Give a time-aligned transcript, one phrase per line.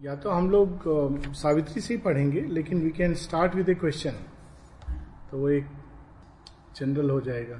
[0.00, 0.84] या तो हम लोग
[1.36, 4.14] सावित्री से ही पढ़ेंगे लेकिन we can start with a question
[5.30, 5.66] तो वो एक
[6.76, 7.56] जनरल हो जाएगा।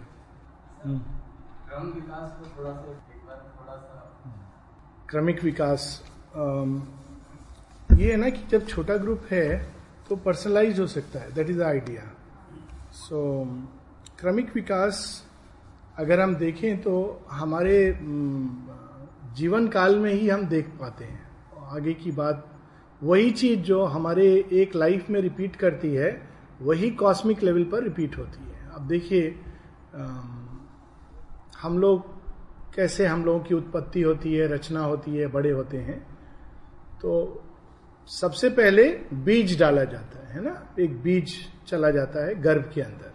[0.85, 3.99] क्रम विकास को थोड़ा सा एक बार थोड़ा सा।
[5.11, 6.03] क्रमिक विकास
[7.91, 9.47] ये है ना कि जब छोटा ग्रुप है
[10.09, 12.11] तो पर्सनलाइज हो सकता है। That is the idea
[12.97, 13.45] so
[14.21, 15.27] क्रमिक विकास
[15.99, 17.79] अगर हम देखें तो हमारे
[19.37, 21.30] जीवन काल में ही हम देख पाते हैं।
[21.71, 22.47] आगे की बात,
[23.03, 26.11] वही चीज़ जो हमारे एक लाइफ में रिपीट करती है,
[26.63, 29.29] वही कॉस्मिक लेवल पर रिपीट होती है। अब देखिए
[31.61, 32.09] हम लोग
[32.75, 35.99] कैसे हम लोगों की उत्पत्ति होती है, रचना होती है, बड़े होते हैं
[37.01, 37.43] तो
[38.09, 38.85] सबसे पहले
[39.15, 40.75] बीज डाला जाता है ना?
[40.81, 41.35] एक बीज
[41.67, 43.13] चला जाता है गर्भ के अंदर।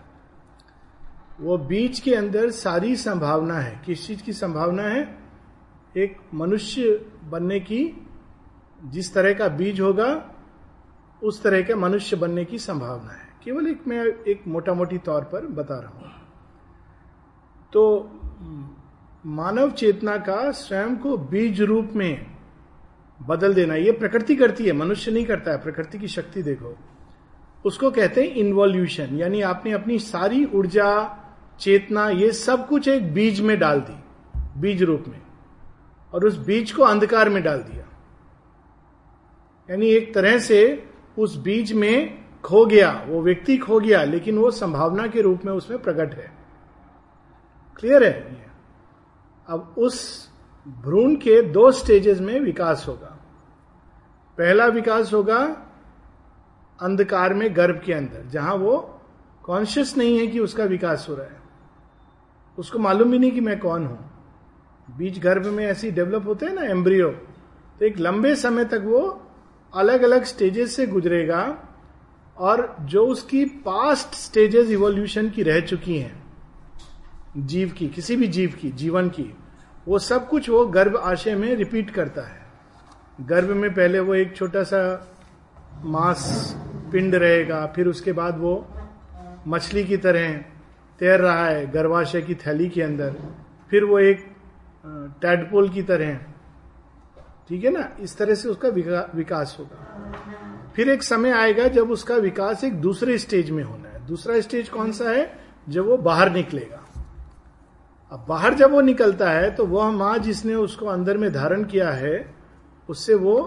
[1.39, 5.01] वो बीज के अंदर सारी संभावना है। किस चीज़ की संभावना है?
[5.97, 7.83] एक मनुष्य बनने की
[8.85, 10.09] जिस तरह का बीज होगा,
[11.23, 15.23] उस तरह के मनुष्य बनने की संभावना है। केवल एक मैं एक मोटा मोटी तौर
[15.23, 16.11] पर बता रहा हूँ।
[17.73, 18.11] तो
[19.25, 22.25] मानव चेतना का स्वयं को बीज रूप में
[23.19, 26.77] बदल देना, ये प्रकृति करती है, मनुष्य नहीं करता है, प्रकृति की शक्ति देखो।
[27.65, 31.21] उसको कहते हैं इन्वॉल्यूशन यानी आपने अपनी सारी ऊर्जा,
[31.59, 33.95] चेतना, ये सब कुछ एक बीज में डाल दी,
[34.61, 35.21] बीज रूप में,
[36.13, 37.84] और उस बीज को अंधकार में डाल दिया।
[39.69, 44.51] यानी एक तरह से उस बीज में खो गया, वो व्यक्ति खो गया, लेकिन वो
[44.51, 46.31] संभावना के रूप में उसमें प्रकट है।
[47.79, 48.45] क्लियर है?
[49.47, 50.29] अब उस
[50.67, 53.11] भ्रूण के दो स्टेजेस में विकास होगा।
[54.37, 55.37] पहला विकास होगा
[56.79, 59.01] अंधकार में गर्भ के अंदर, जहाँ वो
[59.43, 61.41] कॉन्शियस नहीं है कि उसका विकास हो रहा है।
[62.57, 64.11] उसको मालूम भी नहीं कि मैं कौन हूँ।
[64.97, 67.09] बीज गर्भ में ऐसी डेवलप होते हैं ना एम्ब्रियो
[67.79, 69.24] तो एक लंबे समय तक वो
[69.75, 71.41] अलग अलग स्टेजेस से गुजरेगा
[72.37, 76.23] और जो उसकी पास्ट स्टेजेस इवोल्यूशन की रह चुकी हैं,
[77.37, 79.31] जीव की, किसी भी जीव की, जीवन की,
[79.87, 82.43] वो सब कुछ वो गर्भ आशय में रिपीट करता है।
[83.21, 84.81] गर्भ में पहले वो एक छोटा सा
[85.85, 86.53] मांस
[86.91, 88.67] पिंड रहेगा, फिर उसके बाद वो
[89.47, 90.33] मछली की तरह
[90.99, 93.15] तैर रहा है, गर्भाशय की थैली के अंदर,
[93.69, 94.25] फिर वो एक
[95.21, 96.19] टैडपोल की तरह
[97.49, 97.89] ठीक है ना?
[97.99, 102.73] इस तरह से उसका विका, विकास होगा। फिर एक समय आएगा जब उसका विकास एक
[102.81, 105.39] दूसरे स्टेज में होना है। दूसरा स्टेज कौन सा है?
[105.69, 106.81] जब वो बाहर निकलेगा।
[108.11, 111.91] अब बाहर जब वो निकलता है तो वह माँ जिसने उसको अंदर में धारण किया
[111.91, 112.35] है
[112.89, 113.37] उससे वो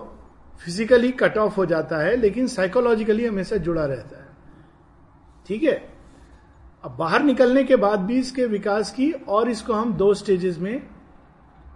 [0.61, 4.27] फिजिकली कट ऑफ़ हो जाता है लेकिन साइकोलॉजिकली हमेशा जुड़ा रहता है।
[5.47, 5.77] ठीक है?
[6.85, 10.83] अब बाहर निकलने के बाद भी इसके विकास की और इसको हम दो स्टेजेस में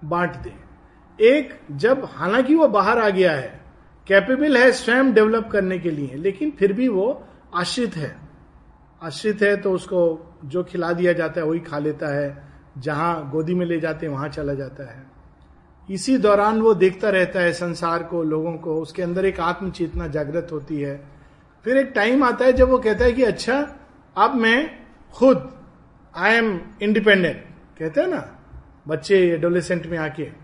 [0.05, 0.62] बांट दें।
[1.23, 3.61] एक, जब हालाँकि वो बाहर आ गया है
[4.07, 7.25] कैपेबल है स्वयं डेवलप करने के लिए, लेकिन फिर भी वो
[7.55, 8.17] आश्रित है।
[9.03, 10.01] आश्रित है तो उसको
[10.45, 12.43] जो खिला दिया जाता है, वही खा लेता है।
[12.79, 15.07] जहाँ गोदी में ले जाते हैं, वहाँ चला जाता है।
[15.91, 20.07] इसी दौरान वो देखता रहता है संसार को, लोगों को। उसके अंदर एक आत्म चेतना
[20.07, 21.05] जागृत होती है।
[21.65, 23.77] फिर एक टाइम आता है जब वो कहता है कि अच्छा
[24.17, 24.71] अब मैं
[25.13, 25.51] खुद
[26.17, 27.45] आई एम इंडिपेंडेंट
[27.79, 28.39] कहते हैं ना,
[28.89, 30.42] बच्चे एडोलेसेंट में आके।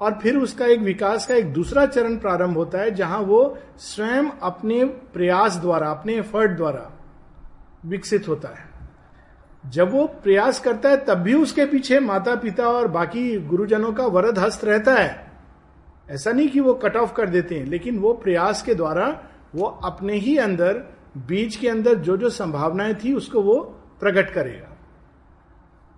[0.00, 4.24] और फिर उसका एक विकास का एक दूसरा चरण प्रारंभ होता है, जहाँ वो स्वयं
[4.42, 6.92] अपने प्रयास द्वारा, अपने एफर्ट द्वारा
[7.86, 8.66] विकसित होता है।
[9.70, 14.06] जब वो प्रयास करता है, तब भी उसके पीछे माता पिता और बाकी गुरुजनों का
[14.06, 15.32] वरद हस्त रहता है।
[16.10, 19.22] ऐसा नहीं कि वो कट ऑफ़ कर देते हैं, लेकिन वो प्रयास के द्वारा
[19.54, 23.58] वो अपने ही अंदर बीज के अंदर जो जो संभावनाएँ थी, उसको वो
[24.00, 24.76] प्रकट करेगा।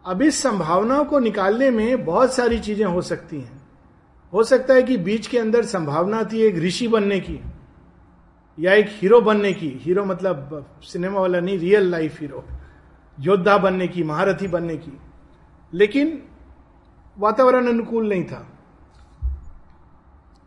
[0.07, 3.58] अब इस संभावनाओं को निकालने में बहुत सारी चीज़ें हो सकती हैं।
[4.33, 7.41] हो सकता है कि बीच के अंदर संभावना थी एक ऋषि बनने की,
[8.59, 12.45] या एक हीरो बनने की, हीरो मतलब सिनेमा वाला नहीं रियल लाइफ हीरो
[13.19, 14.99] योद्धा बनने की, महारथी बनने की।
[15.73, 16.23] लेकिन
[17.19, 18.47] वातावरण अनुकूल नहीं था।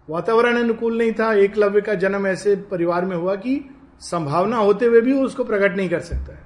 [0.09, 3.59] वातावरण अनुकूल नहीं था एकलव्य का जन्म ऐसे परिवार में हुआ कि
[4.01, 6.43] संभावना होते हुए भी उसको प्रकट नहीं कर सकता है,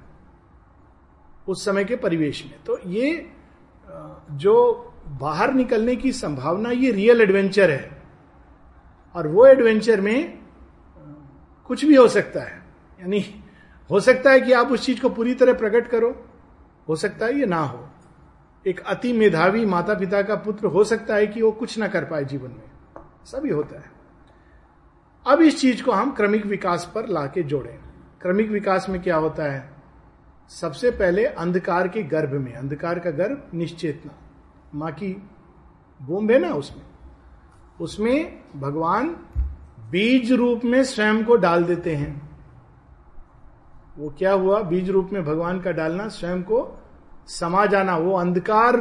[1.48, 3.30] उस समय के परिवेश में। तो ये
[4.32, 4.54] जो
[5.08, 8.02] बाहर निकलने की संभावना ये रियल एडवेंचर है।
[9.14, 10.38] और वो एडवेंचर में
[11.64, 12.62] कुछ भी हो सकता है।
[13.00, 13.44] यानी
[13.90, 16.28] हो सकता है कि आप उस चीज़ को पूरी तरह प्रकट करो,
[16.88, 17.88] हो सकता है ये ना हो।
[18.66, 22.04] एक अति मेधावी माता पिता का पुत्र हो सकता है कि वो कुछ ना कर
[22.04, 22.70] पाए जीवन में।
[23.24, 23.90] सभी होता है।
[25.26, 27.78] अब इस चीज़ को हम क्रमिक विकास पर लाके जोड़ें।
[28.22, 29.70] क्रमिक विकास में क्या होता है?
[30.48, 34.25] सबसे पहले अंधकार के गर्भ में। अंधकार का गर्भ निश्चेतना।
[34.76, 35.12] माँ की
[36.02, 36.82] बोम्ब है ना उसमें
[37.80, 39.08] उसमें भगवान
[39.90, 42.28] बीज रूप में स्वयं को डाल देते हैं।
[43.98, 44.60] वो क्या हुआ?
[44.62, 46.78] बीज रूप में भगवान का डालना, स्वयं को
[47.26, 48.76] समा जाना, वो अंधकार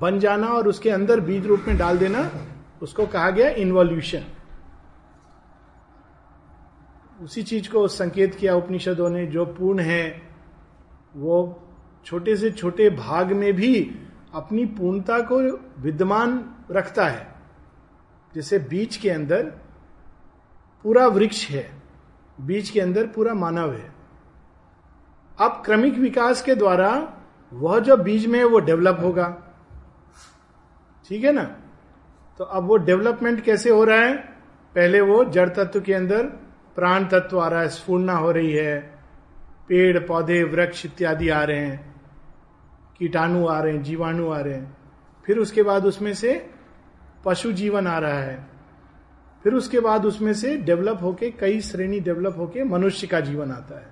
[0.00, 2.30] बन जाना और उसके अंदर बीज रूप में डाल देना,
[2.82, 4.24] उसको कहा गया इन्वॉल्यूशन
[7.22, 10.22] उसी चीज़ को संकेत किया उपनिषदों ने, जो पूर्ण है,
[11.16, 11.62] वो
[12.04, 13.74] छोटे से छोटे भाग में भी
[14.34, 15.38] अपनी पूर्णता को
[15.82, 17.34] विद्यमान रखता है,
[18.34, 19.42] जैसे बीज के अंदर
[20.82, 21.70] पूरा वृक्ष है
[22.40, 23.92] बीज के अंदर पूरा मानव है।
[25.40, 27.12] अब क्रमिक विकास के द्वारा
[27.52, 29.42] वह जो बीज में है, वो डेवलप होगा।
[31.08, 31.44] ठीक है ना?
[32.38, 34.16] तो अब वो डेवलपमेंट कैसे हो रहा है?
[34.74, 36.22] पहले वो जड़ तत्व के अंदर
[36.74, 38.98] प्राण तत्व आ रहा है, स्फूर्णा हो रही है,
[39.68, 41.89] पेड़, पौधे, वृक्ष इत्यादि आ रहे हैं।
[43.00, 44.76] कीटाणु आ रहे हैं, जीवाणु आ रहे हैं।
[45.26, 46.50] फिर उसके बाद उसमें से
[47.24, 48.48] पशु जीवन आ रहा है।
[49.44, 53.80] फिर उसके बाद उसमें से डेवलप होके, कई श्रेणी डेवलप होके मनुष्य का जीवन आता
[53.80, 53.86] है।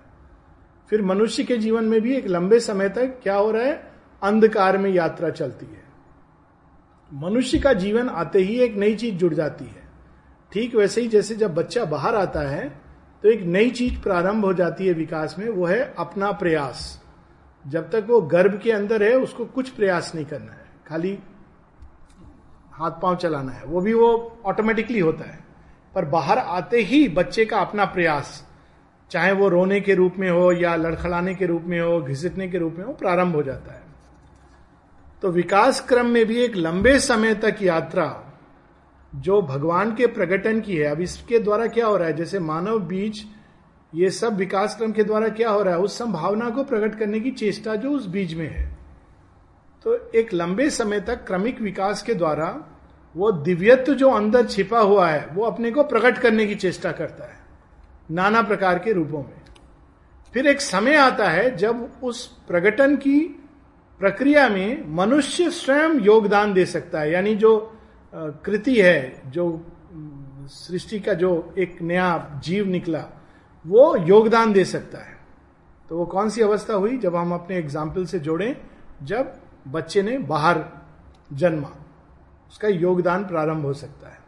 [0.90, 3.92] फिर मनुष्य के जीवन में भी एक लंबे समय तक क्या हो रहा है?
[4.22, 5.82] अंधकार में यात्रा चलती है।
[7.12, 9.82] मनुष्य का जीवन आते ही एक नई चीज़ जुड़ जाती है।
[10.52, 12.68] ठीक वैसे ही जैसे जब बच्चा बाहर आता है
[13.22, 17.02] तो एक नई चीज़ प्रारंभ हो जाती है विकास में, वो है अपना प्रयास।
[17.66, 21.18] जब तक वो गर्भ के अंदर है, उसको कुछ प्रयास नहीं करना है। खाली
[22.72, 25.38] हाथ पाँव चलाना है। वो भी वो ऑटोमेटिकली होता है।
[25.94, 28.46] पर बाहर आते ही बच्चे का अपना प्रयास,
[29.10, 32.58] चाहे वो रोने के रूप में हो या लड़खड़ाने के रूप में हो, घिसटने के
[32.58, 33.82] रूप में हो, प्रारंभ हो जाता है।
[35.22, 38.24] तो विकास क्रम में भी एक लंबे समय तक यात्रा
[39.14, 42.12] जो भगवान के प्रकटन की है। अब इसके द्वारा क्या हो रहा है?
[42.12, 43.26] जैसे मानव बीज
[43.92, 45.80] ये सब विकास क्रम के द्वारा क्या हो रहा है?
[45.80, 48.66] उस संभावना को प्रकट करने की चेष्टा जो उस बीज में है।
[49.84, 52.48] तो एक लंबे समय तक क्रमिक विकास के द्वारा
[53.14, 57.24] वो दिव्यत्व जो अंदर छिपा हुआ है, वो अपने को प्रकट करने की चेष्टा करता
[57.24, 57.36] है,
[58.10, 59.40] नाना प्रकार के रूपों में।
[60.34, 63.18] फिर एक समय आता है जब उस प्रकटन की
[64.00, 67.56] प्रक्रिया में मनुष्य स्वयं योगदान दे सकता है। यानी जो
[68.12, 69.66] कृति है, जो
[70.48, 73.04] सृष्टि का जो एक नया जीव निकला
[73.66, 75.18] वो योगदान दे सकता है।
[75.88, 76.98] तो वो कौन सी अवस्था हुई?
[76.98, 78.56] जब हम अपने एग्ज़ाम्पल से जोड़ें,
[79.02, 79.34] जब
[79.68, 80.64] बच्चे ने बाहर
[81.32, 81.72] जन्मा,
[82.48, 84.18] उसका योगदान प्रारंभ हो सकता है।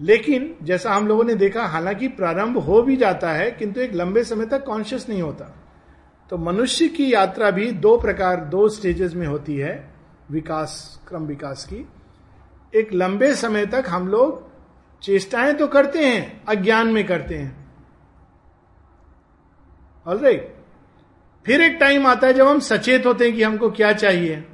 [0.00, 4.24] लेकिन जैसा हम लोगों ने देखा, हालाँकि प्रारंभ हो भी जाता है, किंतु एक लंबे
[4.24, 5.56] समय तक कॉन्शियस नहीं होता।
[6.30, 9.94] तो मनुष्य की यात्रा भी दो प्रकार, दो स्टेजेस में होती है,
[10.30, 11.88] विकास, क्रम विकास की।
[12.74, 14.48] एक लंबे समय तक हम लोग
[15.02, 17.61] चेष्टाएँ तो करते हैं, अज्ञान में करते हैं
[20.06, 20.56] ऑलराइट
[21.46, 24.44] फिर एक टाइम आता है जब हम सचेत होते हैं कि हमको क्या चाहिए,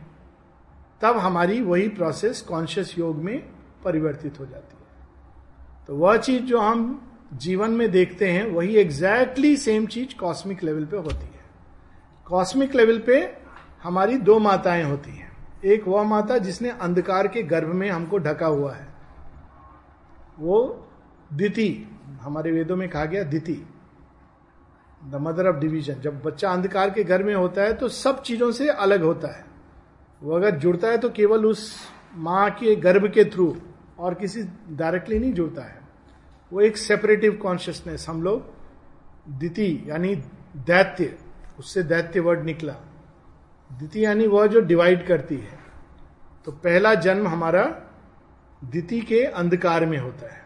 [1.00, 3.38] तब हमारी वही प्रोसेस कॉन्शियस योग में
[3.84, 5.08] परिवर्तित हो जाती है।
[5.86, 10.84] तो वह चीज़ जो हम जीवन में देखते हैं, वही एग्जैक्टली सेम चीज़ कॉस्मिक लेवल
[10.84, 11.40] पे होती है।
[12.24, 13.36] कॉस्मिक लेवल पे
[13.82, 15.32] हमारी दो माताएँ होती हैं।
[15.64, 18.88] एक वह माता जिसने अंधकार के गर्भ में हमको ढका हुआ है।
[20.38, 20.88] वो
[21.32, 21.88] दिति,
[22.20, 23.66] हमारे वेदों में कहा गया Diti.
[25.02, 26.00] The mother of division.
[26.00, 29.44] जब बच्चा अंधकार के घर में होता है तो सब चीज़ों से अलग होता है।
[30.22, 31.74] वो अगर जुड़ता है तो केवल उस
[32.16, 33.56] माँ के गर्भ के थ्रू
[33.98, 35.80] और किसी डायरेक्टली नहीं जुड़ता है।
[36.52, 40.14] वो एक सेपरेटिव कॉन्शियसनेस हम लोग दिति यानी
[40.56, 41.16] दैत्य,
[41.58, 42.72] उससे दैत्य वर्ड निकला।
[43.70, 45.58] द्वितीय यानी वह जो डिवाइड करती है।
[46.46, 47.64] तो पहला जन्म हमारा
[48.62, 50.42] दिति के अंधकार में होता है।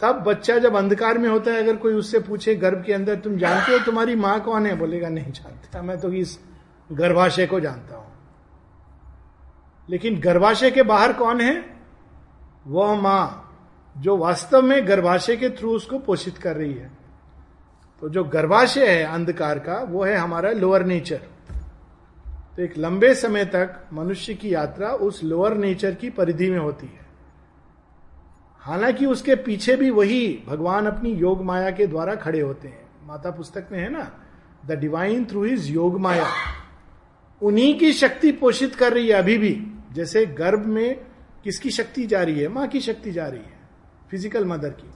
[0.00, 3.36] तब बच्चा जब अंधकार में होता है, अगर कोई उससे पूछे गर्भ के अंदर, तुम
[3.36, 4.76] जानते हो तुम्हारी माँ कौन है?
[4.76, 6.40] बोलेगा, नहीं जानता। मैं तो इस
[6.92, 8.12] गर्भाशय को जानता हूँ।
[9.90, 11.64] लेकिन गर्भाशय के बाहर कौन है?
[12.66, 13.42] वह माँ,
[13.98, 16.90] जो वास्तव में गर्भाशय के थ्रू उसको पोषित कर रही है।
[18.00, 21.20] तो जो गर्भाशय है अंधकार का, वो है हमारा लोअर नेचर
[22.56, 26.86] तो एक लंबे समय तक मनुष्य की यात्रा उस लोअर नेचर की परिधि में होती
[26.86, 27.05] है।
[28.66, 33.30] हालाँकि उसके पीछे भी वही भगवान अपनी योग माया के द्वारा खड़े होते हैं। माता
[33.30, 34.12] पुस्तक में है ना?
[34.66, 36.26] द डिवाइन थ्रू इज़ योग माया।
[37.42, 41.00] उन्हीं की शक्ति पोषित कर रही है अभी भी। जैसे गर्भ में
[41.44, 42.48] किसकी शक्ति जा रही है?
[42.48, 43.58] माँ की शक्ति जा रही है।
[44.10, 44.90] फ़िज़िकल मदर की।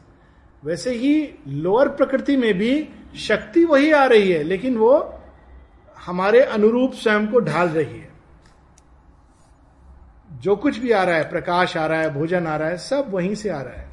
[0.65, 5.21] वैसे ही लोअर प्रकृति में भी शक्ति वही आ रही है, लेकिन वो
[6.07, 8.10] हमारे अनुरूप स्वयं को ढाल रही है।
[10.41, 13.11] जो कुछ भी आ रहा है, प्रकाश आ रहा है, भोजन आ रहा है, सब
[13.11, 13.89] वहीं से आ रहा है।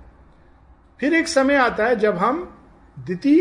[1.00, 2.44] फिर एक समय आता है जब हम
[2.98, 3.38] दिति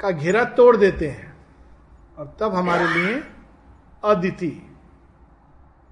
[0.00, 1.34] का घेरा तोड़ देते हैं
[2.18, 3.22] और तब हमारे लिए
[4.04, 4.66] अदिति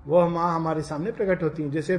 [0.07, 1.97] वह माँ हमारे सामने प्रकट होती है। जैसे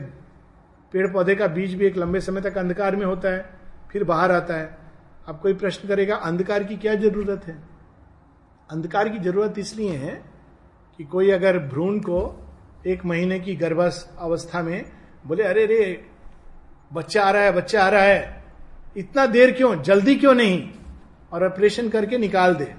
[0.93, 3.49] पेड़ पौधे का बीज भी एक लंबे समय तक अंधकार में होता है,
[3.91, 4.77] फिर बाहर आता है।
[5.27, 7.57] अब कोई प्रश्न करेगा, अंधकार की क्या ज़रूरत है?
[8.71, 10.23] अंधकार की ज़रूरत इसलिए है
[10.97, 12.45] कि कोई अगर भ्रूण को
[12.87, 14.91] एक महीने की गर्भस अवस्था में
[15.27, 16.05] बोले, अरे रे,
[16.93, 18.45] बच्चा आ रहा है, बच्चा आ रहा है।
[18.97, 19.81] इतना देर क्यों?
[19.81, 20.73] जल्दी क्यों नहीं?
[21.33, 22.75] और ऑपरेशन करके निकाल दे।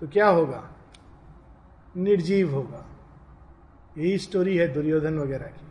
[0.00, 0.70] तो क्या होगा?
[1.96, 2.86] निर्जीव होगा।
[3.98, 5.66] यही स्टोरी है दुर्योधन वगैरह की।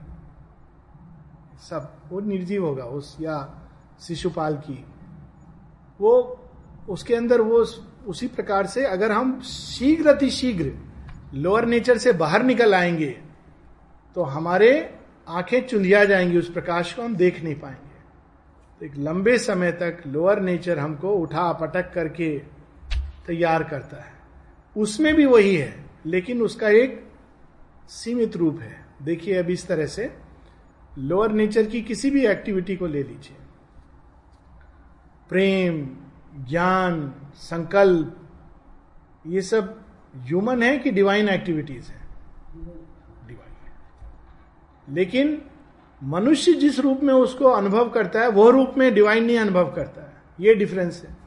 [1.70, 3.62] सब, वो निर्जीव होगा, उस, या
[4.02, 4.86] शिशुपाल की।
[6.02, 6.40] वो,
[6.90, 7.66] उसके अंदर वो
[8.08, 10.74] उसी प्रकार से अगर हम शीघ्र अति शीघ्र
[11.34, 13.23] लोअर नेचर से बाहर निकल आएँगे
[14.16, 17.94] तो हमारे आँखें चुंधिया जाएँगी उस प्रकाश को, हम देख नहीं पाएँगे।
[18.80, 22.40] तो एक लंबे समय तक लोअर नेचर हमको उठा पटक करके
[23.28, 24.14] तैयार करता है।
[24.78, 27.12] उसमें भी वही है, लेकिन उसका एक
[27.88, 30.18] सीमित रूप है। देखिए अब इस तरह से
[30.98, 33.38] लोअर नेचर की किसी भी एक्टिविटी को ले लीजिए।
[35.30, 35.90] प्रेम,
[36.50, 38.30] ज्ञान, संकल्प,
[39.28, 39.82] ये सब
[40.18, 42.04] ह्यूमन है कि डिवाइन एक्टिविटीज़ है?
[44.90, 45.42] लेकिन
[46.04, 50.02] मनुष्य जिस रूप में उसको अनुभव करता है, वह रूप में डिवाइन नहीं अनुभव करता
[50.02, 51.18] है। ये डिफरेंस है।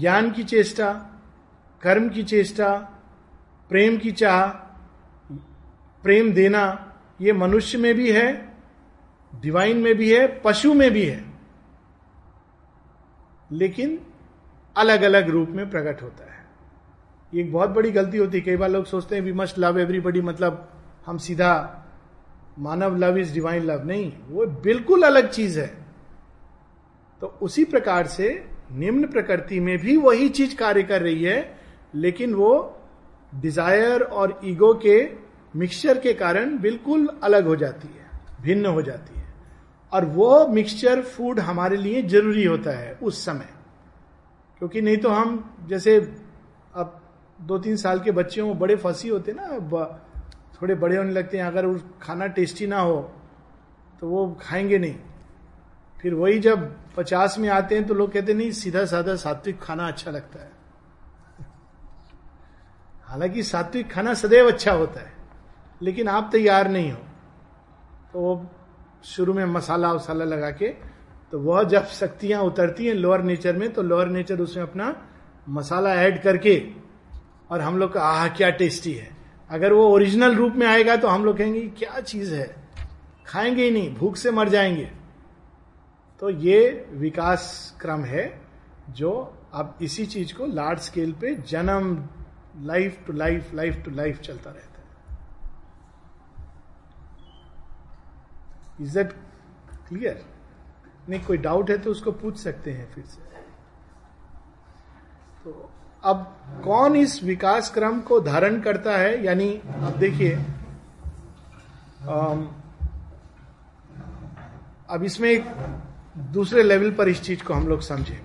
[0.00, 0.92] ज्ञान की चेष्टा,
[1.82, 2.76] कर्म की चेष्टा,
[3.68, 4.46] प्रेम की चाह,
[6.02, 8.56] प्रेम देना, ये मनुष्य में भी है
[9.40, 11.24] डिवाइन में भी है, पशु में भी है।
[13.52, 14.00] लेकिन
[14.76, 16.46] अलग अलग रूप में प्रकट होता है।
[17.34, 19.78] ये एक बहुत बड़ी गलती होती है। कई बार लोग सोचते हैं वी मस्ट लव
[19.78, 20.77] एवरीबडी मतलब
[21.08, 21.84] हम सीधा,
[22.58, 25.66] मानव लव इज़ डिवाइन लव नहीं, वो बिल्कुल अलग चीज़ है।
[27.22, 28.28] तो उसी प्रकार से
[28.72, 31.58] निम्न प्रकृति में भी वही चीज़ कार्य कर रही है,
[31.94, 32.74] लेकिन वो
[33.34, 34.98] डिज़ायर और ईगो के
[35.54, 38.10] मिक्सचर के कारण बिल्कुल अलग हो जाती है,
[38.42, 39.26] भिन्न हो जाती है।
[39.92, 43.48] और वो मिक्सचर फ़ूड हमारे लिए ज़रूरी होता है उस समय।
[44.58, 45.96] क्योंकि नहीं तो हम, जैसे
[46.76, 47.00] अब
[47.40, 49.58] दो तीन साल के बच्चे हो बड़े फंसी होते ना
[50.62, 53.00] थोड़े बड़े होने लगते हैं। अगर उस खाना टेस्टी ना हो
[54.00, 54.96] तो वो खाएँगे नहीं।
[55.96, 59.86] फिर वही जब पचास में आते हैं तो लोग कहते नहीं, सीधा साधा सात्विक खाना
[59.88, 60.50] अच्छा लगता है।
[63.04, 65.12] हालाँकि सात्विक खाना सदैव अच्छा होता है,
[65.80, 66.98] लेकिन आप तैयार नहीं हो।
[68.12, 68.46] तो वो
[69.04, 70.68] शुरू में मसाला वसाला लगा के
[71.32, 74.94] तो वह जब शक्तियाँ उतरती हैं लोअर नेचर में तो लोअर नेचर उसमें अपना
[75.48, 76.60] मसाला ऐड करके,
[77.50, 79.16] और हम लोग का, आह, क्या टेस्टी है।
[79.50, 82.54] अगर वो ओरिजिनल रूप में आएगा तो हम लोग कहेंगे, क्या चीज़ है?
[83.26, 84.90] खाएँगे ही नहीं, भूख से मर जाएँगे।
[86.22, 88.40] तो ये विकास क्रम है
[88.90, 89.10] जो
[89.52, 92.08] अब इसी चीज़ को लार्ज स्केल पे जन्म
[92.66, 94.86] life to life life to life चलता रहता है।
[98.80, 99.12] इज़ दैट
[99.88, 100.24] क्लियर
[101.08, 103.27] नहीं, कोई डाउट है तो उसको पूछ सकते हैं फिर से।
[106.04, 109.24] अब कौन इस विकास क्रम को धारण करता है?
[109.24, 110.34] यानी, अब देखिए
[114.90, 115.44] अब इसमें एक
[116.32, 118.20] दूसरे लेवल पर इस चीज़ को हम लोग समझे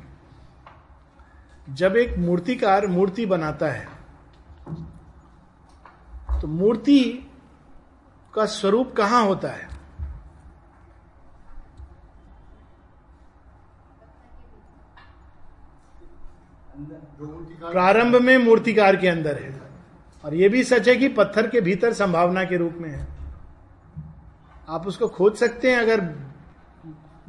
[1.69, 3.87] जब एक मूर्तिकार मूर्ति बनाता है
[6.41, 7.29] तो मूर्ति
[8.33, 9.67] का स्वरूप कहाँ होता है?
[17.71, 19.61] प्रारंभ में मूर्तिकार के अंदर है।
[20.25, 23.07] और यह भी सच है कि पत्थर के भीतर संभावना के रूप में है।
[24.69, 26.01] आप उसको खोज सकते हैं, अगर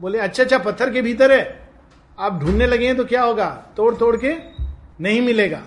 [0.00, 1.68] बोले अच्छा अच्छा पत्थर के भीतर है।
[2.18, 3.66] आप ढूँढने लगे हैं तो क्या होगा?
[3.76, 4.34] तोड़ तोड़ के
[5.00, 5.62] नहीं मिलेगा।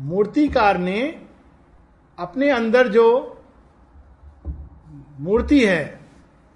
[0.00, 1.22] मूर्तिकार ने
[2.18, 3.34] अपने अंदर जो
[5.20, 6.00] मूर्ति है,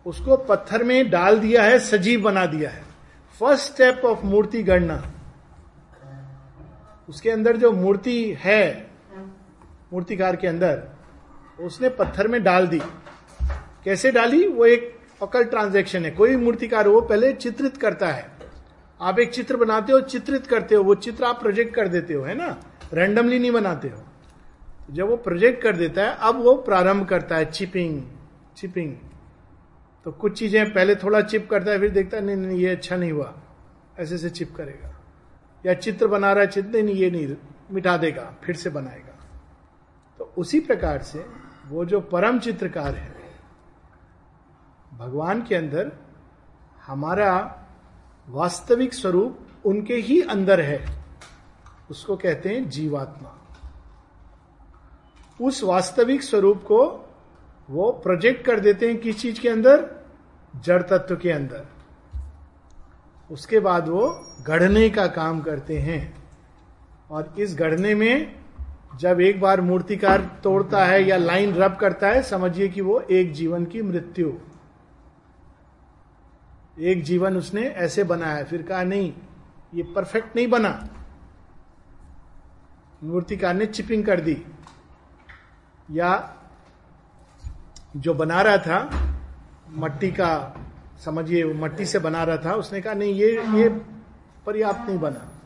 [0.06, 2.82] उसको पत्थर में डाल दिया है, सजीव बना दिया है।
[3.40, 5.11] फ़र्स्ट स्टेप ऑफ़ मूर्ति गणना
[7.12, 8.90] उसके अंदर जो मूर्ति है
[9.92, 10.82] मूर्तिकार के अंदर
[11.58, 12.78] उसने पत्थर में डाल दी।
[13.84, 14.46] कैसे डाली?
[14.48, 18.30] वो एक अकल ट्रांजेक्शन है। कोई मूर्तिकार वो पहले चित्रित करता है।
[19.00, 22.22] आप एक चित्र बनाते हो चित्रित करते हो वो चित्र आप प्रोजेक्ट कर देते हो
[22.24, 22.56] है ना?
[22.92, 24.02] रैंडमली नहीं बनाते हो।
[24.90, 28.02] जब वो प्रोजेक्ट कर देता है अब वो प्रारंभ करता है चिपिंग
[28.56, 28.94] चिपिंग
[30.06, 32.96] तो कुछ चीज़ें पहले थोड़ा चिप करता है फिर देखता है नहीं नहीं ये अच्छा
[32.96, 33.32] नहीं हुआ।
[33.98, 34.91] ऐसे से चिप करेगा।
[35.66, 37.36] या चित्र बना रहा है, चित्र नहीं, ये नहीं,
[37.70, 39.18] मिटा देगा, फिर से बनाएगा।
[40.18, 41.26] तो उसी प्रकार से
[41.68, 43.14] वो जो परम चित्रकार है,
[44.98, 45.92] भगवान के अंदर
[46.86, 47.64] हमारा
[48.28, 51.04] वास्तविक स्वरूप उनके ही अंदर है,
[51.90, 53.38] उसको कहते हैं जीवात्मा।
[55.40, 57.08] उस वास्तविक स्वरूप को
[57.70, 59.90] वो प्रोजेक्ट कर देते हैं किस चीज़ के अंदर?
[60.56, 61.66] जड़ तत्व के अंदर।
[63.32, 66.14] उसके बाद वो गढ़ने का काम करते हैं।
[67.10, 68.40] और इस गढ़ने में
[68.96, 73.32] जब एक बार मूर्तिकार तोड़ता है या लाइन रब करता है, समझिए कि वो एक
[73.32, 74.32] जीवन की मृत्यु।
[76.80, 79.12] एक जीवन उसने ऐसे बनाया, फिर कहा, नहीं,
[79.74, 80.88] ये परफेक्ट नहीं बना।
[83.04, 84.44] मूर्तिकार ने चिपिंग कर दी।
[85.90, 86.36] या
[87.96, 88.90] जो बना रहा था,
[89.70, 90.54] मट्टी का
[91.04, 93.68] समझिए मट्टी से बना रहा था, उसने कहा, नहीं, ये ये
[94.46, 95.42] पर्याप्त नहीं बना।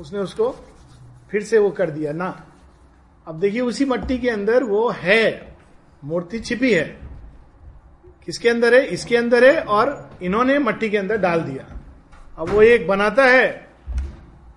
[0.00, 0.50] उसने उसको
[1.30, 2.46] फिर से वो कर दिया, ना,
[3.26, 5.56] अब देखिए, उसी मट्टी के अंदर वो है,
[6.04, 7.00] मूर्ति छिपी है।
[8.24, 8.86] किसके अंदर है?
[8.86, 11.80] इसके अंदर है और इन्होंने मट्टी के अंदर डाल दिया।
[12.38, 13.68] अब वो एक बनाता है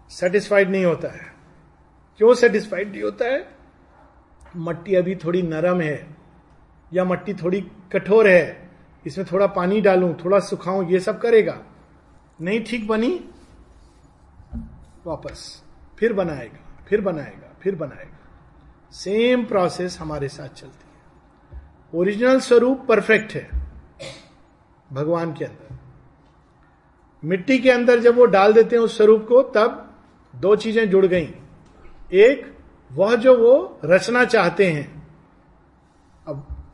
[0.09, 1.33] सेटिस्फाइड नहीं होता है।
[2.17, 3.47] क्यों सेटिस्फाइड नहीं होता है?
[4.57, 6.07] मट्टी अभी थोड़ी नरम है,
[6.93, 8.68] या मट्टी थोड़ी कठोर है
[9.05, 11.57] इसमें थोड़ा पानी डालूं, थोड़ा सुखाऊं, ये सब करेगा।
[12.39, 13.09] नहीं ठीक बनी,
[15.05, 15.61] वापस,
[15.99, 18.17] फिर बनाएगा फिर बनाएगा फिर बनाएगा।
[18.93, 21.61] सेम प्रोसेस हमारे साथ चलती है।
[21.93, 23.49] ओरिजिनल स्वरूप परफेक्ट है,
[24.89, 25.77] भगवान के अंदर।
[27.23, 29.95] मिट्टी के अंदर जब वो डाल देते हैं उस स्वरूप को, तब
[30.33, 31.33] दो चीज़ें जुड़ गई।
[32.13, 32.45] एक,
[32.91, 34.98] वह जो वो रचना चाहते हैं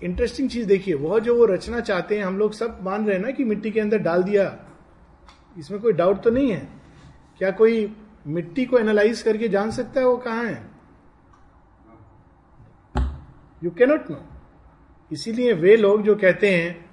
[0.06, 3.24] इंटरेस्टिंग चीज़ देखिए, वह जो वो रचना चाहते हैं, हम लोग सब मान रहे हैं
[3.24, 4.44] ना कि मिट्टी के अंदर डाल दिया।
[5.60, 6.68] इसमें कोई डाउट तो नहीं है?
[7.38, 7.96] क्या कोई
[8.28, 10.64] मिट्टी को एनालाइज करके जान सकता है वो कहाँ है?
[13.64, 14.18] यू कैनोट नो
[15.12, 16.86] इसीलिए वे लोग जो कहते हैं,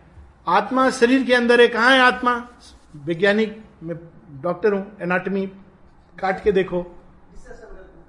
[0.48, 2.34] आत्मा शरीर के अंदर है, कहाँ है आत्मा?
[2.96, 3.96] वैज्ञानिक मैं
[4.42, 5.46] डॉक्टर हूँ एनाटमी
[6.18, 6.82] काट के देखो।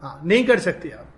[0.01, 1.12] हाँ नहीं कर सकते आप।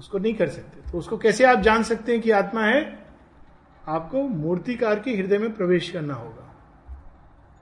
[0.00, 3.06] उसको नहीं कर सकते। तो उसको कैसे आप जान सकते हैं कि आत्मा है?
[3.88, 6.56] आपको मूर्तिकार के हृदय में प्रवेश करना होगा।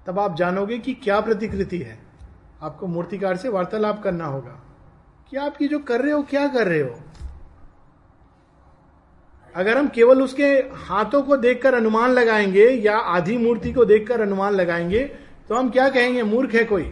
[0.06, 1.98] तब आप जानोगे कि क्या प्रतिकृति है।
[2.62, 4.62] आपको मूर्तिकार से वार्तालाप करना होगा।
[5.30, 7.00] कि आप ये जो कर रहे हो, क्या कर रहे हो?
[9.56, 14.52] अगर हम केवल उसके हाथों को देखकर अनुमान लगाएँगे या आधी मूर्ति को देखकर अनुमान
[14.52, 15.04] लगाएँगे
[15.48, 16.22] तो हम क्या कहेंगे?
[16.22, 16.84] मूर्ख है कोई।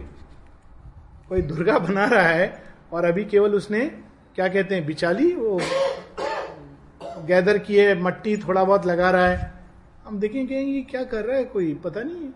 [1.29, 4.06] कोई दुर्गा बना रहा है और अभी केवल उसने
[4.37, 5.61] क्या कहते हैं, बिचाली, वो
[7.25, 9.53] गैदर किए, मट्टी थोड़ा बहुत लगा रहा है।
[10.05, 12.29] हम देखेंगे ये क्या कर रहा है कोई, पता नहीं।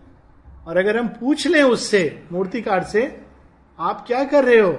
[0.66, 3.20] और अगर हम पूछ लें उससे मूर्तिकार से,
[3.78, 4.72] आप क्या कर रहे हो?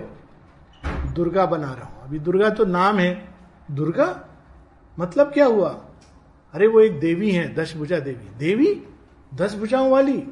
[1.16, 3.36] दुर्गा बना रहा हूँ। अभी दुर्गा तो नाम है।
[3.72, 4.30] दुर्गा?
[5.00, 5.70] मतलब क्या हुआ?
[6.54, 8.84] अरे, वो एक देवी है दश भुजा देवी। देवी?
[9.34, 10.24] दस भुजाओं वाली?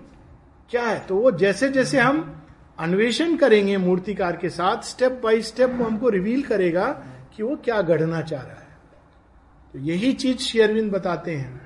[0.69, 0.99] क्या है?
[0.99, 2.40] तो वो जैसे जैसे हम
[2.81, 6.87] अन्वेषण करेंगे मूर्तिकार के साथ स्टेप बाय स्टेप वो हमको रिवील करेगा
[7.35, 8.77] कि वो क्या गढ़ना चाह रहा है।
[9.73, 11.61] तो यही चीज़ शेयरविंद बताते हैं।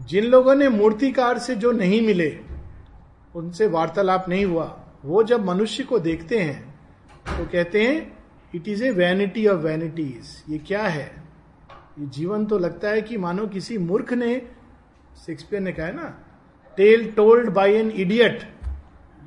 [0.00, 2.28] जिन लोगों ने मूर्तिकार से जो नहीं मिले,
[3.34, 4.64] उनसे वार्तालाप नहीं हुआ,
[5.04, 6.74] वो जब मनुष्य को देखते हैं
[7.28, 8.18] तो कहते हैं
[8.54, 11.06] it is a vanity of vanities ये क्या है?
[11.98, 14.36] ये जीवन तो लगता है कि मानो किसी मूर्ख ने
[15.26, 16.08] शेक्सपियर ने कहा है ना
[16.76, 18.53] tale told by an idiot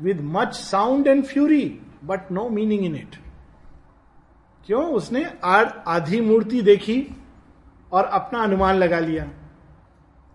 [0.02, 3.16] with much sound and fury but no meaning in it
[4.68, 4.84] क्यों?
[4.86, 7.06] उसने आधी मूर्ति देखी
[7.92, 9.24] और अपना अनुमान लगा लिया।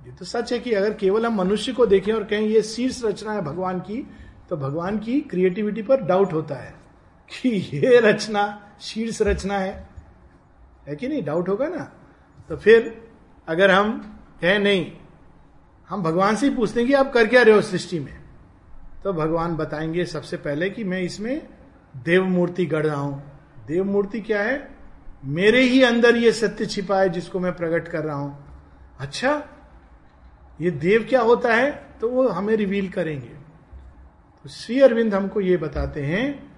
[0.06, 3.04] ये तो सच है कि अगर केवल हम मनुष्य को देखें और कहें ये शीर्ष
[3.04, 4.02] रचना है भगवान की
[4.50, 6.74] तो भगवान की क्रिएटिविटी पर डाउट होता है
[7.30, 9.88] कि ये रचना शीर्ष रचना है।
[10.88, 11.22] है कि नहीं?
[11.24, 11.92] डाउट होगा ना?
[12.48, 13.10] तो फिर
[13.48, 13.98] अगर हम
[14.40, 14.92] कहें नहीं,
[15.88, 18.21] हम भगवान से ही पूछते हैं कि आप कर क्या रहे हो सृष्टि में?
[19.04, 21.48] तो भगवान बताएँगे सबसे पहले कि मैं इसमें
[21.96, 23.22] देव मूर्ति गढ़ रहा हूँ।
[23.66, 24.68] देव मूर्ति क्या है?
[25.24, 28.44] मेरे ही अंदर ये सत्य छिपा है जिसको मैं प्रकट कर रहा हूँ।
[28.98, 29.44] अच्छा
[30.60, 31.86] ये देव क्या होता है?
[32.00, 33.42] तो वो हमें रिवील करेंगे।
[34.42, 36.52] तो श्री अरविंद हमको ये बताते हैं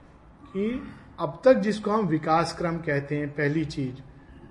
[0.46, 3.94] कि अब तक जिसको हम विकास क्रम कहते हैं, पहली चीज़,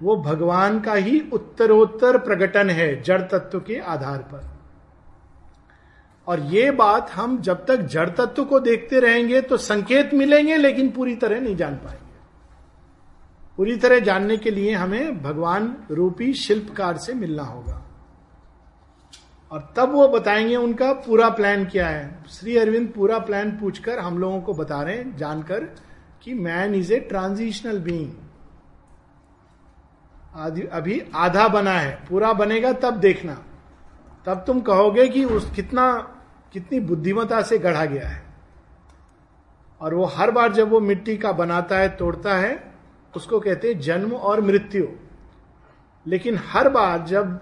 [0.03, 4.52] वो भगवान का ही उत्तरोत्तर प्रकटन है जड़ तत्व के आधार पर।
[6.27, 10.89] और ये बात हम जब तक जड़ तत्व को देखते रहेंगे तो संकेत मिलेंगे, लेकिन
[10.91, 12.01] पूरी तरह नहीं जान पाएँगे।
[13.57, 17.79] पूरी तरह जानने के लिए हमें भगवान रूपी शिल्पकार से मिलना होगा।
[19.51, 24.17] और तब वो बताएँगे उनका पूरा प्लान क्या है। श्री अरविंद पूरा प्लान पूछकर हम
[24.17, 25.63] लोगों को बता रहे हैं, जानकर
[26.23, 28.11] कि man is a transitional being
[30.71, 33.43] अभी आधा बना है। पूरा बनेगा तब देखना।
[34.25, 35.93] तब तुम कहोगे कि उस कितना,
[36.53, 38.23] कितनी बुद्धिमता से गढ़ा गया है।
[39.81, 42.73] और वो हर बार जब वो मिट्टी का बनाता है, तोड़ता है,
[43.15, 44.87] उसको कहते हैं जन्म और मृत्यु।
[46.07, 47.37] लेकिन हर बार जब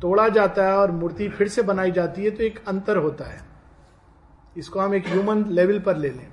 [0.00, 3.40] तोड़ा जाता है और मूर्ति फिर से बनाई जाती है तो एक अंतर होता है।
[4.56, 6.28] इसको हम एक ह्यूमन लेवल पर ले लें।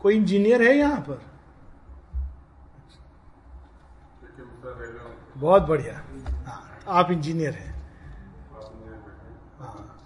[0.00, 1.31] कोई इंजीनियर है यहाँ पर?
[5.36, 5.94] बहुत बढ़िया।
[6.46, 7.72] हाँ आप इंजीनियर हैं।
[9.60, 9.98] हाँ।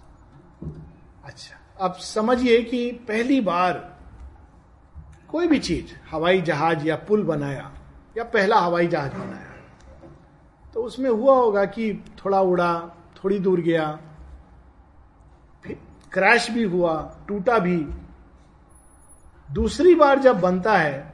[1.25, 3.97] अच्छा अब समझिए कि पहली बार
[5.29, 7.71] कोई भी चीज़, हवाई जहाज़ या पुल बनाया,
[8.17, 9.45] या पहला हवाई जहाज़ बनाया
[10.73, 12.73] तो उसमें हुआ होगा कि थोड़ा उड़ा,
[13.15, 13.99] थोड़ी दूर गया,
[15.63, 15.77] फिर
[16.11, 16.95] क्रैश भी हुआ,
[17.27, 17.77] टूटा भी।
[19.49, 21.13] दूसरी बार जब बनता है,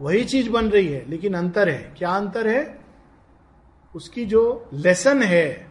[0.00, 2.81] वही चीज़ बन रही है, लेकिन अंतर है। क्या अंतर है?
[3.94, 5.68] उसकी जो लेसन है,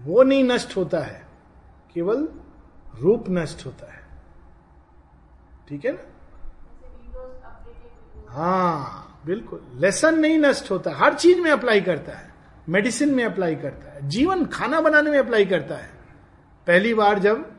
[0.00, 1.26] वो नहीं नष्ट होता है।
[1.94, 2.28] केवल
[2.98, 4.00] रूप नष्ट होता है।
[5.68, 5.98] ठीक है ना?
[8.28, 12.34] हाँ बिल्कुल। लेसन नहीं नष्ट होता। हर चीज़ में अप्लाई करता है।
[12.68, 15.90] मेडिसिन में अप्लाई करता है। जीवन खाना बनाने में अप्लाई करता है।
[16.66, 17.52] पहली बार जब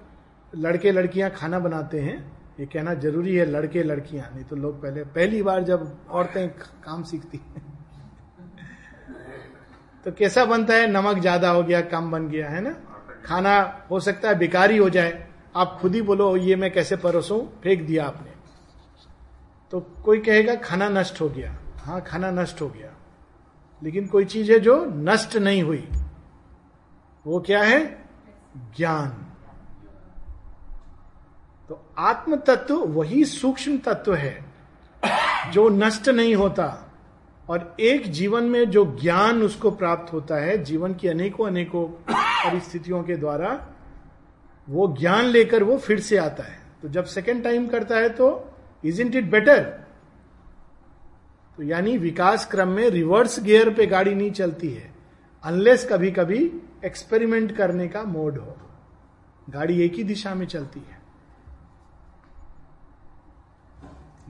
[0.55, 5.03] लड़के लड़कियाँ खाना बनाते हैं, ये कहना ज़रूरी है लड़के लड़कियाँ, नहीं तो लोग पहले
[5.03, 6.49] पहली बार जब औरतें
[6.83, 7.76] काम सीखती हैं।
[10.07, 10.87] तो कैसा बनता है?
[10.87, 12.71] नमक ज़्यादा हो गया, कम बन गया, है ना?
[13.25, 17.49] खाना हो सकता है बेकारी हो जाए। आप खुद ही बोलो, ये मैं कैसे परोसू?
[17.63, 18.31] फेंक दिया आपने।
[19.71, 22.93] तो कोई कहेगा, खाना नष्ट हो गया। हाँ खाना नष्ट हो गया।
[23.83, 25.89] लेकिन कोई चीज़ है जो नष्ट नहीं हुई।
[27.25, 28.07] वो क्या है?
[28.77, 29.09] ज्ञान।
[31.69, 34.45] तो आत्म तत्व वही सूक्ष्म तत्व है
[35.51, 36.86] जो नष्ट नहीं होता।
[37.49, 43.03] और एक जीवन में जो ज्ञान उसको प्राप्त होता है, जीवन की अनेकों अनेकों परिस्थितियों
[43.03, 43.67] के द्वारा,
[44.67, 48.27] वो ज्ञान लेकर वो फिर से आता है। तो जब सेकेंड टाइम करता है तो
[48.83, 49.63] इज़ इंट इट बेटर
[51.57, 54.91] तो यानी विकास क्रम में रिवर्स गियर पे गाड़ी नहीं चलती है
[55.43, 56.39] अनलेस कभी कभी
[56.85, 58.55] एक्सपेरिमेंट करने का मोड हो।
[59.47, 60.99] गाड़ी एक ही दिशा में चलती है।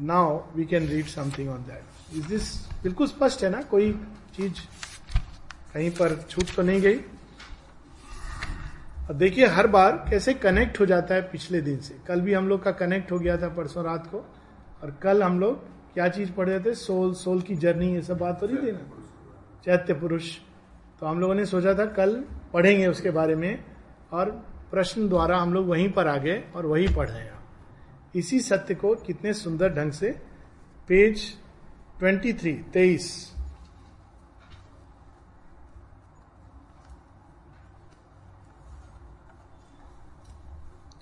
[0.06, 3.62] Now we can read something on that this बिल्कुल स्पष्ट है ना?
[3.62, 3.92] कोई
[4.36, 4.60] चीज़
[5.74, 7.00] कहीं पर छूट तो नहीं गई।
[9.10, 12.48] अब देखिए, हर बार कैसे कनेक्ट हो जाता है पिछले दिन से। कल भी हम
[12.50, 14.18] लोग का कनेक्ट हो गया था परसों रात को,
[14.84, 16.74] और कल हम लोग क्या चीज़ पढ़ रहे थे?
[16.74, 18.80] सोल सोल की जर्नी ये सब बात हो रही थी ना?
[19.66, 20.36] चैत्य पुरुष।
[21.00, 22.14] तो हम लोगों ने सोचा था कल
[22.54, 23.64] पढ़ेंगे उसके बारे में,
[24.12, 24.30] और
[24.72, 27.40] प्रश्न द्वारा हम लोग वहीं पर आ गए और वही पढ़ रहे हैं।
[28.16, 30.10] इसी सत्य को कितने सुंदर ढंग से
[30.88, 31.22] पेज
[32.00, 33.34] ट्वेंटी थ्री तेईस।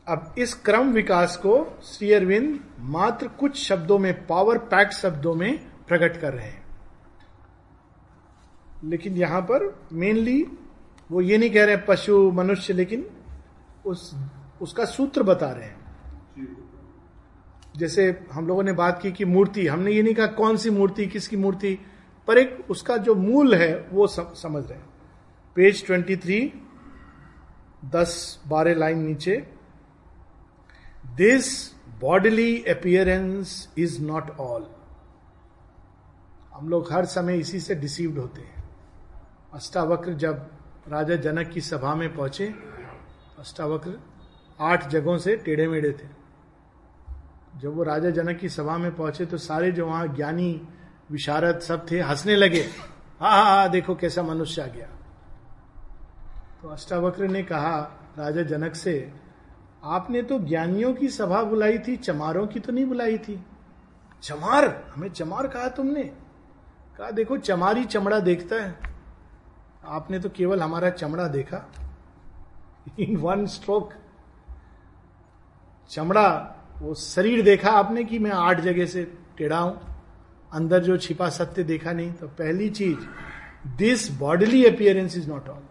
[0.08, 5.58] अब इस क्रम विकास को श्री अरविंद मात्र कुछ शब्दों में पावर पैक्ट शब्दों में
[5.88, 6.66] प्रकट कर रहे हैं।
[8.84, 10.46] लेकिन यहाँ पर मेनली
[11.12, 13.10] वो ये नहीं कह रहे पशु, मनुष्य, लेकिन
[13.86, 14.16] उस,
[14.62, 15.85] उसका सूत्र बता रहे हैं।
[17.76, 21.08] जैसे हम लोगों ने बात की कि मूर्ति, हमने ये नहीं कहा कौन सी मूर्ति,
[21.08, 21.78] किसकी मूर्ति,
[22.28, 24.86] पर एक उसका जो मूल है, वो समझ रहे हैं।
[25.56, 26.54] पेज ट्वेंटी थ्री,
[27.86, 29.36] दस बारह लाइन नीचे
[31.16, 34.66] this bodily appearance is not all
[36.54, 38.64] हम लोग हर समय इसी से डिसीव्ड होते हैं।
[39.54, 40.50] अष्टावक्र जब
[40.88, 42.48] राजा जनक की सभा में पहुँचे,
[43.40, 44.00] अष्टावक्र
[44.60, 46.25] आठ जगहों से टेढ़े मेढ़े थे।
[47.58, 50.68] जब वो राजा जनक की सभा में पहुँचे तो सारे जो वहाँ ज्ञानी,
[51.12, 52.62] विशारद सब थे, हंसने लगे।
[53.20, 54.88] हा हा हा, देखो कैसा मनुष्य आ गया।
[56.62, 59.14] तो अष्टावक्र ने कहा, राजा जनक से,
[59.84, 63.46] आपने तो ज्ञानियों की सभा बुलाई थी, चमारों की तो नहीं बुलाई थी।
[64.24, 64.92] चमार?
[64.96, 66.04] हमें चमार कहा तुमने?
[66.98, 68.80] कहा, देखो, चमारी चमड़ा देखता है।
[69.86, 71.72] आपने तो केवल हमारा चमड़ा देखा।
[73.00, 73.94] इन वन स्ट्रोक
[75.90, 79.04] चमड़ा वो शरीर देखा आपने कि मैं आठ जगह से
[79.38, 79.80] टेढ़ा हूँ?
[80.54, 82.98] अंदर जो छिपा सत्य देखा नहीं तो पहली चीज़
[83.78, 85.64] this bodily appearance is not all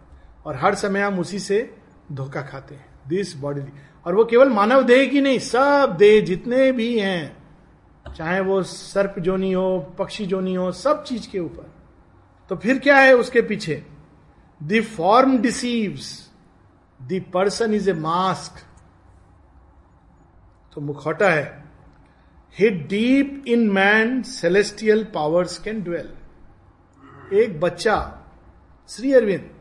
[0.45, 1.75] और हर समय हम उसी से
[2.11, 3.71] धोखा खाते हैं दिस बॉडीली
[4.05, 7.37] और वो केवल मानव देह की नहीं, सब देह जितने भी हैं,
[8.17, 11.71] चाहे वो सर्प जोनी हो, पक्षी जोनी हो, सब चीज़ के ऊपर।
[12.49, 13.83] तो फिर क्या है उसके पीछे?
[14.63, 16.29] The form deceives
[16.99, 18.63] the person is a mask
[20.75, 21.65] तो मुखौटा है।
[22.59, 26.15] He deep in man celestial powers can dwell
[27.33, 28.21] एक बच्चा,
[28.89, 29.51] श्री अरविंद,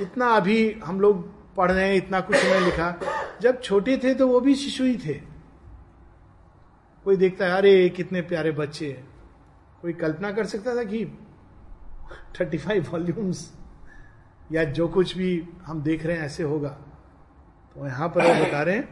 [0.00, 3.00] इतना अभी हम लोग पढ़ रहे हैं, इतना कुछ उन्होंने लिखा।
[3.40, 5.14] जब छोटे थे तो वो भी शिशु ही थे।
[7.04, 9.08] कोई देखता है, अरे, कितने प्यारे बच्चे हैं।
[9.82, 11.18] कोई कल्पना कर सकता था कि
[12.40, 13.52] थर्टी फाइव वॉल्यूम्स
[14.52, 16.78] या जो कुछ भी हम देख रहे हैं, ऐसे होगा।
[17.76, 18.88] तो यहाँ पर वो बता रहे हैं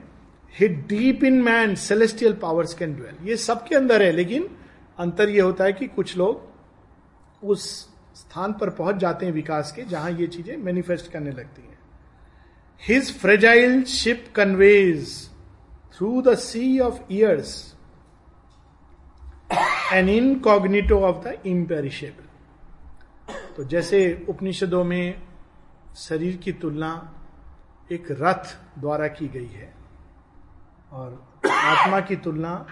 [0.86, 4.48] deep in man celestial powers can dwell ये सबके अंदर है, लेकिन
[4.98, 7.66] अंतर ये होता है कि कुछ लोग उस
[8.16, 11.78] स्थान पर पहुँच जाते हैं विकास के, जहाँ ये चीज़ें मैनिफेस्ट करने लगती हैं।
[12.82, 15.14] His fragile ship conveys
[15.94, 17.54] through the sea of years
[19.92, 22.28] an incognito of the imperishable
[23.56, 25.22] तो जैसे उपनिषदों में
[25.98, 26.92] शरीर की तुलना
[27.92, 29.72] एक रथ द्वारा की गई है।
[30.92, 32.66] और आत्मा की तुलना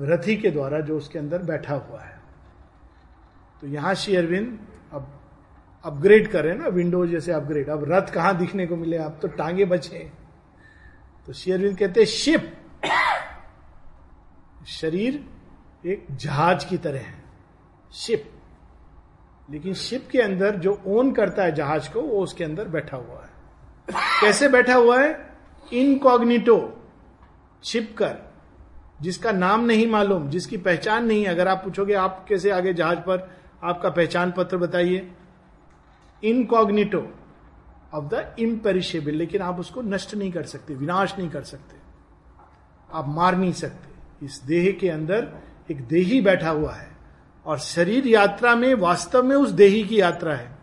[0.00, 2.20] रथी के द्वारा जो उसके अंदर बैठा हुआ है।
[3.60, 4.58] तो यहाँ श्री अरविंद
[4.92, 5.20] अब
[5.84, 8.96] अपग्रेड करें ना विंडोज़ जैसे अपग्रेड अब रथ कहाँ दिखने को मिले?
[8.96, 9.98] अब तो टांगे बचे।
[11.26, 12.52] तो श्री अरविंद कहते शिप,
[14.66, 15.24] शरीर
[15.86, 17.24] एक जहाज़ की तरह है।
[17.92, 18.30] शिप,
[19.50, 23.22] लेकिन शिप के अंदर जो ओन करता है जहाज़ को, वो उसके अंदर बैठा हुआ
[23.22, 23.31] है।
[23.90, 25.36] कैसे बैठा हुआ है?
[25.72, 26.86] इनकॉग्निटो
[27.64, 28.32] छिप कर।
[29.02, 33.30] जिसका नाम नहीं मालूम, जिसकी पहचान नहीं, अगर आप पूछोगे, आप कैसे आगे जहाज़ पर,
[33.64, 35.12] आपका पहचान पत्र बताइए।
[36.24, 37.14] इनकॉग्निटो
[37.94, 41.76] ऑफ़ द इम्पेरिशेबल लेकिन आप उसको नष्ट नहीं कर सकते, विनाश नहीं कर सकते।
[42.92, 43.92] आप मार नहीं सकते।
[44.26, 45.28] इस देह के अंदर
[45.70, 46.96] एक देही बैठा हुआ है,
[47.46, 50.61] और शरीर यात्रा में वास्तव में उस देही की यात्रा है।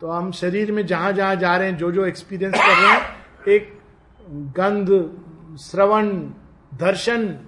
[0.00, 3.00] तो हम शरीर में जहाँ जहाँ जा रहे हैं जो जो एक्सपीरियंस कर रहे हैं,
[3.48, 3.78] एक
[4.56, 4.88] गंध,
[5.60, 6.08] श्रवण,
[6.74, 7.38] दर्शन,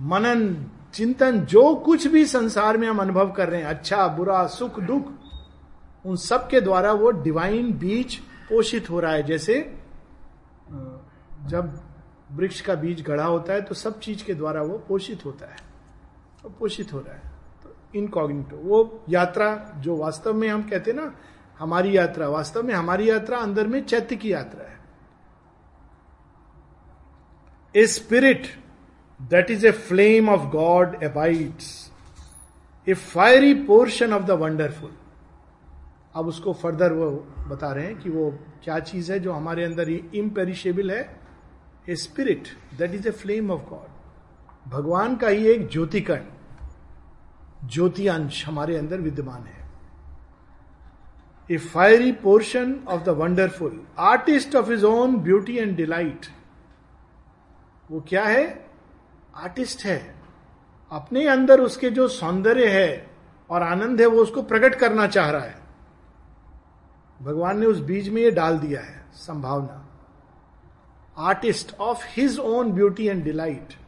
[0.00, 4.80] मनन, चिंतन, जो कुछ भी संसार में हम अनुभव कर रहे हैं अच्छा बुरा, सुख,
[4.80, 5.12] दुख,
[6.04, 8.16] उन सब के द्वारा वो डिवाइन बीज
[8.48, 9.60] पोषित हो रहा है। जैसे,
[11.46, 11.80] जब
[12.32, 15.56] वृक्ष का बीज गढ़ा होता है तो सब चीज़ के द्वारा वो पोषित होता है
[16.42, 17.27] तो पोषित हो रहा है।
[17.94, 21.12] इनकॉग्निटो वो यात्रा जो वास्तव में हम कहते हैं ना,
[21.58, 24.76] हमारी यात्रा, वास्तव में हमारी यात्रा अंदर में चैत्य की यात्रा है।
[27.74, 28.46] A spirit
[29.20, 31.90] that is a flame of God abides
[32.86, 34.90] a fiery portion of the wonderful
[36.14, 37.10] अब उसको फर्दर वो
[37.48, 38.30] बता रहे हैं कि वो
[38.64, 41.02] क्या चीज़ है जो हमारे अंदर इम्पेरिशेबल है?
[41.88, 42.48] A spirit
[42.78, 46.24] that is a flame of God भगवान का ही एक ज्योतिकण
[47.64, 49.68] ज्योति अंश हमारे अंदर विद्यमान है।
[51.50, 56.26] A fiery portion of the wonderful artist of his own beauty and delight
[57.90, 58.70] वो क्या है?
[59.36, 60.14] आर्टिस्ट है।
[60.92, 63.10] अपने अंदर उसके जो सौंदर्य है
[63.50, 65.58] और आनंद है, वो उसको प्रकट करना चाह रहा है।
[67.22, 69.84] भगवान ने उस बीज में ये डाल दिया है, संभावना।
[71.18, 73.87] Artist of his own beauty and delight.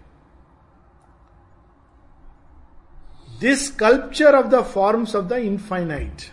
[3.40, 6.32] This sculpture of the forms of the infinite,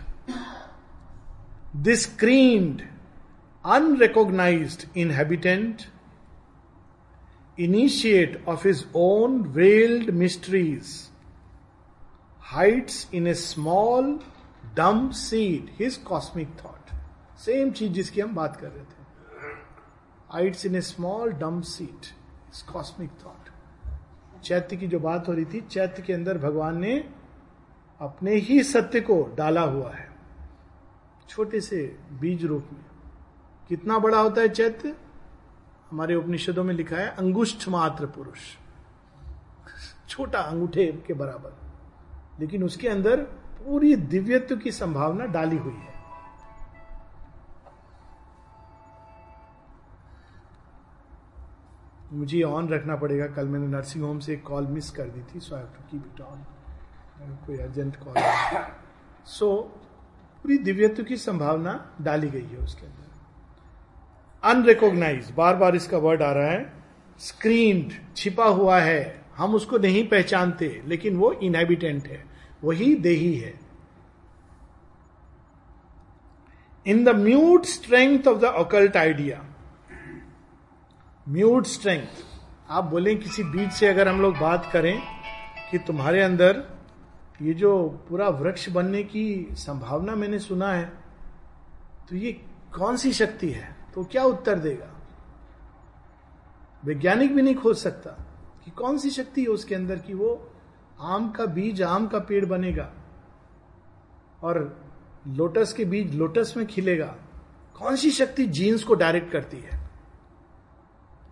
[1.75, 2.85] this screened,
[3.65, 5.89] unrecognized inhabitant,
[7.59, 11.11] initiate of his own veiled mysteries,
[12.39, 14.21] hides in a small,
[14.75, 16.79] dumb seed his cosmic thought.
[17.45, 19.03] Same चीज जिसकी हम बात कर रहे थे
[20.41, 22.07] it's in a small dumb seed
[22.53, 23.46] is cosmic thought
[24.44, 27.14] चैत्य की जो बात हो रही थी, चैत्य के अंदर भगवान ने
[28.02, 30.12] अपने ही सत्य को डाला हुआ है।
[31.30, 32.86] छोटे से बीज रूप में।
[33.70, 34.96] कितना बड़ा होता है चैत्य?
[35.92, 38.40] हमारे उपनिषदों में लिखा है, अंगुष्ठ मात्र पुरुष।
[40.10, 41.58] छोटा अंगूठे के बराबर।
[42.40, 43.22] लेकिन उसके अंदर
[43.66, 45.97] पूरी दिव्यत्व की संभावना डाली हुई है।
[52.14, 55.40] मुझे ऑन रखना पड़ेगा। कल मैंने नर्सिंग होम से एक कॉल मिस कर दी थी
[55.40, 56.46] so I to keep it on
[57.48, 58.14] कोई अर्जेंट कॉल
[59.28, 59.56] सो
[60.44, 63.06] पूरी दिव्यत्व की संभावना डाली गई है उसके अंदर।
[64.44, 66.74] अनरिकोगनाइज बार बार इसका वर्ड आ रहा है।
[67.20, 72.24] स्क्रीन छिपा हुआ है। हम उसको नहीं पहचानते, लेकिन वो इनहेबिटेंट है।
[72.64, 73.54] वही देही है।
[76.86, 79.44] In the mute strength of the occult idea
[81.28, 82.08] mute strength.
[82.70, 85.00] आप बोले किसी बीज से अगर हम लोग बात करें
[85.72, 86.62] कि तुम्हारे अंदर
[87.42, 87.72] ये जो
[88.10, 89.26] पूरा वृक्ष बनने की
[89.58, 90.86] संभावना मैंने सुना है
[92.10, 92.32] तो ये
[92.76, 93.76] कौन सी शक्ति है?
[93.96, 94.88] तो क्या उत्तर देगा?
[96.84, 98.12] वैज्ञानिक भी नहीं खोज सकता
[98.66, 100.30] कि कौन सी शक्ति है उसके अंदर कि वो
[101.00, 102.90] आम का बीज, आम का पेड़ बनेगा
[104.44, 104.78] और
[105.28, 107.16] लोटस के बीज लोटस में खिलेगा।
[107.76, 109.77] कौन सी शक्ति जीन्स को डायरेक्ट करती है?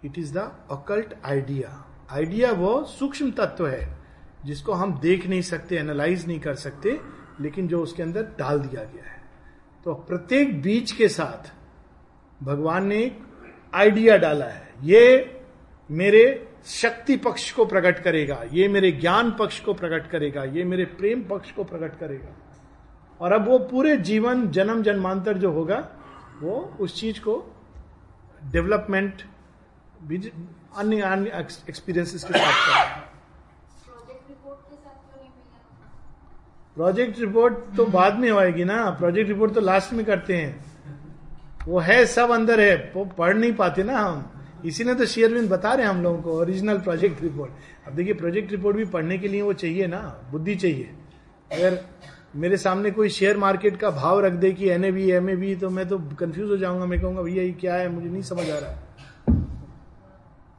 [0.05, 3.97] It is the occult idea idea वो सूक्ष्म तत्व है,
[4.45, 6.99] जिसको हम देख नहीं सकते एनालाइज नहीं कर सकते,
[7.41, 9.21] लेकिन जो उसके अंदर डाल दिया गया है।
[9.85, 11.51] तो प्रत्येक बीज के साथ
[12.43, 13.19] भगवान ने एक
[13.73, 15.41] आइडिया डाला है। ये
[15.89, 20.85] मेरे शक्ति पक्ष को प्रकट करेगा, ये मेरे ज्ञान पक्ष को प्रकट करेगा, ये मेरे
[20.85, 22.35] प्रेम पक्ष को प्रकट करेगा।
[23.21, 25.77] और अब वो पूरे जीवन, जन्म, जन्मांतर जो होगा,
[26.41, 27.35] वो उस चीज़ को
[28.51, 29.21] डेवलपमेंट
[30.05, 33.03] अन्य अन्य एक्सपीरियंसेस के साथ
[36.77, 40.65] प्रोजेक्ट रिपोर्ट तो बाद में होएगी ना। प्रोजेक्ट रिपोर्ट तो लास्ट में करते हैं।
[41.67, 44.31] वो है सब अंदर है। वो पढ़ नहीं पाते ना हम।
[44.65, 48.13] इसी ने तो शेयरविंद बता रहे हैं हम लोगों को ओरिजिनल प्रोजेक्ट रिपोर्ट अब देखिए
[48.13, 49.99] प्रोजेक्ट रिपोर्ट भी पढ़ने के लिए वो चाहिए ना।
[50.31, 50.89] बुद्धि चाहिए।
[51.51, 51.79] अगर
[52.35, 55.69] मेरे सामने कोई शेयर मार्केट का भाव रख दे कि एन ए एम ए तो
[55.69, 57.89] मैं तो कंफ्यूज हो जाऊँगा। मैं कहूँगा भैया ये क्या है?
[57.89, 58.84] मुझे नहीं समझ आ रहा है।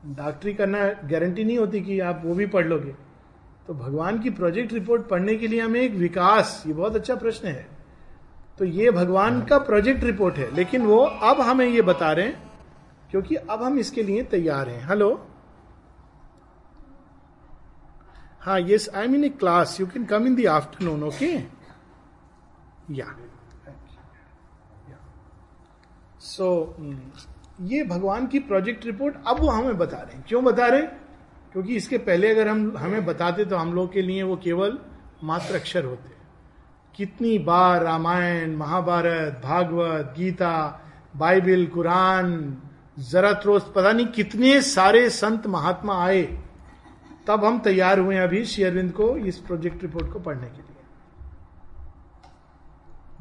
[0.07, 2.95] डॉक्टरी करना गारंटी नहीं होती कि आप वो भी पढ़ लोगे।
[3.67, 7.49] तो भगवान की प्रोजेक्ट रिपोर्ट पढ़ने के लिए हमें एक विकास ये बहुत अच्छा प्रश्न
[7.49, 7.67] है।
[8.59, 12.45] तो ये भगवान का प्रोजेक्ट रिपोर्ट है लेकिन वो अब हमें ये बता रहे हैं
[13.11, 15.11] क्योंकि अब हम इसके लिए तैयार हैं। हेलो
[18.41, 21.33] हाँ yes I mean a class you can come in the afternoon okay
[22.93, 23.15] या
[26.23, 26.49] सो
[27.61, 31.01] ये भगवान की प्रोजेक्ट रिपोर्ट अब वो हमें बता रहे हैं। क्यों बता रहे हैं?
[31.53, 34.79] क्योंकि इसके पहले अगर हम, हमें बताते तो हम लोग के लिए वो केवल
[35.25, 36.15] मात्र अक्षर होते
[36.95, 40.83] कितनी बार Ramayana, Mahabharata, Bhagavata, Gita,
[41.17, 42.57] Bible, Quran
[42.99, 46.23] Zarathustra पता नहीं कितने सारे संत महात्मा आए,
[47.27, 50.77] तब हम तैयार हुए अभी शेयरविंद को इस प्रोजेक्ट रिपोर्ट को पढ़ने के लिए।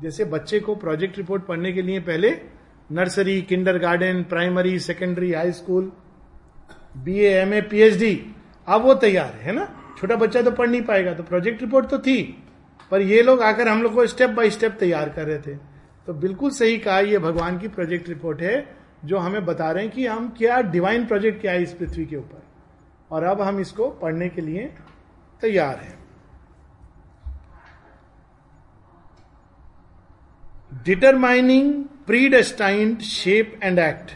[0.02, 2.30] जैसे बच्चे को प्रोजेक्ट रिपोर्ट पढ़ने के लिए पहले
[2.90, 3.42] nursery
[3.80, 5.92] kindergarten primary secondary high school
[6.98, 8.14] B M A P H D
[8.68, 9.68] अब वो तैयार है ना?
[10.00, 12.22] छोटा बच्चा तो पढ़ नहीं पाएगा तो प्रोजेक्ट रिपोर्ट तो थी,
[12.92, 15.56] पर ये लोग आकर हम लोग को स्टेप बाय स्टेप तैयार कर रहे थे।
[16.08, 18.66] तो बिल्कुल सही कहा, ये भगवान की प्रोजेक्ट रिपोर्ट है,
[19.06, 22.16] जो हमें बता रहे हैं कि हम क्या डिवाइन प्रोजेक्ट क्या है इस पृथ्वी के
[22.16, 22.44] ऊपर।
[23.12, 24.70] और अब हम इसको पढ़ने के लिए
[25.42, 25.98] तैयार हैं।
[30.86, 34.12] Determining predestined shape and act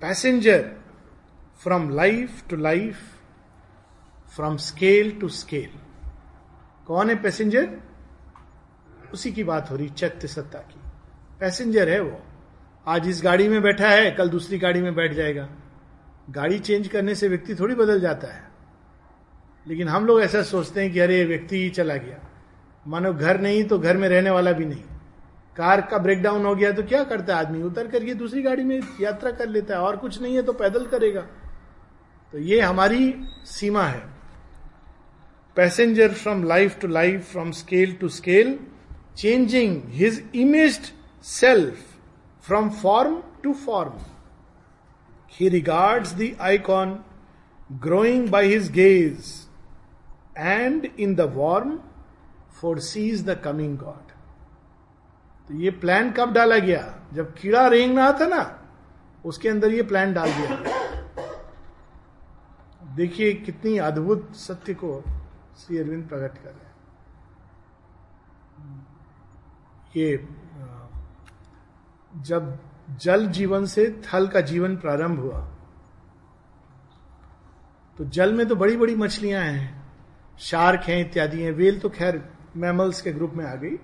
[0.00, 0.72] passenger
[1.62, 2.98] from life to life
[4.34, 5.70] from scale to scale
[6.86, 7.80] कौन है पैसेंजर
[9.12, 10.80] उसी की बात हो रही, चैत्य सत्ता की।
[11.40, 12.22] पैसेंजर है वो।
[12.86, 15.48] आज इस गाड़ी में बैठा है, कल दूसरी गाड़ी में बैठ जाएगा।
[16.30, 18.48] गाड़ी चेंज करने से व्यक्ति थोड़ी बदल जाता है।
[19.66, 22.18] लेकिन हम लोग ऐसा सोचते हैं कि अरे, व्यक्ति ही चला गया।
[22.86, 24.84] मानो घर नहीं तो घर में रहने वाला भी नहीं।
[25.56, 27.62] कार का ब्रेकडाउन हो गया तो क्या करता है आदमी?
[27.62, 30.86] उतर करके दूसरी गाड़ी में यात्रा कर लेता है, और कुछ नहीं है तो पैदल
[30.86, 31.20] करेगा।
[32.32, 33.14] तो ये हमारी
[33.46, 34.02] सीमा है।
[35.56, 38.58] Passenger from life to life from scale to scale
[39.16, 40.92] changing his image
[41.24, 41.78] self
[42.44, 43.98] from form to form
[45.32, 46.98] he regards the icon
[47.82, 49.32] growing by his gaze
[50.38, 51.78] and in the worm
[52.80, 54.09] foresees the coming god
[55.50, 56.82] तो ये plan कब डाला गया?
[57.14, 58.42] जब कीड़ा रेंग रहा था ना,
[59.24, 60.56] उसके अंदर ये प्लान डाल दिया।
[62.96, 65.02] देखिए कितनी अद्भुत सत्य को
[65.58, 66.74] श्री अरविंद प्रकट कर रहे हैं।
[69.96, 70.26] ये
[72.22, 72.58] जब
[73.02, 75.40] जल जीवन से थल का जीवन प्रारंभ हुआ
[77.98, 79.82] तो जल में तो बड़ी बड़ी मछलियाँ हैं,
[80.40, 82.22] शार्क हैं, इत्यादि हैं। वेल तो खैर
[82.56, 83.76] मैमल्स के ग्रुप में आ गई,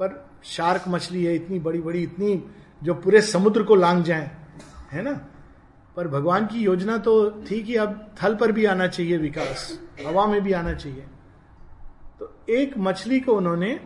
[0.00, 2.44] पर शार्क मछली है, इतनी बड़ी बड़ी, इतनी
[2.82, 4.30] जो पूरे समुद्र को लांग जाए,
[4.90, 5.26] है ना?
[5.96, 10.26] पर भगवान की योजना तो थी कि अब थल पर भी आना चाहिए विकास, हवा
[10.26, 11.06] में भी आना चाहिए।
[12.18, 13.80] तो एक मछली को उन्होंने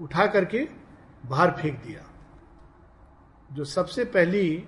[0.00, 0.68] उठा करके
[1.26, 2.08] बाहर फेंक दिया।
[3.52, 4.64] जो सबसे पहली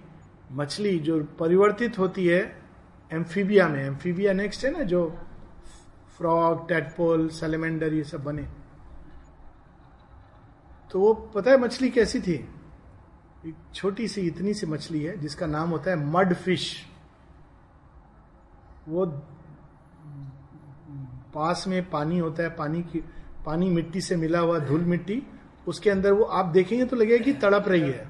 [0.52, 2.62] मछली जो परिवर्तित होती है,
[3.12, 5.18] एम्फीबिया में, एम्फीबिया नेक्स्ट है ना, जो
[6.18, 8.63] फ्रॉग टेटपोल सेलेमेंडर, ये सब बने।
[10.94, 12.48] तो वो पता है मछली कैसी थी?
[13.46, 16.86] एक छोटी सी, इतनी सी मछली है, जिसका नाम होता है मड फ़िश।
[18.88, 19.06] वो
[21.34, 23.04] पास में पानी होता है, पानी की,
[23.46, 25.22] पानी मिट्टी से मिला हुआ धूल मिट्टी।
[25.66, 28.08] उसके अंदर वो, आप देखेंगे तो लगेगा कि तड़प रही है।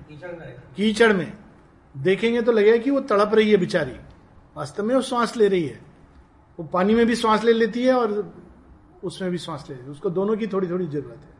[0.76, 1.37] कीचड़ में।
[1.97, 3.97] देखेंगे तो लगेगा कि वो तड़प रही है बेचारी।
[4.57, 5.80] वास्तव में वो श्वास ले रही है।
[6.61, 8.35] वो पानी में भी श्वास ले लेती है और
[9.05, 11.34] उसमें भी श्वास ले लेती है। उसको दोनों की थोड़ी थोड़ी ज़रूरत है।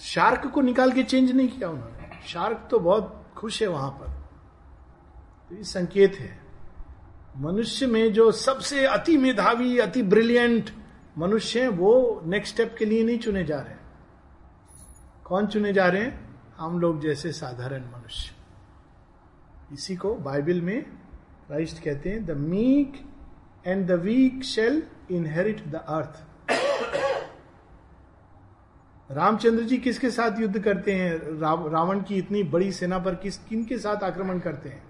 [0.00, 4.06] शार्क को निकाल के चेंज नहीं किया उन्होंने। शार्क तो बहुत खुश है वहाँ पर।
[5.48, 6.40] तो ये संकेत है।
[7.38, 10.70] मनुष्य में जो सबसे अति मेधावी, अति ब्रिलियंट
[11.18, 13.74] मनुष्य हैं, वो नेक्स्ट स्टेप के लिए नहीं चुने जा रहे।
[15.24, 16.40] कौन चुने जा रहे हैं?
[16.58, 18.34] हम लोग जैसे साधारण मनुष्य।
[19.72, 20.82] इसी को बाइबल में
[21.46, 23.06] क्राइस्ट कहते हैं the meek
[23.66, 26.26] and the weak shall inherit the earth
[29.10, 31.18] Ramchandra ji किसके साथ युद्ध करते हैं?
[31.70, 34.82] रावण की इतनी बड़ी सेना पर किस, किन के साथ आक्रमण करते हैं?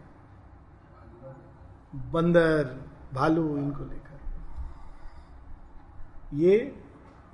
[2.13, 2.75] बंदर,
[3.15, 4.05] भालू, इनको लेकर।
[6.35, 6.75] ये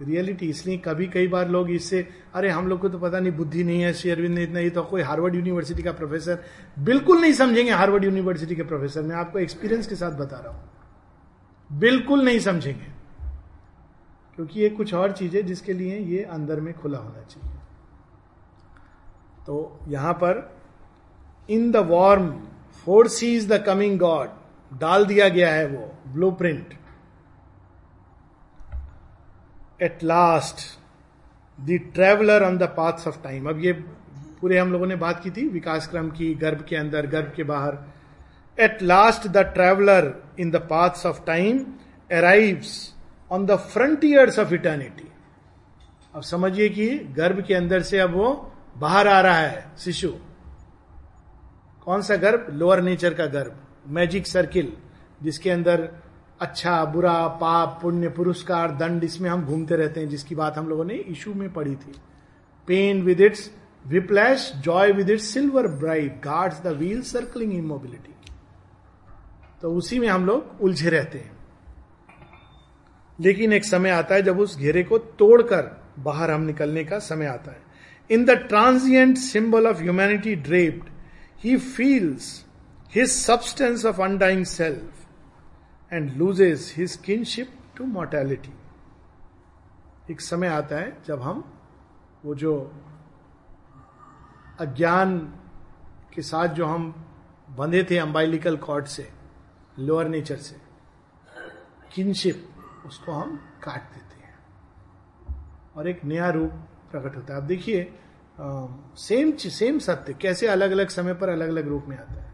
[0.02, 3.64] रियलिटी, इसलिए कभी कई बार लोग इससे, अरे हम लोग को तो पता नहीं, बुद्धि
[3.64, 6.38] नहीं है, श्री अरविंद ने इतना ही तो कोई हार्वर्ड यूनिवर्सिटी का प्रोफेसर।
[6.78, 10.70] बिल्कुल नहीं समझेंगे हार्वर्ड यूनिवर्सिटी के प्रोफेसर, मैं आपको एक्सपीरियंस के साथ बता रहा हूँ।
[11.70, 12.91] बिल्कुल नहीं समझेंगे।
[14.36, 17.50] क्योंकि ये कुछ और चीज़ है जिसके लिए ये अंदर में खुला होना चाहिए।
[19.46, 20.38] तो यहाँ पर
[21.48, 22.30] in the worm
[23.08, 24.28] foresees the coming god
[24.72, 25.90] डाल दिया गया है वो
[26.32, 26.74] blueprint
[29.82, 30.60] at last
[31.58, 33.72] the traveller on the paths of time अब ये
[34.40, 37.44] पूरे हम लोगों ने बात की थी विकास क्रम की, गर्भ के अंदर, गर्भ के
[37.44, 37.78] बाहर.
[38.58, 41.58] At last the traveller in the paths of time
[42.10, 42.72] arrives
[43.32, 45.08] on the frontiers of eternity
[46.14, 48.28] अब समझिए कि गर्भ के अंदर से अब वो
[48.78, 50.08] बाहर आ रहा है, शिशु।
[51.86, 52.46] कौन सा गर्भ?
[52.50, 53.56] लोअर नेचर का गर्भ।
[53.88, 54.72] मैजिक सर्किल
[55.22, 55.88] जिसके अंदर
[56.40, 60.84] अच्छा बुरा, पाप, पुण्य, पुरस्कार, दंड, इसमें हम घूमते रहते हैं, जिसकी बात हम लोगों
[60.84, 61.94] ने इशू में पढ़ी थी।
[62.68, 63.50] Pain with its
[63.86, 68.14] whiplash joy with its silver bright guards the wheel circling immobility
[69.62, 71.31] तो उसी में हम लोग उलझे रहते हैं।
[73.20, 77.26] लेकिन एक समय आता है जब उस घेरे को तोड़कर बाहर हम निकलने का समय
[77.26, 77.62] आता है।
[78.10, 80.88] In the transient symbol of humanity draped
[81.38, 82.46] he feels
[82.94, 85.06] his substance of undying self
[85.92, 88.52] and loses his kinship to mortality
[90.10, 91.44] एक समय आता है जब हम
[92.24, 92.72] वो जो
[94.60, 95.18] अज्ञान
[96.14, 97.06] के साथ जो हम
[97.50, 99.08] बंधे थे अम्बाइलिकल कॉर्ड से
[99.78, 100.56] लोअर नेचर से
[101.94, 102.48] किनशिप
[102.86, 104.34] उसको हम काट देते हैं।
[105.76, 106.50] और एक नया रूप
[106.90, 107.92] प्रकट होता है। आप देखिए
[108.98, 112.30] सेम सेम सत्य, कैसे अलग अलग समय पर अलग अलग रूप में आता है।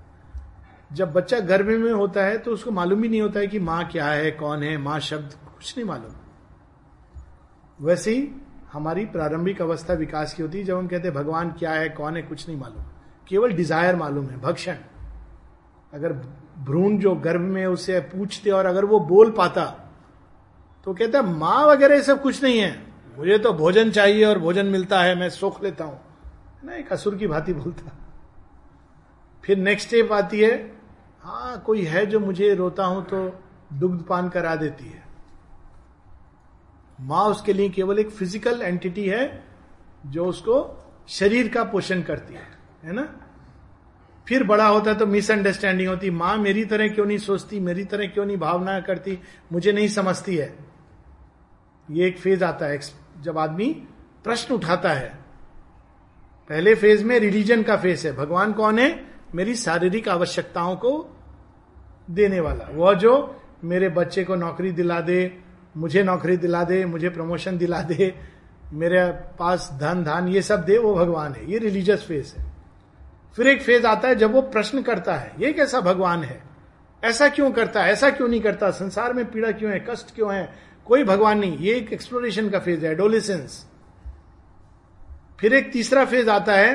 [0.93, 3.85] जब बच्चा गर्भ में होता है तो उसको मालूम ही नहीं होता है कि माँ
[3.89, 6.13] क्या है, कौन है, माँ शब्द, कुछ नहीं मालूम।
[7.79, 8.29] वैसे ही
[8.73, 12.17] हमारी प्रारंभिक अवस्था विकास की होती है, जब हम कहते हैं, भगवान क्या है, कौन
[12.17, 12.85] है, कुछ नहीं मालूम।
[13.29, 14.77] केवल डिज़ायर मालूम है, भक्षण।
[15.93, 16.13] अगर
[16.61, 19.65] भ्रूण जो गर्भ में उसे पूछते और अगर वो बोल पाता
[20.87, 22.77] तो कहता है, माँ वगैरह सब कुछ नहीं है।
[23.19, 26.01] मुझे तो भोजन चाहिए और भोजन मिलता है, मैं सोख लेता हूँ।
[26.65, 27.93] ना एक असुर की भांति बोलता।
[29.45, 30.57] फिर नेक्स्ट स्टेप आती है
[31.25, 33.19] हाँ कोई है जो मुझे रोता हूँ तो
[33.73, 35.03] दुग्ध पान करा देती है।
[36.99, 39.45] माँ उसके लिए केवल एक फ़िज़िकल एंटिटी है,
[40.07, 40.57] जो उसको
[41.09, 42.47] शरीर का पोषण करती है
[42.85, 43.09] है ना?
[44.27, 48.07] फिर बड़ा होता है तो मिसअंडरस्टैंडिंग होती। माँ मेरी तरह क्यों नहीं सोचती, मेरी तरह
[48.07, 49.19] क्यों नहीं भावना करती,
[49.53, 50.55] मुझे नहीं समझती है।
[51.91, 52.81] ये एक फ़ेज़ आता है
[53.21, 53.85] जब आदमी
[54.25, 55.19] प्रश्न उठाता है,
[56.49, 59.05] पहले फ़ेज़ में रिलीजन का फ़ेज़ है। भगवान कौन है?
[59.35, 61.17] मेरी शारीरिक आवश्यकताओं को
[62.11, 65.39] देने वाला। वह जो मेरे बच्चे को नौकरी दिला दे,
[65.77, 68.15] मुझे नौकरी दिला दे, मुझे प्रमोशन दिला दे,
[68.73, 72.53] मेरे पास धन, धान, ये सब दे, वो भगवान है। ये रिलीजियस फ़ेज़ है।
[73.37, 76.43] फिर एक फ़ेज़ आता है, जब वो प्रश्न करता है, ये कैसा भगवान है?
[77.05, 77.93] ऐसा क्यों करता है?
[77.93, 78.71] ऐसा क्यों नहीं करता?
[78.71, 79.87] संसार में पीड़ा क्यों है?
[79.91, 80.68] कष्ट क्यों है?
[80.89, 83.65] कोई भगवान नहीं, ये एक एक्सप्लोरेशन का फ़ेज़ है एडोलिसेंस
[85.41, 86.71] फिर एक तीसरा फ़ेज़ आता है,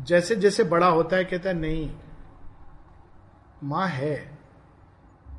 [0.00, 1.90] जैसे जैसे बड़ा होता है, कहता है, नहीं,
[3.64, 4.16] माँ है,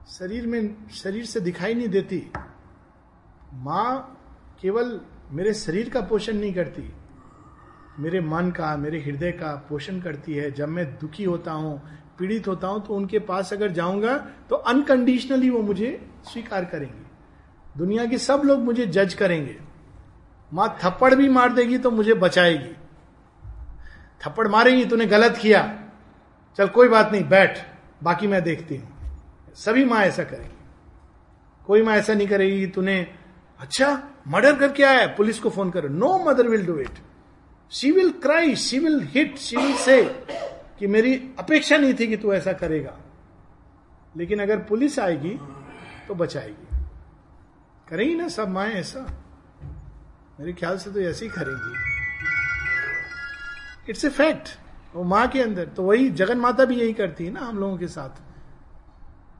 [0.10, 2.22] शरीर में, शरीर से दिखाई नहीं देती।
[3.56, 4.20] माँ
[4.62, 5.00] केवल
[5.32, 6.90] मेरे शरीर का पोषण नहीं करती,
[8.00, 11.82] मेरे मन का, मेरे हृदय का पोषण करती है। जब मैं दुखी होता हूँ,
[12.20, 14.18] पीड़ित होता हूँ तो उनके पास अगर जाऊँगा
[14.50, 17.03] तो अनकंडीशनली वो मुझे स्वीकार करेंगे।
[17.78, 19.56] दुनिया के सब लोग मुझे जज करेंगे।
[20.54, 22.74] माँ थप्पड़ भी मार देगी तो मुझे बचाएगी।
[24.26, 25.84] थप्पड़ मारेगी, तूने गलत किया।
[26.58, 27.58] चल, कोई बात नहीं, बैठ,
[28.04, 28.90] बाकी मैं देखती हूँ।
[29.56, 30.58] सभी माँ ऐसा करेगी।
[31.68, 33.08] कोई माँ ऐसा नहीं करेगी कि तूने
[33.60, 37.00] अच्छा मर्डर करके आया पुलिस को फ़ोन करो। No mother will do it
[37.72, 40.04] she will cry she will hit she will say
[40.80, 42.98] कि मेरी अपेक्षा नहीं थी कि तू ऐसा करेगा।
[44.18, 45.40] लेकिन अगर पुलिस आएगी
[46.08, 46.63] तो बचाएगी।
[47.94, 49.00] करेंगी ना सब माए ऐसा।
[50.40, 51.74] मेरे ख्याल से तो ऐसे ही करेंगी।
[53.90, 54.48] इट्स ए फैक्ट
[54.94, 57.78] वो माँ के अंदर तो वही जगन माता भी यही करती है ना हम लोगों
[57.78, 58.10] के साथ।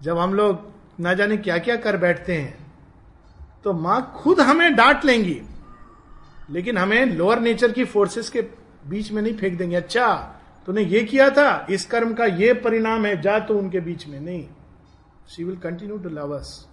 [0.04, 2.58] जब हम लोग ना जाने क्या क्या कर बैठते हैं
[3.64, 5.42] तो माँ खुद हमें डांट लेंगी।
[6.50, 8.42] लेकिन हमें लोअर नेचर की फोर्सेस के
[8.88, 10.14] बीच में नहीं फेंक देंगे। अच्छा
[10.68, 14.20] तूने ये किया था, इस कर्म का ये परिणाम है, जा तो उनके बीच में।
[14.20, 14.48] नहीं।
[15.30, 16.68] She will continue to love us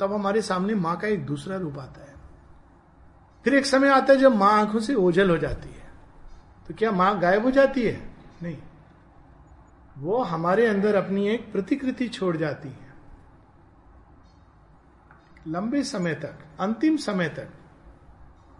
[0.00, 2.14] तब हमारे सामने माँ का एक दूसरा रूप आता है।
[3.44, 5.90] फिर एक समय आता है जब माँ आँखों से ओझल हो जाती है।
[6.68, 8.10] तो क्या माँ गायब हो जाती है?
[8.42, 8.58] नहीं।
[9.98, 12.88] वो हमारे अंदर अपनी एक प्रतिकृति छोड़ जाती है।
[15.48, 17.48] लंबे समय तक, अंतिम समय तक,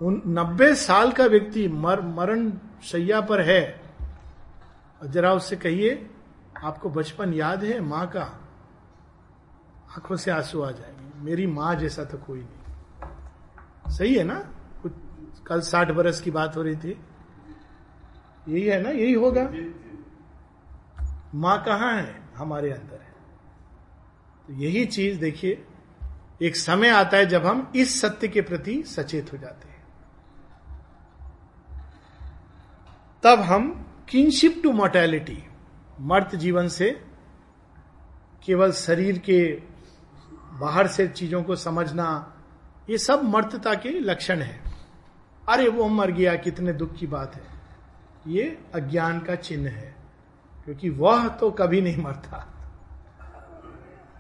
[0.02, 3.80] उन नब्बे साल का व्यक्ति मर, मरण शैया पर है।
[5.02, 6.10] और जरा उससे कहिए,
[6.64, 8.22] आपको बचपन याद है माँ का?
[9.90, 14.34] आँखों से आँसू आ जाएँगे। मेरी माँ जैसा तो कोई नहीं। सही है ना?
[14.82, 14.92] कुछ
[15.46, 17.00] कल साठ बरस की बात हो रही थी।
[18.48, 18.90] यही है ना?
[18.90, 19.50] यही होगा।
[21.34, 22.28] माँ कहाँ है?
[22.36, 23.14] हमारे अंदर है।
[24.46, 25.66] तो यही चीज़ देखिए,
[26.42, 29.78] एक समय आता है जब हम इस सत्य के प्रति सचेत हो जाते हैं।
[33.22, 35.44] तब हम किनशिप टू मोर्टैलिटी
[36.00, 37.04] मर्त जीवन से
[38.42, 39.62] केवल शरीर के
[40.60, 42.34] बाहर से चीज़ों को समझना,
[42.90, 44.60] ये सब मर्तता के लक्षण है।
[45.48, 47.56] अरे वो मर गया, कितने दुख की बात है।
[48.26, 49.94] ये अज्ञान का चिन्ह है,
[50.64, 52.46] क्योंकि वह तो कभी नहीं मरता।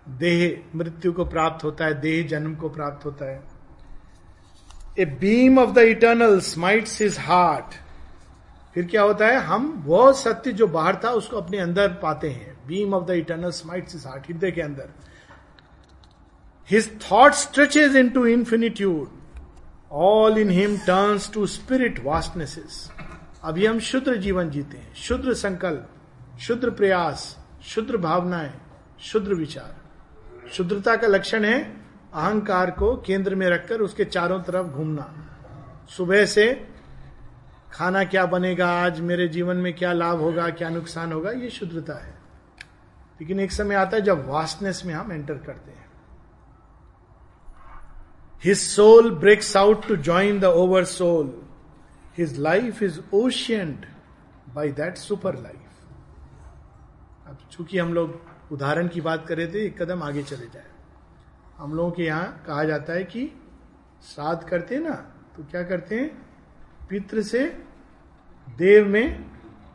[0.08, 3.42] देह मृत्यु को प्राप्त होता है, देह जन्म को प्राप्त होता है।
[4.98, 7.74] A beam of the eternal smites his heart.
[8.74, 12.56] फिर क्या होता है, हम वो सत्य जो बाहर था, उसको अपने अंदर पाते हैं।
[12.66, 14.88] Beam of the eternal smites his heart, हृदय के अंदर।
[17.12, 19.08] Thought stretches into infinitude
[19.92, 22.90] all in him turns to spirit vastnesses
[23.44, 25.88] अभी हम शुद्र जीवन जीते हैं। शुद्र संकल्प,
[26.40, 28.60] शुद्र प्रयास, शुद्र भावनाएँ,
[29.00, 29.76] शुद्र विचार।
[30.52, 31.76] शुद्रता का लक्षण है
[32.14, 35.14] अहंकार को केंद्र में रखकर उसके चारों तरफ़ घूमना।
[35.96, 36.68] सुबह से
[37.72, 42.06] खाना क्या बनेगा, आज मेरे जीवन में क्या लाभ होगा, क्या नुकसान होगा, ये शुद्रता
[42.06, 42.18] है।
[43.20, 45.87] लेकिन एक समय आता है जब वास्टनेस में हम एंटर करते हैं।
[48.44, 51.42] His soul breaks out to join the over soul
[52.18, 53.86] his life is oceaned
[54.54, 55.64] by that super life
[57.26, 58.20] अब चूँकि हम लोग
[58.52, 60.66] उदाहरण की बात कर रहे थे, एक कदम आगे चले जाए।
[61.56, 63.26] हम लोगों के यहाँ कहा जाता है कि
[64.02, 64.94] श्राद्ध करते हैं ना
[65.36, 66.08] तो क्या करते हैं?
[66.88, 67.44] पित्र से
[68.58, 69.30] देव में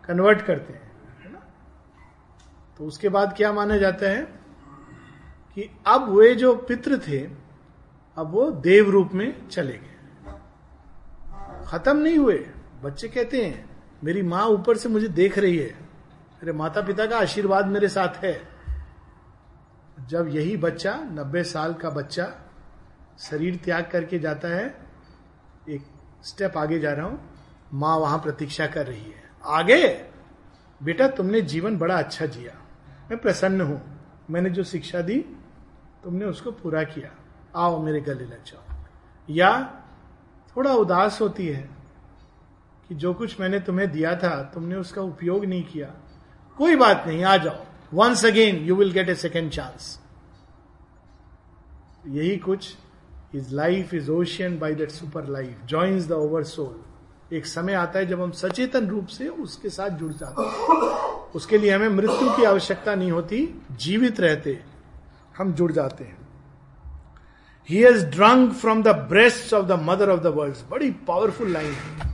[0.07, 0.91] कन्वर्ट करते हैं
[2.77, 4.21] तो उसके बाद क्या माना जाता है
[5.55, 7.42] कि अब वे जो पित्र थे
[8.17, 9.89] अब वो देव रूप में चले गए।
[11.65, 12.49] खत्म नहीं हुए।
[12.83, 13.69] बच्चे कहते हैं,
[14.03, 15.73] मेरी माँ ऊपर से मुझे देख रही है।
[16.33, 18.41] मेरे माता पिता का आशीर्वाद मेरे साथ है।
[20.07, 22.33] जब यही बच्चा, नब्बे साल का बच्चा,
[23.19, 24.75] शरीर त्याग करके जाता है,
[25.69, 25.81] एक
[26.23, 27.29] स्टेप आगे जा रहा हूँ,
[27.73, 30.05] माँ वहाँ प्रतीक्षा कर रही है। आगे,
[30.83, 32.53] बेटा तुमने जीवन बड़ा अच्छा जिया।
[33.11, 33.81] मैं प्रसन्न हूँ।
[34.29, 35.19] मैंने जो शिक्षा दी,
[36.03, 37.22] तुमने उसको पूरा किया।
[37.55, 38.75] आओ मेरे गले लग जाओ।
[39.29, 39.81] या
[40.57, 41.69] थोड़ा उदास होती है
[42.89, 45.93] कि जो कुछ मैंने तुम्हें दिया था, तुमने उसका उपयोग नहीं किया।
[46.57, 49.99] कोई बात नहीं, आ जाओ। Once again you will get a second chance
[52.07, 52.75] यही कुछ
[53.35, 56.81] his life is ocean by that super life joins the over soul
[57.35, 60.67] एक समय आता है जब हम सचेतन रूप से उसके साथ जुड़ जाते हैं।
[61.35, 64.63] उसके लिए हमें मृत्यु की आवश्यकता नहीं होती, जीवित रहते,
[65.37, 66.22] हम जुड़ जाते हैं।
[67.69, 71.73] He has drunk from the breast of the mother of the world बड़ी पावरफुल लाइन
[71.73, 72.13] है।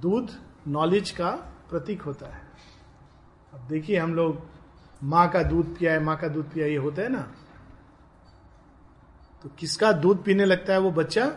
[0.00, 0.30] दूध
[0.68, 1.30] नॉलेज का
[1.70, 2.42] प्रतीक होता है।
[3.54, 4.40] अब देखिए हम लोग,
[5.02, 7.32] माँ का दूध पिया है, माँ का दूध पिया ये होता है ना?
[9.42, 11.32] तो किसका दूध पीने लगता है वो बच्चा?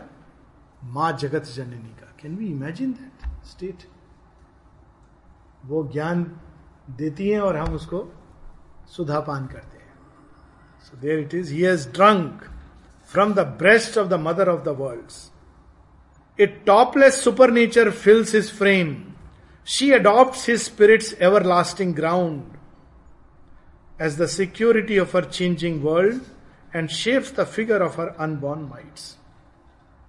[0.84, 3.78] माँ जगत जननी का। Can we imagine that state
[5.66, 6.40] वो ज्ञान
[6.90, 8.12] देती हैं और हम उसको
[8.88, 9.75] सुधापान करते हैं।
[11.04, 12.44] It is he has drunk
[13.10, 18.52] from the breast of the mother of the world a topless super nature fills his
[18.52, 18.96] frame
[19.66, 21.12] she adopt his spirits
[21.44, 22.42] everlasting ground
[24.02, 26.20] as the security of our changing world
[26.76, 29.16] and shapes the figure of her unborn mights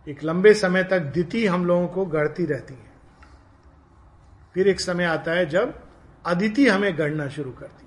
[0.07, 2.85] एक लंबे समय तक दिति हम लोगों को गढ़ती रहती है।
[4.53, 5.73] फिर एक समय आता है जब
[6.25, 7.86] अदिति हमें गढ़ना शुरू करती है।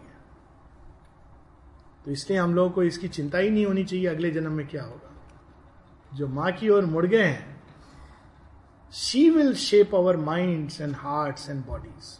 [2.04, 4.82] तो इसलिए हम लोगों को इसकी चिंता ही नहीं होनी चाहिए अगले जन्म में क्या
[4.82, 5.06] होगा।
[6.12, 7.62] जो माँ की ओर मुड़ गए हैं
[8.92, 12.18] she will shape our mind and heart and bodies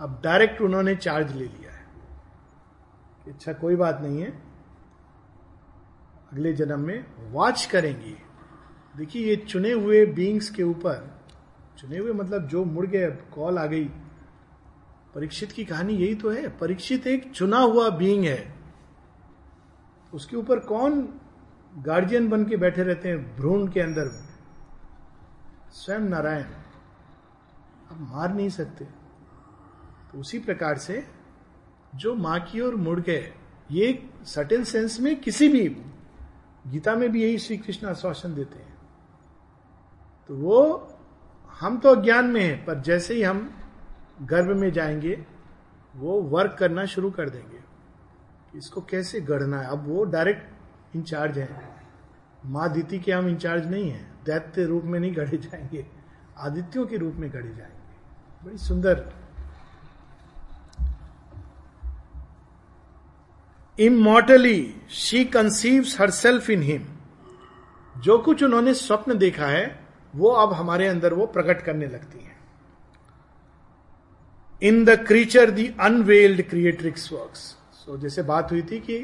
[0.00, 1.86] अब डायरेक्ट उन्होंने चार्ज ले लिया है।
[3.26, 4.30] अच्छा कोई बात नहीं है।
[6.32, 8.16] अगले जन्म में वॉच करेंगे।
[8.96, 11.20] देखिए, ये चुने हुए बींग्स के ऊपर,
[11.78, 13.84] चुने हुए मतलब जो मुड़ गए कॉल आ गई।
[15.14, 18.57] परीक्षित की कहानी यही तो है। परीक्षित एक चुना हुआ बींग है।
[20.14, 21.20] उसके ऊपर कौन
[21.78, 24.08] गार्जियन बन के बैठे रहते हैं भ्रूण के अंदर?
[25.70, 26.44] स्वयं नारायण।
[27.90, 28.84] अब मार नहीं सकते।
[30.12, 31.06] तो उसी प्रकार से
[31.94, 33.34] जो माँ की ओर मुड़ गए,
[33.70, 35.82] ये सर्टेन सेंस में किसी भी
[36.66, 38.78] गीता में भी यही श्री कृष्ण आश्वासन देते हैं।
[40.28, 40.88] तो वो
[41.60, 43.58] हम तो अज्ञान में है, पर जैसे ही हम
[44.22, 45.26] गर्भ में जाएँगे,
[45.96, 47.67] वो वर्क करना शुरू कर देंगे।
[48.56, 49.68] इसको कैसे गढ़ना है?
[49.68, 51.78] अब वो डायरेक्ट इंचार्ज है।
[52.46, 55.86] माँ दीति के हम इंचार्ज नहीं है। दैत्य रूप में नहीं गढ़े जाएँगे।
[56.38, 59.12] आदित्यों के रूप में गढ़े जाएँगे। बड़ी सुंदर।
[63.80, 66.86] Immortally she conceive herself in him
[68.00, 69.80] जो कुछ उन्होंने स्वप्न देखा है,
[70.16, 72.36] वो अब हमारे अंदर वो प्रकट करने लगती है।
[74.62, 77.57] In the creature the unveiled creatrix works
[77.88, 78.98] so so, जैसे बात हुई थी कि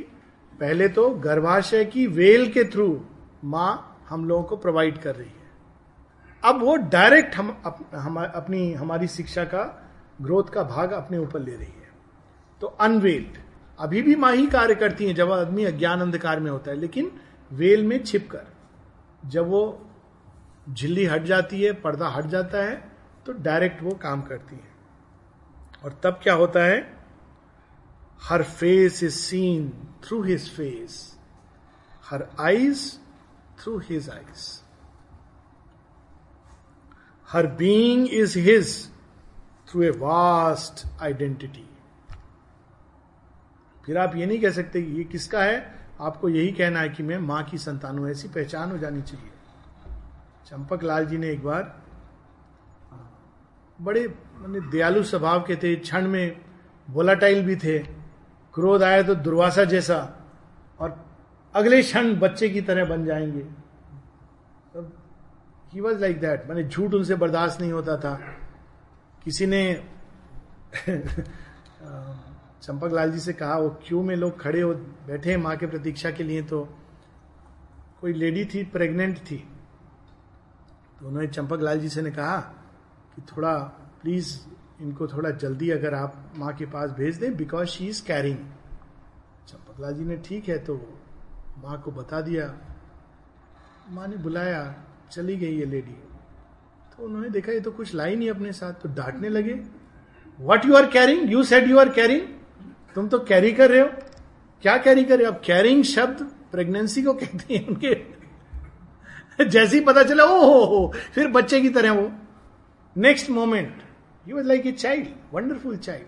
[0.61, 3.05] पहले तो गर्भाशय की वेल के थ्रू
[3.45, 5.53] माँ हम लोगों को प्रोवाइड कर रही है।
[6.43, 9.63] अब वो डायरेक्ट हम अप, हम अपनी हमारी शिक्षा का
[10.23, 11.89] ग्रोथ का भाग अपने ऊपर ले रही है।
[12.61, 13.39] तो अनवेल्ड
[13.79, 17.11] अभी भी माँ ही कार्य करती है जब आदमी अज्ञान अंधकार में होता है लेकिन
[17.51, 18.47] वेल में छिप कर
[19.29, 19.63] जब वो
[20.73, 22.77] झिल्ली हट जाती है पर्दा हट जाता है
[23.27, 24.73] तो डायरेक्ट वो काम करती है।
[25.85, 26.94] और तब क्या होता है?
[28.29, 29.69] Her face is seen
[30.05, 31.19] through his face
[32.11, 32.99] her eyes
[33.61, 34.63] through his eyes
[37.33, 38.89] her being is his
[39.69, 41.69] through a vast identity
[43.87, 45.87] फिर आप ये नहीं कह सकते कि ये किसका है?
[46.01, 49.31] आपको यही कहना है कि मैं माँ की संतान हूँ, ऐसी पहचान हो जानी चाहिए।
[50.47, 51.83] चंपक लाल जी ने एक बार
[53.81, 56.41] बड़े, मैंने दयालु स्वभाव के थे, क्षण में
[56.91, 57.94] वोलाटाइल भी थे।
[58.55, 60.13] क्रोध आए तो दुर्वासा जैसा
[60.81, 61.07] और
[61.55, 63.47] अगले क्षण बच्चे की तरह बन जाएँगे।
[65.73, 68.15] ही वॉज़ लाइक दैट मैंने झूठ उनसे बर्दाश्त नहीं होता था।
[69.25, 69.89] किसी ने
[72.63, 74.75] चंपक लाल जी से कहा, वो क्यों में लोग खड़े हो,
[75.07, 76.43] बैठे हैं माँ के प्रतीक्षा के लिए?
[76.43, 76.69] तो
[78.01, 79.49] कोई लेडी थी प्रेग्नेंट थी।
[81.01, 82.41] तो उन्होंने चंपक लाल जी से ने कहा
[83.17, 83.59] कि थोड़ा
[84.03, 84.39] प्लीज़
[84.83, 88.39] इनको थोड़ा जल्दी अगर आप माँ के पास भेज दें because she is carrying
[89.49, 90.75] Champak Lal ji ने ठीक है तो
[91.65, 92.47] माँ को बता दिया।
[93.91, 94.75] माँ ने बुलाया,
[95.13, 95.97] चली गई ये लेडी
[96.91, 99.55] तो उन्होंने देखा, ये तो कुछ लाई नहीं अपने साथ तो डांटने लगे।
[100.39, 102.21] What you are carrying you said you are carrying
[102.95, 103.89] तुम तो कैरी कर रहे हो।
[104.63, 105.33] क्या कैरी कर रहे हो?
[105.33, 106.23] अब कैरिंग शब्द
[106.53, 107.95] प्रेगनेंसी को कहते हैं उनके।
[109.45, 112.11] जैसे ही पता चला ओ हो हो फिर बच्चे की तरह वो।
[112.97, 113.83] Next moment
[114.27, 116.07] you was like a child wonderful child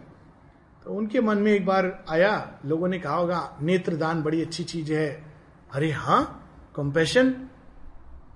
[0.84, 4.92] तो उनके मन में एक बार आया, लोगों ने कहा होगा, नेत्रदान बड़ी अच्छी चीज़
[4.92, 5.08] है।
[5.72, 6.22] अरे हाँ
[6.76, 7.34] कंपेशन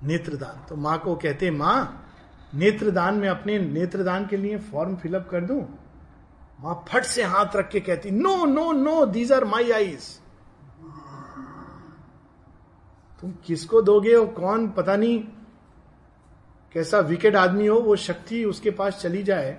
[0.05, 2.07] नेत्रदान। तो माँ को कहते माँ,
[2.55, 5.61] नेत्रदान में अपने नेत्रदान के लिए फॉर्म फिलअप कर दूँ?
[6.61, 10.09] माँ फट से हाथ रख के कहती no no no these are my eyes
[13.23, 14.69] तुम किसको दोगे और कौन?
[14.69, 15.19] पता नहीं।
[16.75, 19.59] कैसा विकेट आदमी हो, वो शक्ति उसके पास चली जाए।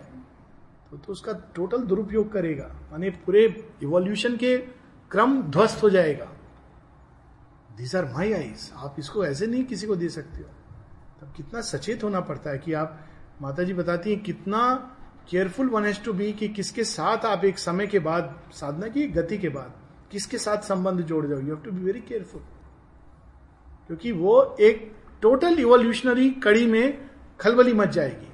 [0.92, 3.44] तो, तो उसका टोटल दुरुपयोग करेगा। माने पूरे
[3.84, 4.58] इवोल्यूशन के
[5.12, 6.26] क्रम ध्वस्त हो जाएगा।
[7.78, 10.50] दीज आर माई आईज आप इसको ऐसे नहीं किसी को दे सकते हो।
[11.22, 13.00] तब कितना सचेत होना पड़ता है कि आप
[13.42, 14.74] माता जी बताती हैं कितना
[15.30, 19.08] careful one has to be कि किसके साथ आप एक समय के बाद साधना की
[19.08, 19.74] गति के बाद
[20.12, 22.42] किसके साथ संबंध जोड़ जाओ। You have to be very careful
[23.88, 28.31] क्योंकि वो एक टोटल इवोल्यूशनरी कड़ी में खलबली मच जाएगी।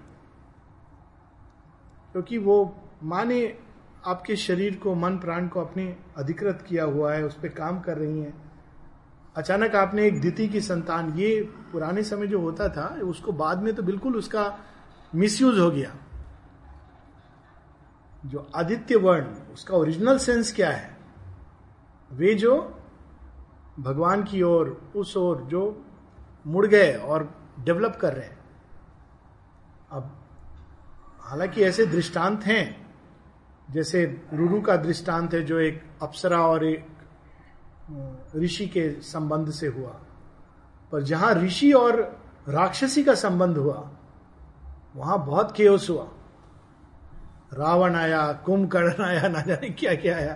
[2.17, 3.57] क्योंकि वो माँ ने
[4.05, 7.97] आपके शरीर को, मन, प्राण को अपने अधिकृत किया हुआ है, उस पर काम कर
[7.97, 8.51] रही हैं।
[9.35, 13.75] अचानक आपने एक दिति की संतान, ये पुराने समय जो होता था, उसको बाद में
[13.75, 14.59] तो बिल्कुल उसका
[15.15, 15.95] मिसयूज हो गया।
[18.25, 20.97] जो आदित्य वर्ण, उसका ओरिजिनल सेंस क्या है?
[22.11, 22.79] वे जो
[23.79, 25.85] भगवान की ओर, उस ओर जो
[26.47, 28.39] मुड़ गए और डेवलप कर रहे हैं।
[29.91, 30.23] अब
[31.27, 32.87] हालाँकि ऐसे दृष्टांत हैं,
[33.71, 36.87] जैसे रुरु का दृष्टांत है जो एक अप्सरा और एक
[38.35, 40.01] ऋषि के संबंध से हुआ।
[40.91, 43.91] पर जहाँ ऋषि और राक्षसी का संबंध हुआ,
[44.95, 46.07] वहाँ बहुत केस हुआ।
[47.53, 50.33] रावण आया, कुंभकर्ण आया, ना जाने क्या क्या आया।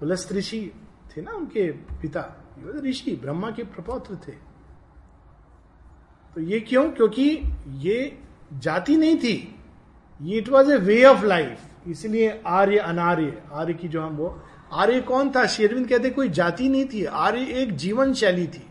[0.00, 0.72] प्लस ऋषि
[1.08, 2.44] थे ना उनके पिता
[2.76, 4.32] ऋषि, ब्रह्मा के प्रपौत्र थे।
[6.34, 6.90] तो ये क्यों?
[6.90, 8.22] क्योंकि ये
[8.52, 9.61] जाति नहीं थी।
[10.30, 11.58] It was a way of life
[11.88, 14.42] इसलिए आर्य अनार्य, आर्य की जो हम वो,
[14.72, 15.46] आर्य कौन था?
[15.46, 18.66] शेरविंद कहते, कोई जाति नहीं थी, आर्य एक जीवन शैली थी.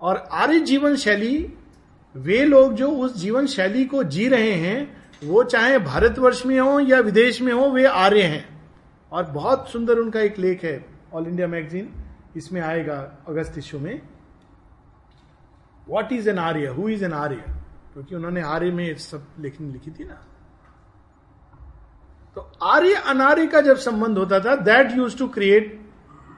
[0.00, 1.52] और आर्य जीवन शैली,
[2.16, 6.80] वे लोग जो उस जीवन शैली को जी रहे हैं, वो चाहे भारतवर्ष में हो
[6.80, 8.62] या विदेश में हो, वे आर्य हैं।
[9.12, 11.92] और बहुत सुंदर उनका एक लेख है ऑल इंडिया मैगजीन
[12.36, 14.02] इसमें आएगा अगस्त इशू में।
[15.88, 17.53] What is an Arya who is an Arya
[17.94, 20.14] क्योंकि उन्होंने आर्य में सब लेखनी लिखी थी ना।
[22.36, 25.72] तो आर्य अनार्य का जब संबंध होता था that used to create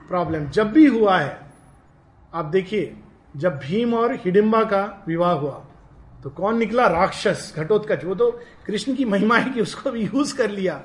[0.08, 1.40] problem जब भी हुआ है,
[2.34, 2.96] आप देखिए,
[3.36, 5.62] जब भीम और हिडिम्बा का विवाह हुआ
[6.22, 6.86] तो कौन निकला?
[6.86, 8.30] राक्षस, घटोत्कच। वो तो
[8.66, 10.80] कृष्ण की महिमा है कि उसको भी यूज़ कर लिया।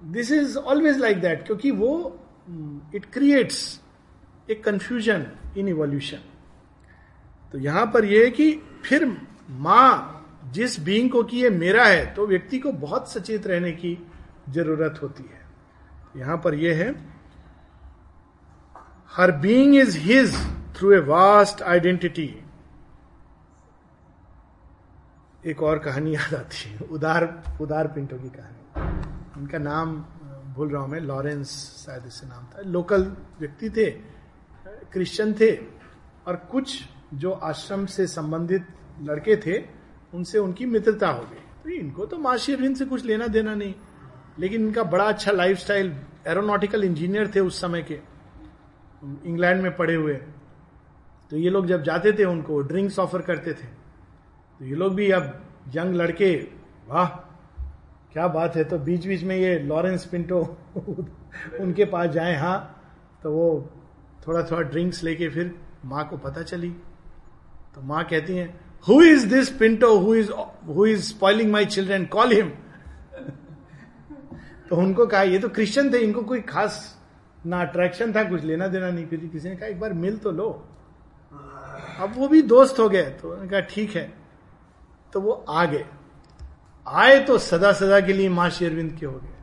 [0.00, 1.90] This is always like that क्योंकि वो
[2.94, 3.80] it creates
[4.50, 5.26] a confusion
[5.56, 6.18] in evolution
[7.54, 8.50] तो यहाँ पर यह है कि
[8.84, 9.04] फिर
[9.48, 13.96] माँ जिस बींग को कि ये मेरा है तो व्यक्ति को बहुत सचेत रहने की
[14.50, 15.40] ज़रूरत होती है।
[16.16, 16.88] यहाँ पर यह है
[19.12, 20.34] her being is his
[20.76, 22.26] through a vast identity
[25.44, 27.24] एक और कहानी याद आती है, उदार
[27.60, 29.94] उदार पिंटो की कहानी। उनका नाम,
[30.54, 31.50] भूल रहा हूँ मैं, लॉरेंस
[31.86, 33.04] शायद इससे नाम था। लोकल
[33.40, 33.90] व्यक्ति थे,
[34.92, 35.50] क्रिश्चियन थे,
[36.26, 36.82] और कुछ
[37.14, 38.66] जो आश्रम से संबंधित
[39.02, 39.64] लड़के थे,
[40.14, 43.74] उनसे उनकी मित्रता हो गई। तो इनको तो माशी अरविंद से कुछ लेना देना नहीं।
[44.38, 45.96] लेकिन इनका बड़ा अच्छा लाइफ स्टाइल
[46.26, 48.00] एरोनॉटिकल इंजीनियर थे उस समय के।
[49.24, 50.14] इंग्लैंड में पढ़े हुए।
[51.30, 53.66] तो ये लोग जब जाते थे, उनको ड्रिंक्स ऑफ़र करते थे।
[54.58, 55.44] तो ये लोग भी अब
[55.74, 56.48] यंग लड़के,
[56.88, 57.08] वाह,
[58.12, 60.58] क्या बात है। तो बीच बीच में ये लॉरेंस पिंटो
[61.60, 62.70] उनके पास जाए हाँ
[63.22, 63.70] तो वो
[64.28, 66.76] थोड़ा थोड़ा ड्रिंक्स लेके फिर माँ को पता चली।
[67.74, 68.46] तो माँ कहती है
[68.88, 70.30] who is this Pinto who is
[70.68, 72.52] who is spoiling my children call him
[74.68, 76.76] तो उनको कहा, ये तो क्रिश्चियन थे, इनको कोई खास
[77.46, 80.30] ना अट्रैक्शन था, कुछ लेना देना नहीं। फिर किसी ने कहा, एक बार मिल तो
[80.30, 80.48] लो।
[82.00, 84.12] अब वो भी दोस्त हो गए तो उन्होंने कहा, ठीक है।
[85.12, 85.84] तो वो आ गए।
[86.86, 89.34] आए तो सदा सदा के लिए माँ श्री अरविंद के हो गए।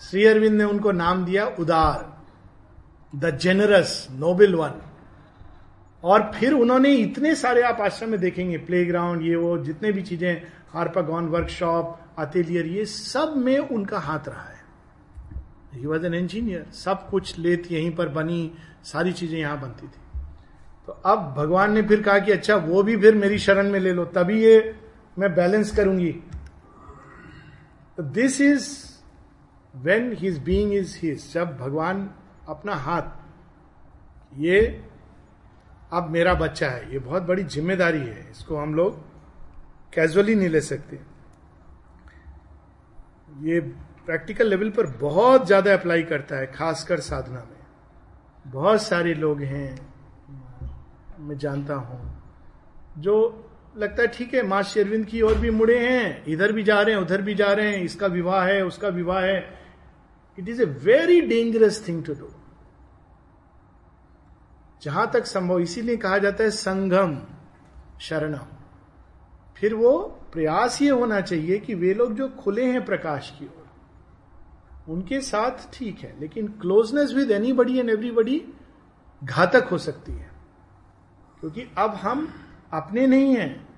[0.00, 2.08] श्री अरविंद ने उनको नाम दिया उदार
[3.12, 4.80] द जेनरस नोबेल वन
[6.02, 10.02] और फिर उन्होंने इतने सारे आप आश्रम में देखेंगे प्ले ग्राउंड ये वो, जितने भी
[10.02, 10.42] चीज़ें
[10.72, 14.60] हार्पागॉन वर्कशॉप अतेलियर ये सब में उनका हाथ रहा है।
[15.74, 18.52] ही वॉज़ एन इंजीनियर सब कुछ लेत यहीं पर बनी,
[18.84, 20.00] सारी चीज़ें यहाँ बनती थी।
[20.86, 23.92] तो अब भगवान ने फिर कहा कि अच्छा वो भी फिर मेरी शरण में ले
[23.92, 24.74] लो, तभी ये
[25.18, 26.14] मैं बैलेंस करूँगी।
[28.00, 28.68] This is
[29.74, 32.08] when his being is his जब भगवान
[32.48, 33.02] अपना हाथ,
[34.38, 34.60] ये
[35.92, 39.00] अब मेरा बच्चा है, ये बहुत बड़ी ज़िम्मेदारी है, इसको हम लोग
[39.94, 41.00] कैजुअली नहीं ले सकते।
[43.42, 43.60] ये
[44.06, 49.78] प्रैक्टिकल लेवल पर बहुत ज़्यादा अप्लाई करता है, खासकर साधना में। बहुत सारे लोग हैं,
[51.20, 52.00] मैं जानता हूँ,
[52.98, 53.14] जो
[53.76, 56.94] लगता है, ठीक है, माँ शेरविंद की ओर भी मुड़े हैं, इधर भी जा रहे
[56.94, 59.40] हैं, उधर भी जा रहे हैं, इसका विवाह है, उसका विवाह है।
[60.38, 62.31] It is a very dangerous thing to do
[64.82, 67.18] जहाँ तक संभव, इसीलिए कहा जाता है संगम,
[68.00, 68.46] शरणम।
[69.56, 69.98] फिर वो
[70.32, 73.66] प्रयास ये होना चाहिए कि वे लोग जो खुले हैं प्रकाश की ओर,
[74.88, 78.42] उनके साथ ठीक है, लेकिन closeness with anybody and everybody
[79.22, 80.30] घातक हो सकती है।
[81.40, 82.28] क्योंकि अब हम
[82.72, 83.68] अपने नहीं हैं,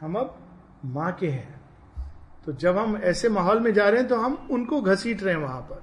[0.00, 0.36] हम अब
[0.84, 1.60] माँ के हैं।
[2.46, 5.42] तो जब हम ऐसे माहौल में जा रहे हैं तो हम उनको घसीट रहे हैं
[5.42, 5.82] वहाँ पर।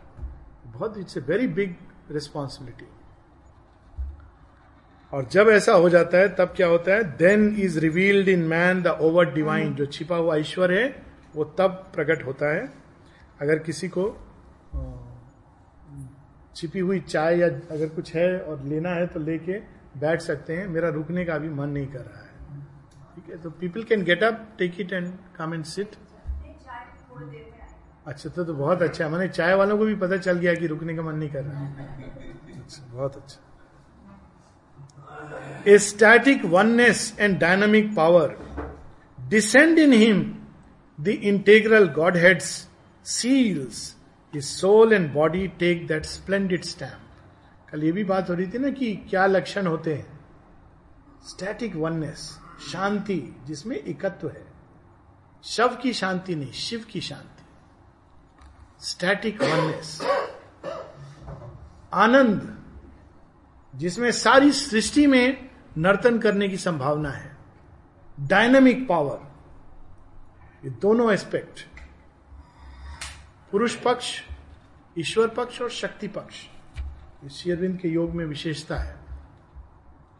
[0.68, 1.76] बहुत it's a very big
[2.12, 2.86] responsibility
[5.14, 7.04] और जब ऐसा हो जाता है तब क्या होता है?
[7.18, 10.86] Then is revealed in man the over divine जो छिपा हुआ ईश्वर है
[11.36, 12.68] वो तब प्रकट होता है।
[13.42, 14.06] अगर किसी को
[16.56, 19.60] छिपी हुई चाय या अगर कुछ है और लेना है तो लेके
[20.00, 22.62] बैठ सकते हैं। मेरा रुकने का भी मन नहीं कर रहा है।
[23.16, 23.42] ठीक है?
[23.42, 25.96] तो people can get up take it and come and sit
[28.08, 30.68] अच्छा तो, तो बहुत अच्छा है। मैंने चाय वालों को भी पता चल गया कि
[30.68, 31.86] रुकने का मन नहीं कर रहा है।
[32.58, 33.47] अच्छा बहुत अच्छा।
[35.68, 38.38] A static oneness and dynamic power
[39.28, 40.46] descend in him
[41.02, 41.88] the integral
[42.18, 42.70] godhead's
[43.06, 43.96] seals
[44.36, 47.04] his soul and body take that splendid stamp
[47.72, 50.20] कल ये भी बात हो रही थी ना कि क्या लक्षण होते हैं?
[51.28, 52.40] स्टैटिक वननेस
[52.72, 54.48] शांति, जिसमें एकत्व है।
[55.44, 57.44] शव की शांति नहीं, शिव की शांति।
[58.82, 60.02] स्टैटिक वननेस
[61.94, 62.57] आनंद।
[63.78, 67.38] जिसमें सारी सृष्टि में नर्तन करने की संभावना है।
[68.20, 69.20] डायनामिक पावर
[70.66, 71.66] ये दोनों एस्पेक्ट
[73.52, 74.22] पुरुष पक्ष,
[74.98, 76.36] ईश्वर पक्ष और शक्ति पक्ष।
[77.32, 78.98] शेयरविंद के योग में विशेषता है।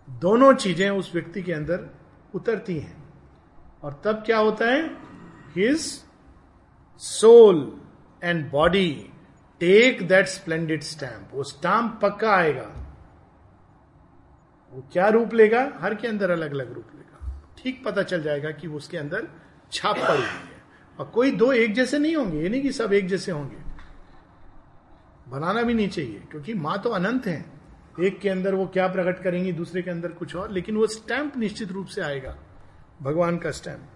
[0.10, 1.90] दोनों चीज़ें उस व्यक्ति के अंदर
[2.34, 3.04] उतरती हैं।
[3.84, 4.88] और तब क्या होता है?
[5.56, 6.04] His
[6.98, 7.82] soul
[8.24, 9.10] and body
[9.60, 12.87] take that splendid stamp वो स्टैम्प पक्का आएगा।
[14.78, 15.72] वो क्या रूप लेगा?
[15.82, 19.28] हर के अंदर अलग अलग रूप लेगा। ठीक पता चल जाएगा कि उसके अंदर
[19.72, 20.62] छाप पड़ी हुई है।
[21.00, 23.58] और कोई दो एक जैसे नहीं होंगे। ये नहीं कि सब एक जैसे होंगे।
[25.28, 27.46] बनाना भी नहीं चाहिए, क्योंकि माँ तो अनंत है।
[28.00, 31.38] एक के अंदर वो क्या प्रकट करेंगी, दूसरे के अंदर कुछ और। लेकिन वो स्टैंप
[31.38, 32.38] निश्चित रूप से आएगा।
[33.02, 33.90] भगवान का स्टैंप।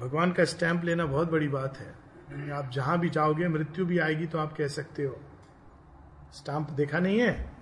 [0.00, 4.26] भगवान का स्टैंप लेना बहुत बड़ी बात है। आप जहाँ भी जाओगे, मृत्यु भी आएगी
[4.26, 5.20] तो आप कह सकते हो।
[6.32, 7.55] स्टैंप देखा नहीं है?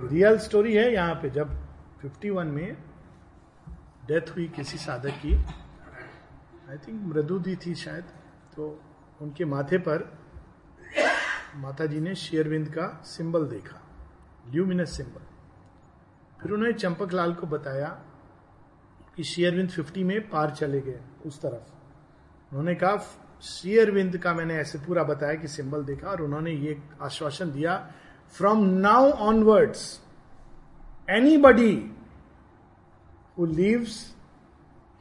[0.00, 1.50] रियल स्टोरी है यहाँ पे, जब
[2.02, 2.76] 51 में
[4.08, 5.34] डेथ हुई किसी साधक की।
[6.70, 8.04] आई थिंक मृदु दी थी शायद
[8.56, 8.68] तो
[9.20, 10.04] उनके माथे पर
[11.56, 13.80] माता जी ने शेयरविंद का सिंबल देखा
[14.52, 15.22] ल्यूमिनस सिंबल
[16.40, 17.88] फिर उन्होंने चंपक लाल को बताया
[19.16, 22.96] कि शेयरविंद 50 में पार चले गए उस तरफ़। उन्होंने कहा
[23.42, 27.74] शेयरविंद का मैंने ऐसे पूरा बताया कि सिंबल देखा और उन्होंने ये आश्वासन दिया
[28.36, 30.00] from now onwards
[31.36, 31.72] anybody
[33.38, 34.14] who leaves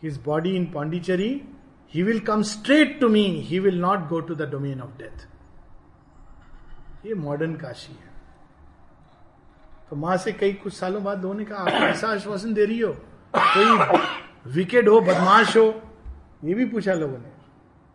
[0.04, 1.30] his body in Pondicherry
[1.94, 5.28] he will come straight to me he will not go to the domain of death
[7.06, 8.16] ये मॉडर्न काशी है।
[9.90, 12.92] तो माँ से कई कुछ सालों बाद लोगों ने आप ऐसा आश्वासन दे रही हो?
[13.34, 15.64] कोई विकेट हो, बदमाश हो?
[16.44, 17.32] ये भी पूछा लोगों ने।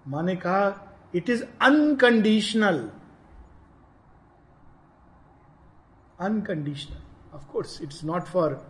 [0.09, 2.89] माँ ने कहा it is unconditional
[6.22, 8.60] unconditional of course it's not for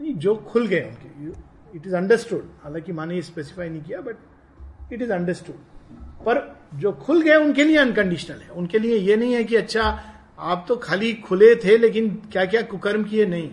[0.00, 5.12] जो खुल गए उनके। इट इज़ अंडरस्टूड हालाँकि माने स्पेसिफाई नहीं किया बट इट इज़
[5.12, 6.40] अंडरस्टूड पर
[6.74, 9.82] जो खुल गए उनके लिए अनकंडीशनल है। उनके लिए ये नहीं है कि अच्छा
[10.40, 13.26] आप तो खाली खुले थे, लेकिन क्या क्या कुकर्म किए?
[13.26, 13.50] नहीं।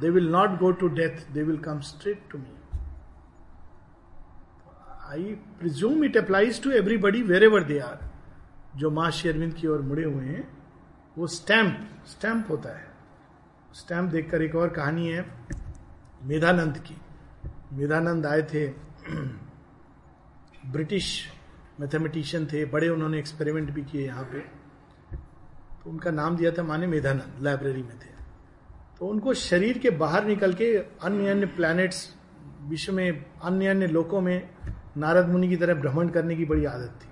[0.00, 2.54] They will not go to death they will come straight to me
[5.08, 5.22] I
[5.58, 7.98] presume it applies to everybody wherever they are
[8.76, 10.55] जो माँ शेरविंद की ओर मुड़े हुए हैं
[11.18, 12.86] वो स्टैंप स्टैंप होता है।
[13.74, 15.30] स्टैंप देखकर एक और कहानी है,
[16.22, 16.96] मेधानंद की।
[17.72, 18.68] मेधानंद आए थे,
[20.66, 21.32] ब्रिटिश
[21.80, 24.38] मैथमेटिशियन थे, बड़े उन्होंने एक्सपेरिमेंट भी किए यहाँ पे।
[25.84, 28.10] तो उनका नाम दिया था माने मेधानंद लाइब्रेरी में थे।
[28.98, 32.14] तो उनको शरीर के बाहर निकल के अन्य अन्य प्लैनेट्स
[32.62, 34.50] विश्व में अन्य अन्य लोकों में
[34.96, 37.08] नारद मुनि की तरह भ्रमण करने की बड़ी आदत थी।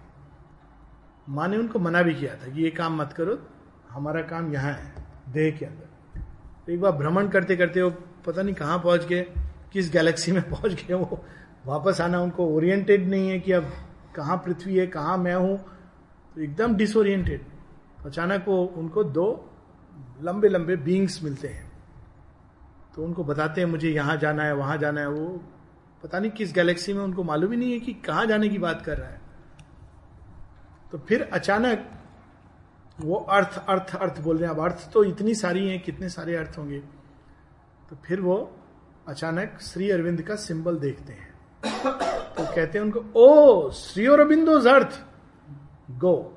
[1.28, 3.48] माँ ने उनको मना भी किया था कि ये काम मत करो
[3.94, 4.94] हमारा काम यहाँ है,
[5.32, 6.20] देह के अंदर।
[6.66, 7.90] तो एक बार भ्रमण करते करते वो
[8.26, 9.22] पता नहीं कहाँ पहुँच गए,
[9.72, 11.24] किस गैलेक्सी में पहुँच गए वो।
[11.66, 13.72] वापस आना उनको ओरिएंटेड नहीं है कि अब
[14.16, 15.56] कहाँ पृथ्वी है, कहाँ मैं हूँ।
[16.34, 17.44] तो एकदम डिसोरिएंटेड
[18.06, 19.50] अचानक वो उनको दो
[20.22, 21.72] लंबे लंबे बींग्स मिलते हैं।
[22.96, 25.26] तो उनको बताते हैं, मुझे यहाँ जाना है, वहाँ जाना है। वो
[26.02, 28.82] पता नहीं किस गैलेक्सी में, उनको मालूम ही नहीं है कि कहाँ जाने की बात
[28.82, 29.20] कर रहा है।
[30.92, 31.90] तो फिर अचानक
[33.00, 36.36] वो अर्थ अर्थ अर्थ बोल रहे हैं। अब अर्थ तो इतनी सारी हैं, कितने सारे
[36.36, 36.78] अर्थ होंगे?
[37.90, 38.56] तो फिर वो
[39.08, 41.34] अचानक श्री अरविंद का सिंबल देखते हैं।
[42.36, 45.04] तो कहते हैं उनको, ओ, श्री अरविंदो अर्थ,
[45.90, 46.30] गो।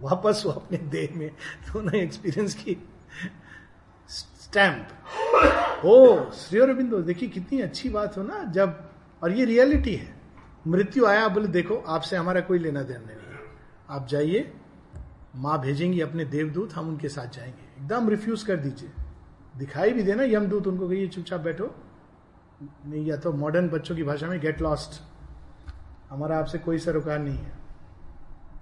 [0.00, 2.88] वापस वो अपने देह में तो उन्होंने एक्सपीरियंस की।
[4.08, 4.88] स्टैंप
[5.84, 8.90] ओ, श्री अरविंदो, देखिए कितनी अच्छी बात हो ना, जब,
[9.22, 10.20] और ये रियलिटी है।
[10.66, 13.16] मृत्यु आया, बोले, देखो, आपसे हमारा कोई लेना देना नहीं
[13.90, 14.52] आप जाइए
[15.36, 18.90] माँ भेजेंगी अपने देवदूत हम उनके साथ जाएँगे। एकदम रिफ्यूज कर दीजिए।
[19.56, 21.74] दिखाई भी देना यमदूत उनको कहिए चुपचाप बैठो।
[22.62, 25.00] नहीं या तो मॉडर्न बच्चों की भाषा में गेट लॉस्ट
[26.10, 27.58] हमारा आपसे कोई सरोकार नहीं है।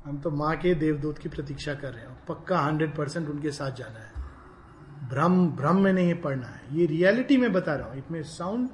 [0.04, 3.70] हम तो माँ के देवदूत की प्रतीक्षा कर रहे हैं पक्का हंड्रेड परसेंट उनके साथ
[3.70, 8.10] जाना है। भ्रम भ्रम में नहीं पढ़ना है। ये रियलिटी में बता रहा हूँ। It
[8.10, 8.68] may sound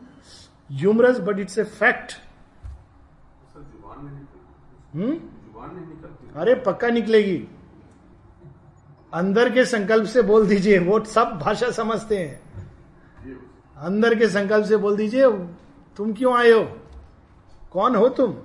[0.71, 2.13] humorous but it's a fact
[4.95, 5.15] hmm?
[6.35, 7.37] अरे पक्का निकलेगी।
[9.15, 12.41] अंदर के संकल्प से बोल दीजिए, वो सब भाषा समझते हैं।
[13.77, 15.31] अंदर के संकल्प से बोल दीजिए,
[15.97, 16.81] तुम क्यों आए हो?
[17.73, 18.37] कौन हो तुम?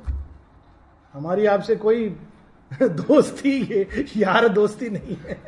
[1.14, 2.10] हमारी आपसे कोई
[2.82, 5.44] दोस्ती, यार दोस्ती नहीं है।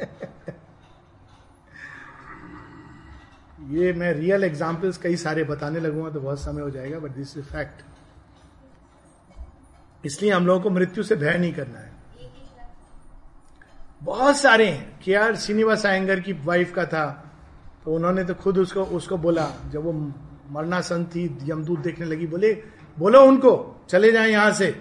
[3.69, 7.37] ये मैं रियल एग्जाम्पल्स कई सारे बताने लगूँगा तो बहुत समय हो जाएगा बट दिस
[7.37, 7.83] इज़ फैक्ट
[10.05, 11.90] इसलिए हम लोगों को मृत्यु से भय नहीं करना है।
[14.01, 17.05] बहुत सारे हैं के आर श्रीनिवास आयंगर की वाइफ का था
[17.85, 20.13] तो उन्होंने तो खुद उसको उसको बोला। जब वो मरना
[20.51, 22.53] मरनासन थी, यमदूत देखने लगी, बोले,
[22.97, 24.71] बोलो उनको, चले जाए यहाँ से।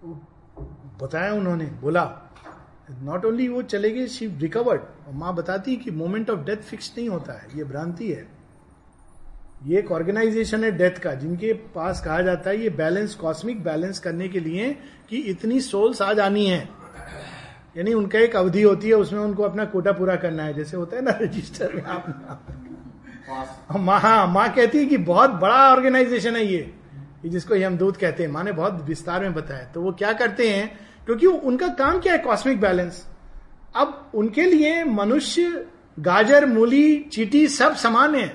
[0.00, 0.20] तो
[1.02, 2.04] बताया उन्होंने, बोला
[3.02, 6.92] नॉट ओनली वो चले गए शी रिकवर्ड और माँ बताती कि मोमेंट ऑफ़ डेथ फिक्स
[6.98, 8.26] नहीं होता है, ये भ्रांति है।
[9.66, 13.98] ये एक ऑर्गेनाइजेशन है डेथ का, जिनके पास कहा जाता है, ये बैलेंस कॉस्मिक बैलेंस
[13.98, 14.72] करने के लिए
[15.08, 16.79] कि इतनी सोल्स आ जानी है।
[17.76, 20.96] यानी उनका एक अवधि होती है उसमें उनको अपना कोटा पूरा करना है जैसे होता
[20.96, 26.44] है ना रजिस्टर में आप माँ हाँ माँ कहती है कि बहुत बड़ा ऑर्गेनाइजेशन है
[26.46, 26.74] ये
[27.24, 30.48] जिसको हम दूध कहते हैं। माँ ने बहुत विस्तार में बताया। तो वो क्या करते
[30.50, 30.68] हैं
[31.06, 33.04] क्योंकि उनका काम क्या है कॉस्मिक बैलेंस
[33.76, 35.66] अब उनके लिए मनुष्य
[36.00, 38.32] गाजर मूली चीटी सब समान है।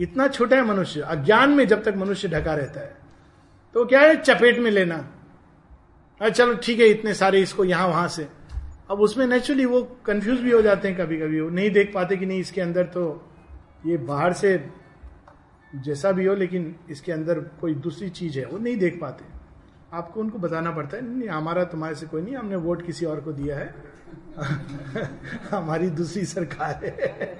[0.00, 2.96] इतना छोटा है मनुष्य। अज्ञान में जब तक मनुष्य ढका रहता है।
[3.74, 4.96] तो क्या है चपेट में लेना।
[6.20, 8.28] अरे चलो ठीक है इतने सारे इसको यहाँ वहाँ से।
[8.92, 12.16] अब उसमें नेचुरली वो कंफ्यूज भी हो जाते हैं कभी कभी वो नहीं देख पाते
[12.16, 13.30] कि नहीं, इसके अंदर तो
[13.86, 14.70] ये बाहर से
[15.76, 19.24] जैसा भी हो, लेकिन इसके अंदर कोई दूसरी चीज़ है, वो नहीं देख पाते।
[19.92, 23.20] आपको उनको बताना पड़ता है, नहीं, हमारा तुम्हारे से कोई नहीं, हमने वोट किसी और
[23.20, 23.74] को दिया है।
[25.50, 27.38] हमारी दूसरी सरकार है।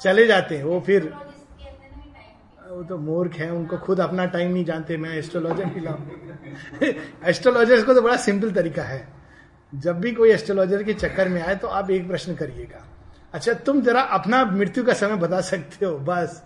[0.00, 1.12] चले जाते हैं, वो फिर
[2.76, 5.96] वो तो मूर्ख है, उनको खुद अपना टाइम नहीं जानते, मैं एस्ट्रोलॉजर खिलाऊ
[7.24, 9.08] एस्ट्रोलॉजर को तो बड़ा सिंपल तरीका है।
[9.72, 12.84] जब भी कोई एस्ट्रोलॉजर के चक्कर में आए तो आप एक प्रश्न करिएगा।
[13.32, 16.42] अच्छा तुम जरा अपना मृत्यु का समय बता सकते हो, बस।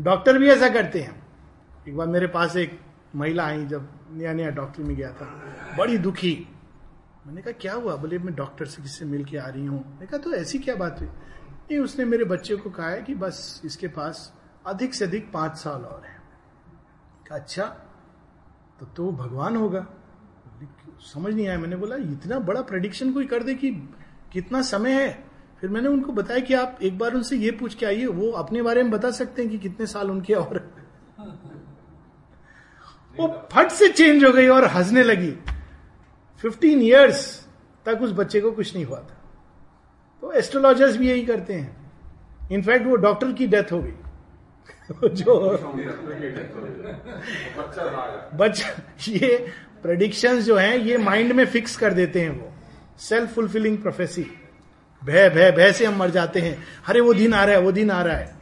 [0.00, 1.26] डॉक्टर भी ऐसा करते हैं।
[1.88, 2.78] एक बार मेरे पास एक
[3.16, 5.26] महिला आई, जब नया नया डॉक्टर में गया था।
[5.78, 6.48] बड़ी दुखी।
[7.26, 7.96] मैंने कहा, क्या हुआ?
[7.96, 9.84] बोले, मैं डॉक्टर से किससे मिल के आ रही हूँ?
[9.90, 11.08] मैंने कहा तो ऐसी क्या बात हुई?
[11.08, 14.32] नहीं, उसने मेरे बच्चे को कहा है कि बस इसके पास
[14.66, 16.16] अधिक से अधिक पाँच साल और है।
[17.30, 17.64] अच्छा
[18.80, 19.86] तो तो भगवान होगा।
[21.14, 23.70] समझ नहीं आया मैंने बोला इतना बड़ा प्रडिक्शन कोई कर दे कि
[24.32, 25.24] कितना समय है?
[25.60, 28.62] फिर मैंने उनको बताया कि आप एक बार उनसे ये पूछ के आइए वो अपने
[28.62, 30.72] बारे में बता सकते हैं कि कितने साल उनके और
[33.20, 35.30] वो फट से चेंज हो गई और हंसने लगी।
[36.38, 37.48] फिफ्टीन ईयर्स
[37.86, 39.20] तक उस बच्चे को कुछ नहीं हुआ था।
[40.20, 41.92] तो एस्ट्रोलॉजर्स भी यही करते हैं।
[42.52, 43.94] इनफैक्ट वो डॉक्टर की डेथ हो गई।
[44.92, 45.56] जो
[48.34, 48.68] बच्चा
[49.08, 49.48] ये
[49.82, 52.52] प्रडिक्शन जो है, ये माइंड में फिक्स कर देते हैं वो।
[52.98, 54.26] सेल्फ फुलफिलिंग प्रोफेसी
[55.04, 57.72] भय भय भय से हम मर जाते हैं। अरे, वो दिन आ रहा है, वो
[57.72, 58.36] दिन आ रहा है।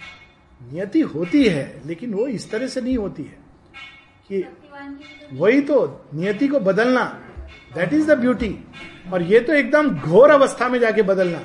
[0.72, 3.43] नियति होती है, लेकिन वो इस तरह से नहीं होती है।
[4.32, 4.45] कि
[5.32, 7.05] वही तो नियति को बदलना।
[7.74, 8.59] दैट इज़ द ब्यूटी
[9.12, 11.40] और ये तो एकदम घोर अवस्था में जाके बदलना।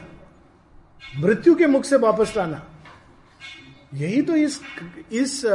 [1.17, 2.76] मृत्यु के मुख से वापस लाना।
[3.93, 4.61] यही तो इस
[5.11, 5.45] इस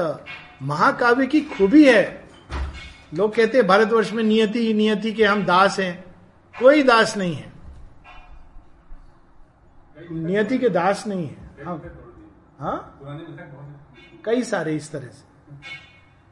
[0.63, 2.29] महाकाव्य की खूबी है।
[3.15, 6.05] लोग कहते हैं, भारतवर्ष में नियति ही नियति के हम दास हैं।
[6.61, 7.53] कोई दास नहीं है।
[10.13, 11.83] नियति के दास नहीं है। हम
[12.61, 13.01] हाँ?
[14.25, 15.33] कई सारे इस तरह से।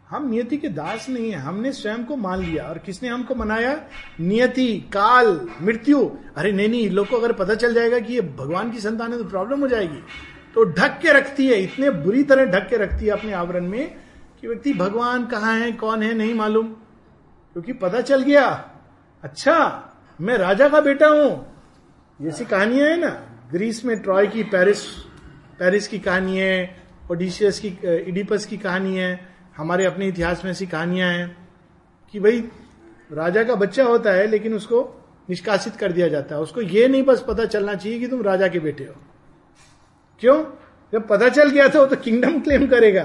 [0.09, 3.85] हम नियति के दास नहीं है। हमने स्वयं को मान लिया। और किसने हमको मनाया?
[4.21, 8.71] नियति, काल, मृत्यु। अरे नहीं नहीं लोग को अगर पता चल जाएगा कि ये भगवान
[8.71, 10.03] की संतान है तो प्रॉब्लम हो जाएगी।
[10.55, 13.95] तो ढक के रखती है, इतने बुरी तरह ढक के रखती है अपने आवरण में
[14.41, 18.47] कि व्यक्ति, भगवान कहाँ है, कौन है, नहीं मालूम। क्योंकि पता चल गया
[19.25, 19.57] अच्छा
[20.21, 23.09] मैं राजा का बेटा हूँ। ऐसी कहानियाँ है ना,
[23.53, 24.85] ग्रीस में ट्रॉय की, पेरिस
[25.59, 26.77] पेरिस की कहानी है,
[27.11, 27.69] ओडिशियस की,
[28.09, 31.37] इडिपस की कहानी है, हमारे अपने इतिहास में ऐसी कहानियाँ हैं
[32.13, 32.41] कि भाई,
[33.13, 34.83] राजा का बच्चा होता है, लेकिन उसको
[35.31, 38.49] निष्कासित कर दिया जाता है। उसको ये नहीं बस पता चलना चाहिए कि तुम राजा
[38.49, 38.95] के बेटे हो।
[40.21, 40.45] क्यों?
[40.93, 43.05] जब पता चल गया था वो तो किंगडम क्लेम करेगा।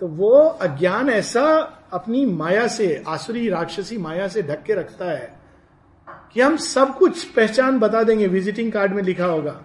[0.00, 1.42] तो वो अज्ञान ऐसा
[1.92, 5.40] अपनी माया से, आसुरी राक्षसी माया से ढक के रखता है
[6.32, 9.60] कि हम सब कुछ पहचान बता देंगे विजिटिंग कार्ड में लिखा होगा।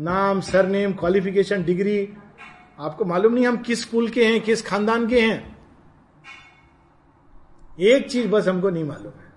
[0.00, 2.14] नाम सरनेम क्वालिफिकेशन डिग्री
[2.80, 5.54] आपको मालूम नहीं हम किस स्कूल के हैं, किस खानदान के हैं।
[7.80, 9.32] एक चीज़ बस हमको नहीं मालूम है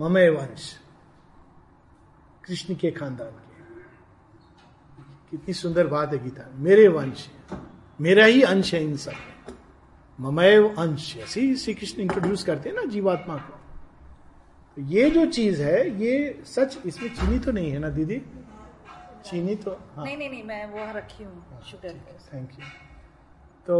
[0.00, 0.78] ममय वंश
[2.44, 3.47] कृष्ण के खानदान के।
[5.30, 7.28] कितनी सुंदर बात है गीता मेरे वंश
[8.00, 9.12] मेरा ही अंश है इन सब
[10.18, 13.54] ममय अंश ऐसे श्री कृष्ण इंट्रोड्यूस करते हैं ना जीवात्मा को।
[14.76, 18.18] तो ये जो चीज़ है ये सच इसमें चीनी तो नहीं है ना दीदी?
[19.26, 21.94] चीनी तो हाँ। नहीं नहीं नहीं मैं वो रखी हूँ शुगर
[22.34, 22.66] थैंक यू
[23.66, 23.76] तो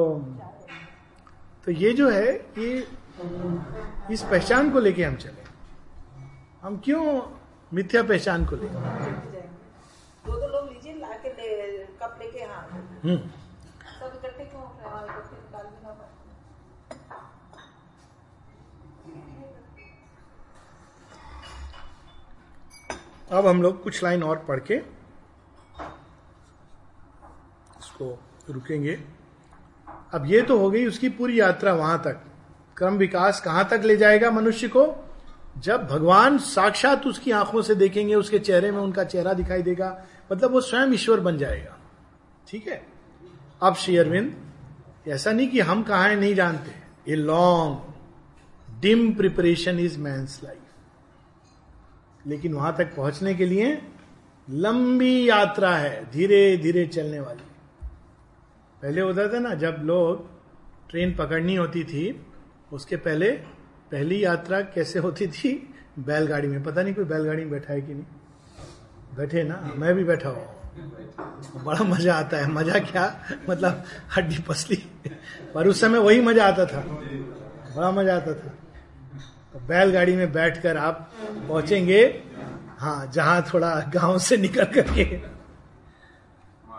[1.65, 2.87] तो ये जो है ये
[4.11, 5.47] इस पहचान को लेके हम चले।
[6.63, 7.05] हम क्यों
[7.75, 9.38] मिथ्या पहचान को लेकर
[12.01, 12.69] कपड़े के हाँ।
[13.05, 14.91] हम्म। सब इकट्ठे क्यों हो रहे हैं?
[14.91, 16.09] हाँ, इकट्ठे निकाल भी ना पाए।
[23.39, 24.75] अब हम लोग कुछ लाइन और पढ़ के
[27.81, 28.19] इसको
[28.51, 28.99] रुकेंगे।
[30.15, 32.21] अब ये तो हो गई उसकी पूरी यात्रा वहाँ तक।
[32.77, 35.05] क्रम विकास कहाँ तक ले जाएगा मनुष्य को?
[35.59, 40.53] जब भगवान साक्षात उसकी आँखों से देखेंगे उसके चेहरे में उनका चेहरा दिखाई देगा मतलब
[40.53, 41.79] वो स्वयं ईश्वर बन जाएगा।
[42.49, 42.87] ठीक है?
[43.63, 44.37] अब श्री अरविंद,
[45.09, 47.95] ऐसा नहीं कि हम कहा है नहीं जानते। A long
[48.81, 50.59] dim preparation is man's life
[52.27, 53.83] लेकिन वहाँ तक पहुँचने के लिए
[54.51, 57.43] लंबी यात्रा है धीरे धीरे चलने वाली।
[58.83, 60.31] पहले होता था ना, जब लोग
[60.91, 62.27] ट्रेन पकड़नी होती थी,
[62.73, 63.31] उसके पहले
[63.93, 65.75] पहली यात्रा कैसे होती थी?
[65.99, 68.05] बैलगाड़ी में। पता नहीं कोई बैलगाड़ी में बैठा है कि नहीं।
[69.19, 73.05] बैठे ना, मैं भी बैठा हुआ बड़ा मज़ा आता है। मज़ा क्या?
[73.49, 73.83] मतलब
[74.17, 74.77] हड्डी पसली।
[75.55, 76.81] पर उस समय वही मज़ा आता था।
[77.77, 78.53] बड़ा मज़ा आता था।
[79.53, 81.11] तो बैलगाड़ी में बैठकर आप
[81.49, 82.03] पहुँचेंगे।
[82.79, 85.05] हाँ जहाँ थोड़ा गाँव से निकल करके।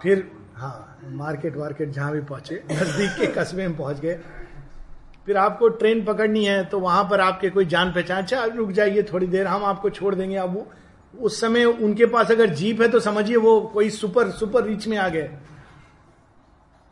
[0.02, 4.20] फिर हाँ मार्केट वार्केट जहाँ भी पहुँचे, नज़दीक के कस्बे में पहुँच गए।
[5.26, 9.04] फिर आपको ट्रेन पकड़नी है तो वहाँ पर आपके कोई जान पहचान अच्छा रुक जाइए
[9.04, 10.72] थोड़ी देर, हम आपको छोड़ देंगे, अब वो
[11.18, 14.97] उस समय उनके पास अगर जीप है तो समझिए वो कोई सुपर सुपर रिच में
[14.97, 15.28] आ गए।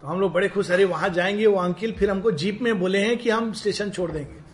[0.02, 3.00] तो हम लोग बड़े खुश, अरे, वहाँ जाएँगे, वो अंकिल फिर हमको जीप में बोले
[3.00, 4.48] हैं कि हम स्टेशन छोड़ देंगे।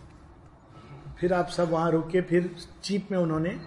[1.20, 3.60] फिर आप सब वहाँ रुक, फिर जीप में उन्होंने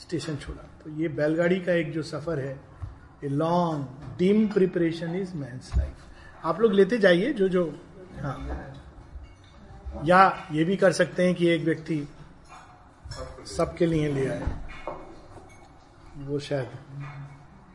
[0.00, 2.60] स्टेशन छोड़ा। तो ये बैलगाड़ी का एक जो सफ़र है
[3.24, 3.86] a long
[4.18, 5.92] dim preparation is man's life
[6.44, 7.80] आप लोग लेते जाइए, जो जो
[8.20, 8.68] हाँ।
[10.04, 12.08] या ये भी कर सकते हैं कि एक व्यक्ति
[13.56, 14.61] सबके लिए ले आए।
[16.22, 16.70] वो शायद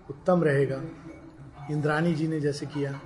[0.10, 0.82] उत्तम रहेगा।
[1.72, 3.02] इंद्रानी जी ने जैसे किया।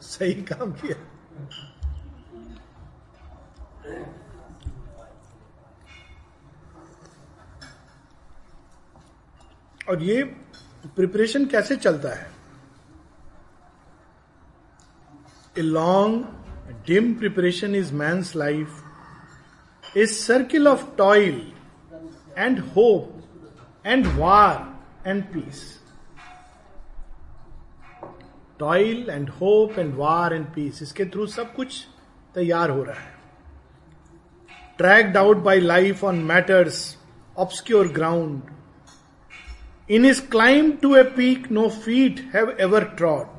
[0.00, 0.96] सही काम किया।
[9.88, 10.22] और ये
[10.86, 12.30] प्रिपरेशन कैसे चलता है?
[15.58, 16.43] A long
[16.86, 21.40] dim preparation is man's life a circle of toil
[22.38, 25.62] and hope and war and peace
[28.58, 31.84] toil and hope and war and peace इसके थ्रू सब कुछ
[32.34, 33.12] तैयार हो रहा है।
[34.78, 36.80] Tracked out by life on matter's
[37.36, 38.42] obscure ground
[39.90, 43.33] in his climb to a peak no feet have ever trod.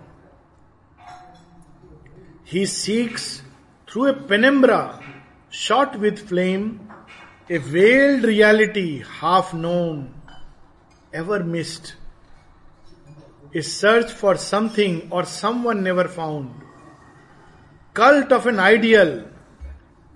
[2.56, 3.42] He seeks
[3.88, 4.82] through a penumbra
[5.52, 6.90] shot with flame
[7.50, 10.14] a veiled reality half known,
[11.14, 11.96] ever missed.
[13.54, 16.50] A search for something or someone never found.
[17.94, 19.26] Cult of an ideal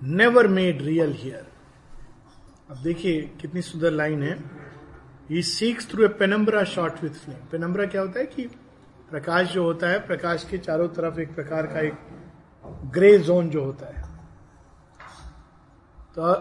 [0.00, 1.46] never made real here.
[2.70, 4.34] अब देखिए कितनी सुंदर line है
[5.30, 8.46] he seeks through a penumbra shot with flame penumbra क्या होता है कि
[9.10, 12.09] प्रकाश जो होता है प्रकाश के चारों तरफ़ एक प्रकार का एक
[12.70, 14.02] ग्रे जोन जो होता है।
[16.18, 16.34] तो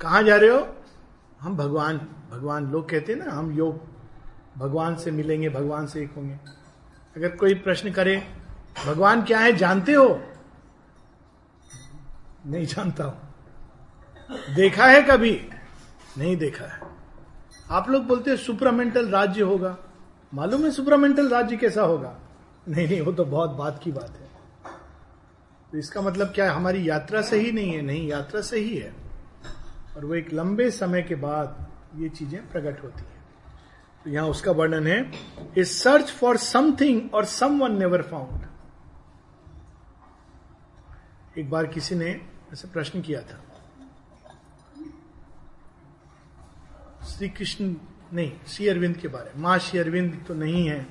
[0.00, 0.76] कहा जा रहे हो?
[1.40, 1.98] हम भगवान
[2.30, 3.80] भगवान लोग कहते हैं ना, हम योग,
[4.58, 6.34] भगवान से मिलेंगे, भगवान से एक होंगे।
[7.16, 8.26] अगर कोई प्रश्न करे,
[8.86, 10.22] भगवान क्या है, जानते हो?
[12.46, 13.20] नहीं जानता हूँ।
[14.54, 15.48] देखा है कभी?
[16.18, 16.80] नहीं देखा है।
[17.70, 19.76] आप लोग बोलते हैं सुपरामेंटल राज्य होगा।
[20.34, 22.18] मालूम है सुपरामेंटल राज्य कैसा होगा?
[22.68, 24.21] नहीं नहीं, वो तो बहुत बात की बात है।
[25.72, 26.54] तो इसका मतलब क्या है?
[26.54, 28.92] हमारी यात्रा सही नहीं है, नहीं, यात्रा सही है
[29.96, 31.66] और वो एक लंबे समय के बाद
[31.96, 33.10] ये चीज़ें प्रकट होती हैं।
[34.04, 34.98] तो यहाँ उसका वर्णन है
[35.58, 38.46] ए सर्च फॉर समथिंग और सम वन नेवर फाउंड
[41.38, 42.10] एक बार किसी ने
[42.52, 43.40] ऐसे प्रश्न किया था।
[47.06, 47.74] श्री कृष्ण
[48.12, 50.86] नहीं, श्री अरविंद के बारे में। माँ श्री अरविंद तो नहीं है।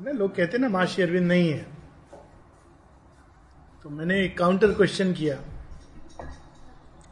[0.00, 1.66] ना, लोग कहते ना माँ श्री अरविंद नहीं है।
[3.82, 5.36] तो मैंने एक काउंटर क्वेश्चन किया।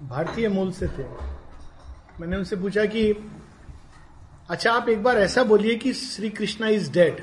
[0.03, 1.05] भारतीय मूल से थे।
[2.21, 3.13] मैंने उनसे पूछा कि
[4.51, 7.21] अच्छा आप एक बार ऐसा बोलिए कि श्री कृष्णा इज़ डेड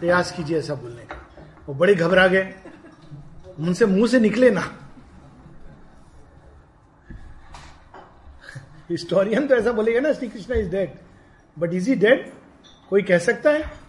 [0.00, 1.26] प्रयास कीजिए ऐसा बोलने का।
[1.66, 2.54] वो बड़े घबरा गए।
[3.58, 4.78] उनसे मुँह से निकले ना।
[8.90, 10.92] हिस्टोरियन तो ऐसा बोलेगा ना, Shri Krishna is dead
[11.58, 12.32] but is he dead
[12.90, 13.81] कोई कह सकता है?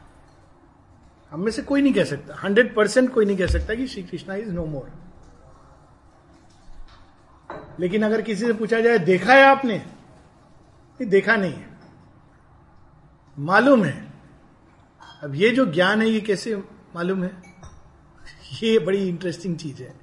[1.34, 4.04] हम में से कोई नहीं कह सकता। हंड्रेड परसेंट कोई नहीं कह सकता कि Shri
[4.04, 4.92] Krishna is no more
[7.80, 9.78] लेकिन अगर किसी से पूछा जाए, देखा है आपने?
[9.78, 11.70] नहीं, देखा नहीं है।
[13.40, 14.14] मालूम है।
[15.24, 16.56] अब ये जो ज्ञान है, ये कैसे
[16.96, 17.44] मालूम है?
[18.64, 20.00] ये बड़ी इंटरेस्टिंग चीज़ है।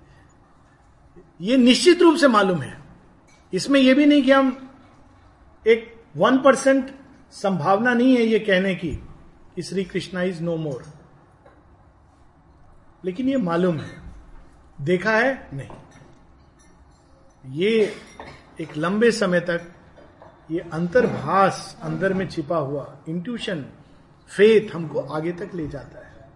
[1.40, 2.80] ये निश्चित रूप से मालूम है।
[3.52, 4.70] इसमें यह भी नहीं कि हम
[5.66, 6.94] एक वन परसेंट
[7.30, 8.92] संभावना नहीं है ये कहने की
[9.56, 10.99] कि Shri Krishna is no more
[13.04, 14.00] लेकिन ये मालूम है।
[14.80, 15.48] देखा है?
[15.54, 15.68] नहीं।
[17.46, 17.96] ये
[18.60, 19.72] एक लंबे समय तक
[20.50, 23.66] ये अंतर्भास, अंदर में छिपा हुआ इंट्यूशन
[24.28, 26.30] फेथ हमको आगे तक ले जाता है।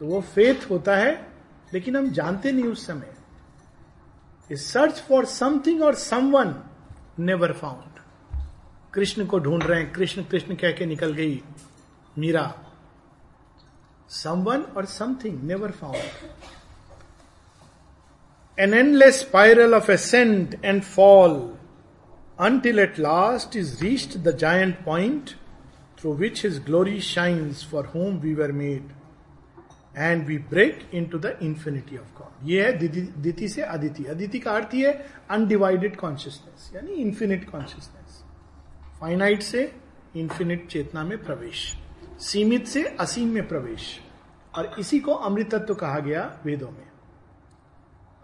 [0.00, 1.32] तो वो फेथ होता है,
[1.74, 3.12] लेकिन हम जानते नहीं उस समय।
[4.52, 6.54] सर्च फॉर समथिंग और समवन
[7.18, 8.00] नेवर फाउंड
[8.92, 11.42] कृष्ण को ढूंढ रहे हैं। कृष्ण कृष्ण कह के निकल गई
[12.18, 12.65] मीरा।
[14.10, 16.00] समवन और something never found
[18.58, 21.34] an endless spiral of ascent and fall
[22.40, 25.30] until at last is reached the giant point
[26.00, 28.92] through which his glory shines for home we were made
[29.94, 32.72] and we break into the infinity of God ये है
[33.22, 34.92] दिति से अदिति अदिति का अर्थ है
[35.30, 38.22] undivided consciousness यानी infinite consciousness
[39.00, 39.70] finite से
[40.16, 41.72] infinite चेतना में प्रवेश
[42.20, 44.00] सीमित से असीम में प्रवेश।
[44.54, 46.88] और इसी को अमृतत्व कहा गया वेदों में।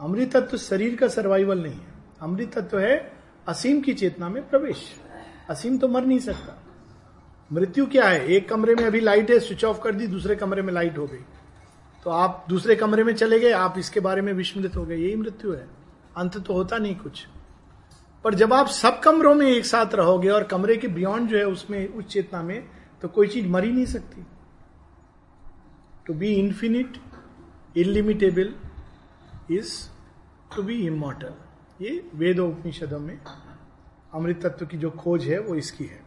[0.00, 3.12] अमृतत्व शरीर का सर्वाइवल नहीं है। अमृतत्व है
[3.48, 5.00] असीम की चेतना में प्रवेश।
[5.50, 6.62] असीम तो मर नहीं सकता।
[7.52, 8.28] मृत्यु क्या है?
[8.28, 11.06] एक कमरे में अभी लाइट है स्विच ऑफ़ कर दी, दूसरे कमरे में लाइट हो
[11.06, 11.24] गई।
[12.04, 15.16] तो आप दूसरे कमरे में चले गए, आप इसके बारे में विस्मृत हो गए। यही
[15.16, 15.68] मृत्यु है।
[16.16, 17.26] अंत तो होता नहीं कुछ।
[18.24, 21.44] पर जब आप सब कमरों में एक साथ रहोगे और कमरे के बियॉन्ड जो है,
[21.44, 22.68] उसमें, उस चेतना में
[23.02, 24.24] तो कोई चीज़ मर ही नहीं सकती।
[26.06, 26.98] To be infinite
[27.76, 28.54] illimitable
[29.50, 29.72] is
[30.56, 31.34] to be immortal
[31.80, 33.18] ये वेद उपनिषदों में
[34.14, 36.00] अमृत तत्व की जो खोज है, वो इसकी है।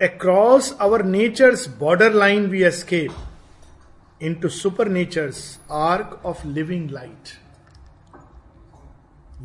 [0.00, 4.48] Across our nature's border line we escape into
[4.88, 5.42] supernature's
[5.72, 7.28] arc of living light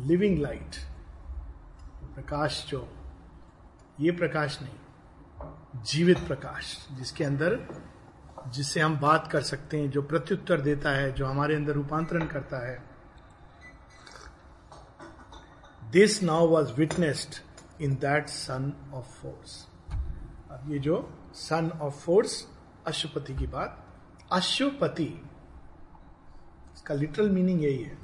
[0.06, 0.76] living light
[2.14, 2.88] प्रकाश जो
[4.00, 7.58] ये प्रकाश नहीं, जीवित प्रकाश, जिसके अंदर
[8.48, 12.66] जिससे हम बात कर सकते हैं, जो प्रत्युत्तर देता है, जो हमारे अंदर रूपांतरण करता
[12.68, 12.78] है।
[15.90, 17.34] This now was witnessed
[17.82, 19.66] in that son of force
[20.50, 20.96] अब ये जो
[21.34, 22.46] सन ऑफ़ फोर्स
[22.86, 23.84] अशुपति की बात,
[24.32, 25.12] अशुपति,
[26.74, 27.98] इसका लिटरल मीनिंग यही है।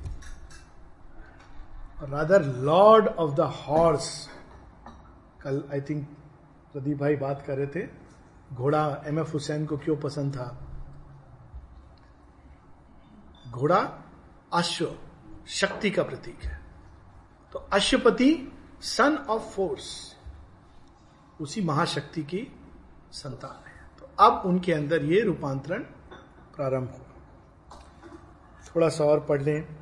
[2.03, 4.29] Rather lord of the horse
[5.47, 6.09] कल आई थिंक
[6.73, 7.89] प्रदीप भाई बात कर रहे थे,
[8.53, 10.67] घोड़ा एम एफ़ हुसैन को क्यों पसंद था?
[13.51, 14.03] घोड़ा
[14.53, 14.99] अश्व,
[15.47, 16.61] शक्ति का प्रतीक है।
[17.53, 20.17] तो अश्वपति सन ऑफ़ फोर्स
[21.41, 22.53] उसी महाशक्ति की
[23.13, 25.83] संतान है। तो अब उनके अंदर ये रूपांतरण
[26.57, 27.79] प्रारंभ हुआ।
[28.77, 29.77] थोड़ा सा और पढ़ लें।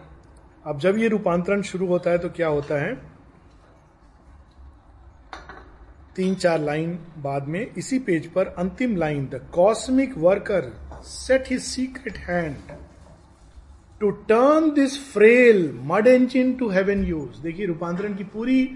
[0.66, 3.14] अब जब ये रूपांतरण शुरू होता है तो क्या होता है?
[6.16, 10.73] तीन चार लाइन बाद में इसी पेज पर अंतिम line the cosmic worker
[11.05, 12.73] set his secret hand
[14.01, 18.70] to turn this frail mud engine to heaven use देखिए, रूपांतरण की पूरी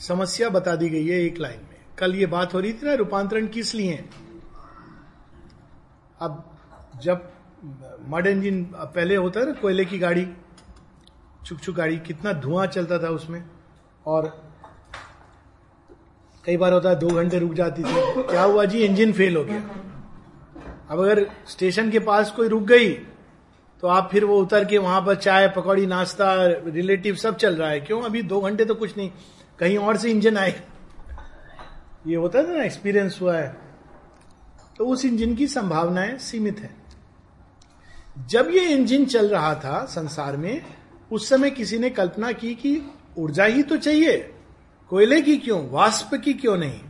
[0.00, 2.94] समस्या बता दी गई है एक लाइन में। कल ये बात हो रही थी ना,
[2.94, 4.04] रूपांतरण किस लिए
[6.20, 6.44] अब
[7.02, 7.30] जब
[8.08, 10.26] मड इंजिन पहले होता है ना, कोयले की गाड़ी
[11.46, 13.42] छुक छुक गाड़ी, कितना धुआँ चलता था उसमें।
[14.06, 14.45] और
[16.46, 18.78] कई बार होता है दो घंटे रुक जाती थी। क्या हुआ जी?
[18.78, 19.58] इंजन फेल हो गया।
[20.90, 22.92] अब अगर स्टेशन के पास कोई रुक गई
[23.82, 26.34] तो आप फिर वो उतर के वहाँ पर चाय, पकौड़ी, नाश्ता
[26.66, 28.00] रिलेटिव सब चल रहा है। क्यों?
[28.02, 29.10] अभी दो घंटे तो कुछ नहीं।
[29.58, 30.54] कहीं और से इंजन आए।
[32.06, 33.56] ये होता है ना एक्सपीरियंस हुआ है।
[34.78, 36.70] तो उस इंजन की संभावनाएँ सीमित है।
[38.28, 40.62] जब ये इंजन चल रहा था संसार में,
[41.10, 42.80] उस समय किसी ने कल्पना की कि
[43.18, 44.16] ऊर्जा ही तो चाहिए।
[44.90, 45.70] कोयले की क्यों?
[45.70, 46.80] वाष्प की क्यों नहीं?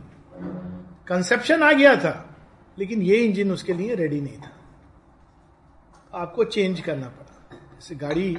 [1.07, 2.35] कंसेप्शन आ गया था,
[2.79, 4.51] लेकिन ये इंजन उसके लिए रेडी नहीं था।
[6.13, 8.37] आपको चेंज करना पड़ा। जैसे गाड़ी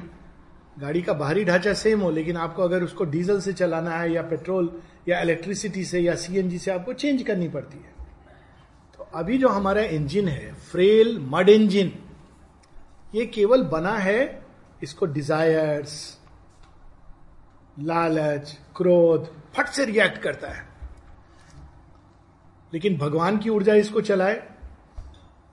[0.80, 4.22] गाड़ी का बाहरी ढांचा सेम हो, लेकिन आपको अगर उसको डीजल से चलाना है, या
[4.22, 7.92] पेट्रोल या इलेक्ट्रिसिटी से, या सीएनजी से, आपको चेंज करनी पड़ती है।
[8.98, 11.92] तो अभी जो हमारा इंजन है फ्रेल मड इंजन
[13.14, 14.42] ये केवल बना है
[14.82, 16.17] इसको डिजायर्स
[17.78, 20.68] लालच, क्रोध, फट से रिएक्ट करता है।
[22.72, 24.48] लेकिन भगवान की ऊर्जा इसको चलाए,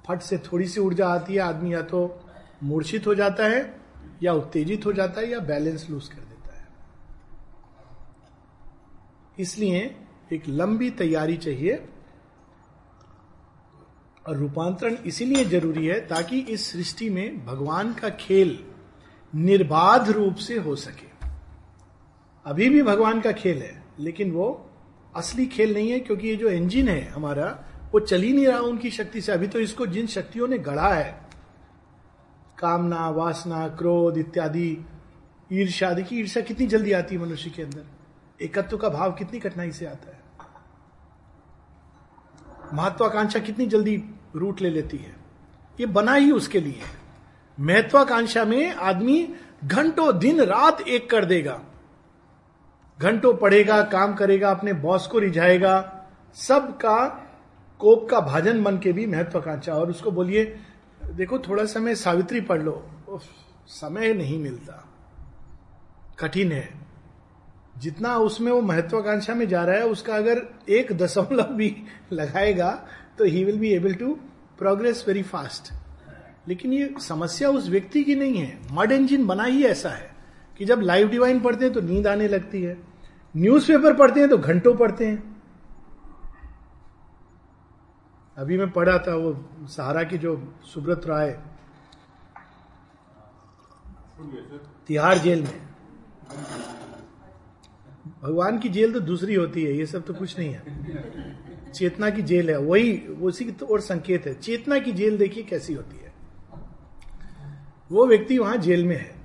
[0.07, 2.21] फट से थोड़ी सी ऊर्जा आती है, आदमी या तो
[2.63, 3.81] मूर्छित हो जाता है,
[4.23, 6.67] या उत्तेजित हो जाता है, या बैलेंस लूज कर देता है।
[9.39, 9.95] इसलिए
[10.33, 11.87] एक लंबी तैयारी चाहिए
[14.27, 18.65] और रूपांतरण इसीलिए ज़रूरी है ताकि इस सृष्टि में भगवान का खेल
[19.35, 21.14] निर्बाध रूप से हो सके।
[22.45, 24.71] अभी भी भगवान का खेल है, लेकिन वो
[25.15, 27.45] असली खेल नहीं है, क्योंकि ये जो इंजिन है हमारा,
[27.93, 30.93] वो चल ही नहीं रहा उनकी शक्ति से। अभी तो इसको जिन शक्तियों ने गढ़ा
[30.93, 31.11] है,
[32.59, 34.85] कामना, वासना, क्रोध इत्यादि
[35.53, 37.85] ईर्षा देखिए ईर्षा कितनी जल्दी आती है मनुष्य के अंदर।
[38.41, 40.23] एकत्व का भाव कितनी कठिनाई से आता है।
[42.73, 43.95] महत्वाकांक्षा कितनी जल्दी
[44.35, 45.15] रूट ले लेती है।
[45.79, 46.79] ये बना ही उसके लिए
[47.57, 51.61] महत्वाकांक्षा में आदमी घंटों, दिन, रात एक कर देगा।
[53.01, 57.07] घंटों पढ़ेगा, काम करेगा, अपने बॉस को रिझाएगा, सबका
[57.79, 60.59] कोप का भाजन बन के भी महत्वाकांक्षा। और उसको बोलिए,
[61.05, 62.89] देखो, थोड़ा समय सावित्री पढ़ लो।
[63.67, 64.89] समय नहीं मिलता।
[66.19, 66.85] कठिन है।
[67.77, 73.25] जितना उसमें वो महत्वाकांक्षा में जा रहा है, उसका अगर एक दशमलव भी लगाएगा तो
[73.25, 74.19] ही will be able to
[74.57, 75.73] progress very fast
[76.47, 80.14] लेकिन ये समस्या उस व्यक्ति की नहीं है। मड इंजिन बना ही ऐसा है।
[80.57, 82.77] कि जब लाइव डिवाइन पढ़ते हैं तो नींद आने लगती है।
[83.37, 85.35] न्यूज़पेपर पढ़ते हैं तो घंटों पढ़ते हैं।
[88.37, 91.39] अभी मैं पढ़ा था वो सहारा की जो सुब्रत राय।
[94.87, 95.67] तिहाड़ जेल में।
[98.23, 102.21] भगवान की जेल तो दूसरी होती है, ये सब तो कुछ नहीं है। चेतना की
[102.21, 105.97] जेल है, वही, उसी की तो और संकेत है। चेतना की जेल देखिए कैसी होती
[105.97, 106.13] है।
[107.91, 109.24] वो व्यक्ति वहाँ जेल में है।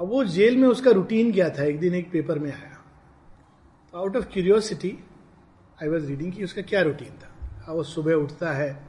[0.00, 1.64] अब वो जेल में उसका रूटीन क्या था?
[1.64, 2.84] एक दिन एक पेपर में आया।
[3.92, 4.98] तो out of curiosity
[5.82, 8.88] I was reading कि उसका क्या रूटीन था। वो सुबह उठता है।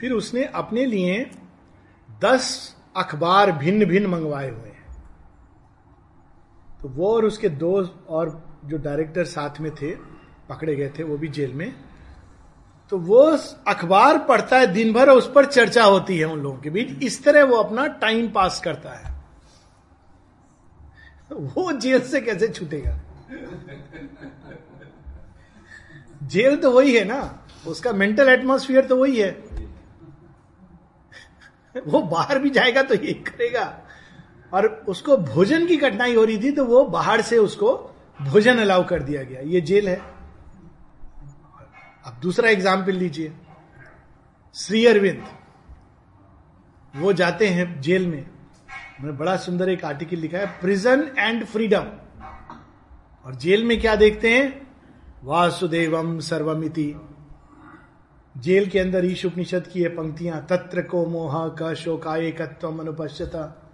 [0.00, 1.30] फिर उसने अपने लिए
[2.22, 4.86] दस अखबार भिन्न भिन्न मंगवाए हुए हैं।
[6.82, 9.94] तो वो और उसके दो और जो डायरेक्टर साथ में थे,
[10.48, 11.74] पकड़े गए थे, वो भी जेल में।
[12.90, 13.38] तो वो
[13.68, 17.24] अखबार पढ़ता है, दिन भर उस पर चर्चा होती है उन लोगों के बीच। इस
[17.24, 19.17] तरह वो अपना टाइम पास करता है।
[21.30, 22.98] वो जेल से कैसे छूटेगा?
[26.24, 29.30] जेल तो वही है ना। उसका मेंटल एटमोस्फियर तो वही है।
[31.86, 33.64] वो बाहर भी जाएगा तो ये करेगा।
[34.52, 37.74] और उसको भोजन की कठिनाई हो रही थी तो वो बाहर से उसको
[38.20, 39.96] भोजन अलाउ कर दिया गया। ये जेल है।
[42.06, 43.32] अब दूसरा एग्ज़ाम्पल लीजिए।
[44.54, 45.24] श्री अरविंद।
[46.94, 48.24] वो जाते हैं जेल में।
[49.00, 51.84] मैंने बड़ा सुंदर एक आर्टिकल लिखा है प्रिजन एंड फ्रीडम
[53.24, 54.66] और जेल में क्या देखते हैं?
[55.24, 56.94] वासुदेवम सर्वमिति.
[58.36, 63.70] जेल के अंदर ईश उपनिषद की ये पंक्तियाँ, तत्र को मोह का शोकाए कत्व अनुपश्यता.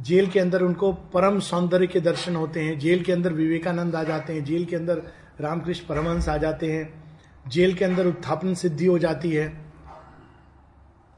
[0.00, 4.02] जेल के अंदर उनको परम सौंदर्य के दर्शन होते हैं। जेल के अंदर विवेकानंद आ
[4.02, 5.02] जाते हैं। जेल के अंदर
[5.40, 7.14] रामकृष्ण परमहंस आ जाते हैं।
[7.48, 9.72] जेल के अंदर उत्थापन सिद्धि हो जाती है।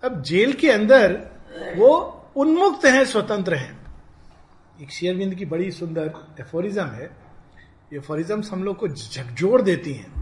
[0.04, 1.10] अब जेल के अंदर
[1.76, 3.86] वो उन्मुक्त हैं स्वतंत्र हैं।
[4.82, 7.04] एक शेयरविंद की बड़ी सुंदर एफोरिज्म है।
[7.92, 10.12] ये एफोरिज्म हम लोग को झकझोर देती हैं।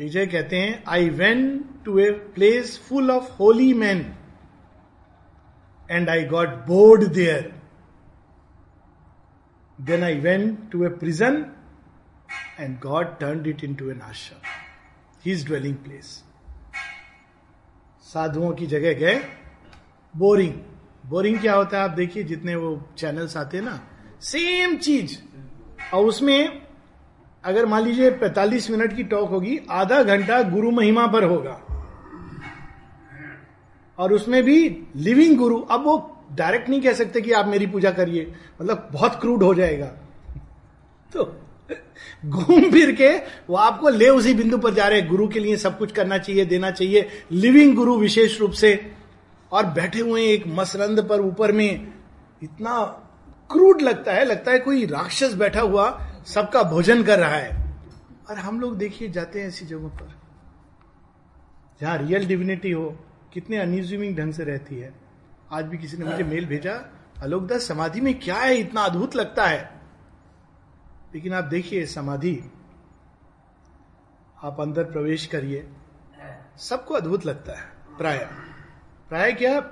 [0.00, 4.16] जगह कहते हैं I went to a place full of holy man
[5.90, 7.52] and I got bored there.
[9.78, 11.52] Then I went to a prison
[12.58, 14.44] and God turned it into an ashram,
[15.26, 16.24] his dwelling place
[18.02, 19.20] साधुओं की जगह गए
[20.16, 20.54] बोरिंग
[21.06, 21.84] बोरिंग क्या होता है?
[21.84, 23.80] आप देखिए जितने वो चैनल्स आते हैं ना
[24.20, 25.18] सेम चीज़।
[25.94, 26.62] और उसमें
[27.44, 31.60] अगर मान लीजिए 45 मिनट की टॉक होगी, आधा घंटा गुरु महिमा पर होगा।
[33.98, 37.90] और उसमें भी लिविंग गुरु। अब वो डायरेक्ट नहीं कह सकते कि आप मेरी पूजा
[37.90, 39.86] करिए। मतलब बहुत क्रूड हो जाएगा।
[41.12, 41.40] तो
[42.26, 43.16] घूम फिर के
[43.48, 46.44] वो आपको ले उसी बिंदु पर जा रहे गुरु के लिए सब कुछ करना चाहिए,
[46.44, 49.01] देना चाहिए। लिविंग गुरु विशेष रूप से।
[49.52, 51.94] और बैठे हुए एक मसरंद पर ऊपर में,
[52.42, 52.84] इतना
[53.52, 57.74] क्रूड लगता है लगता है कोई राक्षस बैठा हुआ सबका भोजन कर रहा है।
[58.30, 60.14] और हम लोग देखिए, जाते हैं ऐसी जगहों पर,
[61.80, 62.90] जहाँ रियल डिविनिटी हो,
[63.32, 64.94] कितने अनइज्यूमिंग ढंग से रहती है।
[65.52, 66.74] आज भी किसी ने मुझे मेल भेजा
[67.22, 68.56] अलोक दास समाधि में क्या है?
[68.56, 69.80] इतना अद्भुत लगता है।
[71.14, 72.42] लेकिन आप देखिए, समाधि,
[74.42, 75.68] आप अंदर प्रवेश करिए,
[76.58, 77.64] सबको अद्भुत लगता है,
[77.98, 78.28] प्राय।
[79.12, 79.70] प्राय क्या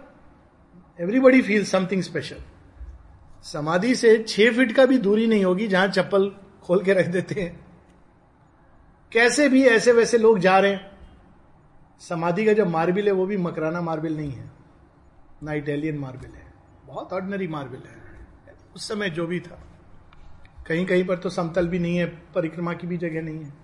[1.00, 2.36] एवरीबडी फील समथिंग स्पेशल
[3.42, 6.30] समाधि से छह फीट का भी दूरी नहीं होगी जहाँ चप्पल
[6.62, 7.66] खोल के रख देते हैं।
[9.12, 10.98] कैसे भी ऐसे वैसे लोग जा रहे हैं।
[12.00, 14.50] समाधि का जो मार्बिल है वो भी मकराना मार्बिल नहीं है।
[15.42, 16.52] ना इटालियन मार्बल है।
[16.86, 17.96] बहुत ऑर्डिनरी मार्बल है।
[18.76, 19.62] उस समय जो भी था।
[20.66, 23.54] कहीं कहीं पर तो समतल भी नहीं है, परिक्रमा की भी जगह नहीं है।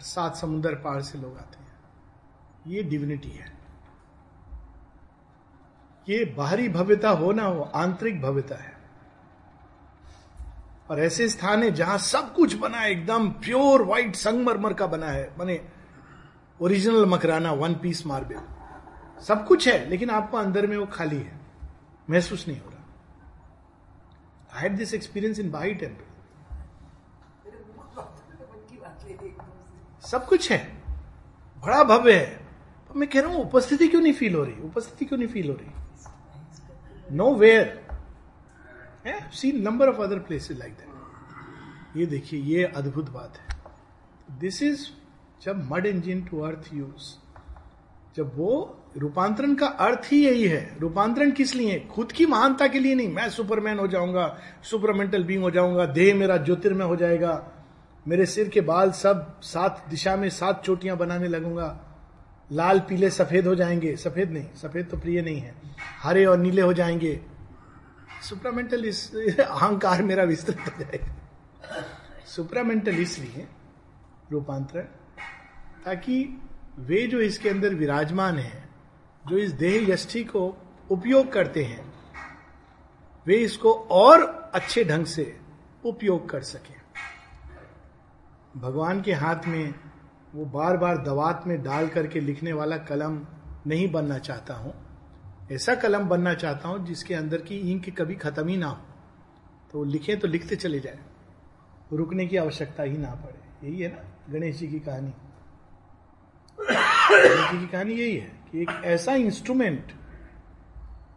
[0.00, 1.72] सात समुद्र पार से लोग आते हैं।
[2.66, 3.55] ये डिविनिटी है।
[6.08, 8.76] ये बाहरी भव्यता हो ना हो आंतरिक भव्यता है।
[10.90, 15.06] और ऐसे स्थान है जहाँ सब कुछ बना है, एकदम प्योर व्हाइट संगमरमर का बना
[15.06, 15.68] है माने
[16.60, 19.22] original Makrana, one piece marble.
[19.22, 21.40] सब कुछ है, लेकिन आपको अंदर में वो खाली है।
[22.10, 22.84] महसूस नहीं हो रहा।
[24.56, 26.04] I had this experience in by temple
[30.04, 30.58] सब कुछ है।
[31.64, 32.46] बड़ा भव्य है।
[32.96, 34.60] मैं कह रहा हूँ, उपस्थिति क्यों नहीं फील हो रही?
[34.62, 35.85] उपस्थिति क्यों नहीं फील हो रही?
[37.34, 37.84] Nowhere
[39.54, 44.86] number of other places like that ये देखिए, ये अद्भुत बात है। दिस इज़
[45.42, 47.14] जब mud engine to earth use
[48.16, 51.78] जब वो रूपांतरण का अर्थ ही यही है। रूपांतरण किस लिए?
[51.90, 56.14] खुद की महानता के लिए नहीं। मैं सुपरमैन हो जाऊँगा सुपरमेंटल बींग हो जाऊँगा, देह
[56.14, 57.52] मेरा ज्योतिर्मय हो जाएगा,
[58.06, 61.85] मेरे सिर के बाल सब सात दिशा में सात चोटियाँ बनाने लगूँगा।
[62.52, 65.54] लाल, पीले, सफ़ेद हो जाएँगे। सफ़ेद नहीं, सफ़ेद तो प्रिय नहीं है।
[66.02, 67.20] हरे और नीले हो जाएँगे।
[68.28, 71.14] सुप्रामेंटल इस अहंकार मेरा विस्तृत हो जाएगा
[72.26, 73.48] सुप्रामेंटल इसलिए
[74.32, 74.82] रूपांतरण,
[75.84, 76.42] ताकि
[76.78, 78.68] वे जो इसके अंदर विराजमान है,
[79.28, 80.56] जो इस देह यष्टि को
[80.90, 81.94] उपयोग करते हैं,
[83.26, 84.22] वे इसको और
[84.54, 85.40] अच्छे ढंग से
[85.84, 86.76] उपयोग कर सके।
[88.60, 89.74] भगवान के हाथ में
[90.36, 93.26] वो बार बार दवात में डाल करके लिखने वाला कलम
[93.66, 94.72] नहीं बनना चाहता हूँ।
[95.52, 98.78] ऐसा कलम बनना चाहता हूँ जिसके अंदर की इंक कभी खत्म ही ना हो।
[99.72, 100.98] तो लिखे तो लिखते चले जाए।
[101.92, 105.12] रुकने की आवश्यकता ही ना पड़े। यही है ना गणेश जी की कहानी।
[106.58, 109.92] गणेश जी की कहानी यही है कि एक ऐसा इंस्ट्रूमेंट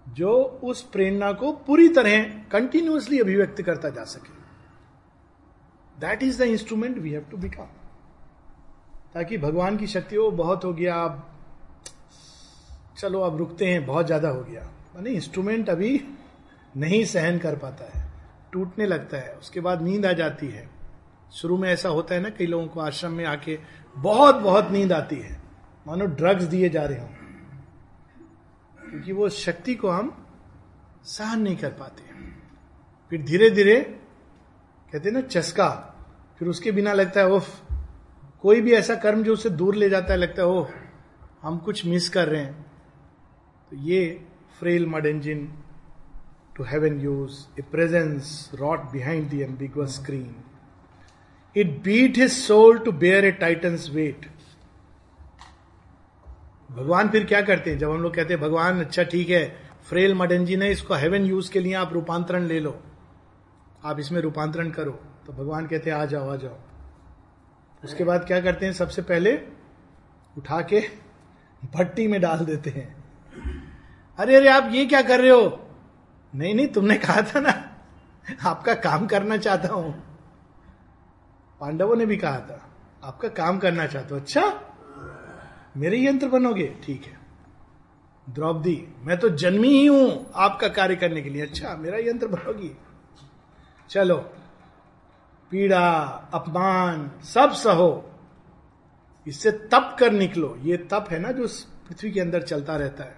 [0.10, 0.32] जो
[0.64, 4.38] उस प्रेरणा को पूरी तरह कंटिन्यूसली अभिव्यक्त करता जा सके।
[6.00, 7.68] That is the instrument we have to become
[9.14, 11.26] ताकि भगवान की शक्ति, वो बहुत हो गया अब
[12.98, 14.61] चलो, अब रुकते हैं, बहुत ज़्यादा हो गया।
[14.95, 16.06] मानी इंस्ट्रूमेंट अभी
[16.77, 18.11] नहीं सहन कर पाता है,
[18.52, 20.69] टूटने लगता है, उसके बाद नींद आ जाती है।
[21.31, 23.60] शुरू में ऐसा होता है ना, कई लोगों को आश्रम में आके
[23.98, 25.41] बहुत बहुत नींद आती है।
[25.88, 27.10] मानो ड्रग्स दिए जा रहे हो।
[28.90, 30.26] क्योंकि वो शक्ति को हम
[31.03, 32.03] सहन नहीं कर पाते।
[33.10, 33.81] फिर धीरे धीरे
[34.94, 35.69] कहते ना, चस्का,
[36.40, 37.69] फिर उसके बिना लगता है, उफ
[38.44, 40.68] कोई भी ऐसा कर्म जो उसे दूर ले जाता है, लगता है, ओह,
[41.41, 42.66] हम कुछ मिस कर रहे हैं.
[43.72, 44.26] तो ये
[44.60, 45.53] frail mud engine
[46.57, 50.36] to heaven use a presence wrought behind the ambiguous screen
[51.56, 54.26] it beat his soul to bear a titan's weight
[56.72, 57.78] भगवान फिर क्या करते हैं?
[57.78, 59.44] जब हम लोग कहते हैं, भगवान अच्छा ठीक है
[59.84, 62.80] फ्रेल मड इंजिन है, इसको हेवन यूज़ के लिए आप रूपांतरण ले लो।
[63.86, 64.91] आप इसमें रूपांतरण करो।
[65.28, 66.57] तो भगवान कहते हैं, आ जाओ आ जाओ।
[67.84, 68.73] उसके बाद क्या करते हैं?
[68.73, 69.35] सबसे पहले
[70.35, 70.80] उठा के
[71.76, 72.88] भट्टी में डाल देते हैं।
[74.19, 75.60] अरे अरे, आप ये क्या कर रहे हो?
[76.34, 77.51] नहीं नहीं, तुमने कहा था ना,
[78.45, 79.91] आपका काम करना चाहता हूँ।
[81.61, 82.65] पांडवों ने भी कहा था,
[83.03, 84.43] आपका काम करना चाहता हूँ। अच्छा
[85.77, 86.68] मेरे यंत्र बनोगे?
[86.84, 87.18] ठीक है।
[88.27, 92.72] द्रौपदी, मैं तो जन्मी ही हूँ आपका कार्य करने के लिए। अच्छा मेरा यंत्र बनोगी?
[93.89, 94.18] चलो
[95.52, 95.90] पीड़ा,
[96.34, 98.06] अपमान, सब सहो।
[99.28, 101.48] इससे तप कर निकलो। ये तप है ना जो
[101.88, 103.18] पृथ्वी के अंदर चलता रहता है।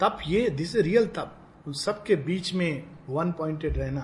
[0.00, 1.36] तप ये दिस रियल तप।
[1.66, 4.00] उन सबके बीच में वन पॉइंटेड रहना।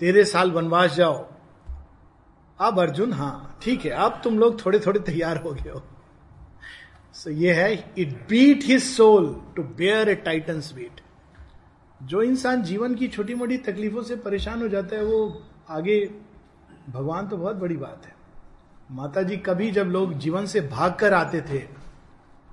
[0.00, 1.26] तेरे साल वनवास जाओ।
[2.60, 5.82] अब अर्जुन हाँ ठीक है, अब तुम लोग थोड़े थोड़े तैयार हो गए हो।
[7.12, 11.00] सो ये है it beat his soul to bear a titan's weight
[12.02, 15.98] जो इंसान जीवन की छोटी मोटी तकलीफों से परेशान हो जाता है, वो आगे
[16.90, 18.14] भगवान तो बहुत बड़ी बात है।
[18.90, 21.58] माता जी कभी जब लोग जीवन से भाग कर आते थे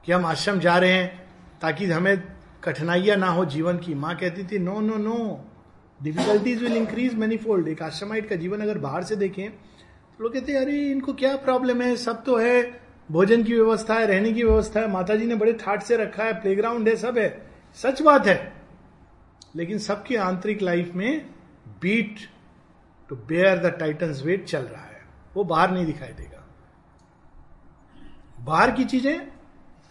[0.05, 1.29] कि हम आश्रम जा रहे हैं,
[1.61, 2.23] ताकि हमें
[2.63, 5.45] कठिनाइयाँ ना हो, जीवन की माँ कहती थी no no no
[6.03, 10.33] difficulties will increase many fold एक आश्रमाइट का जीवन अगर बाहर से देखें तो लोग
[10.33, 11.95] कहते अरे, इनको क्या प्रॉब्लम है?
[11.95, 12.79] सब तो है।
[13.11, 16.23] भोजन की व्यवस्था है, रहने की व्यवस्था है। माता जी ने बड़े ठाट से रखा
[16.23, 18.53] है प्लेग्राउंड है, सब है। सच बात है।
[19.55, 21.29] लेकिन सबकी आंतरिक लाइफ में
[21.81, 22.19] beat
[23.09, 25.01] to bear the titan's weight चल रहा है।
[25.35, 26.43] वो बाहर नहीं दिखाई देगा।
[28.37, 29.19] बाहर की चीज़ें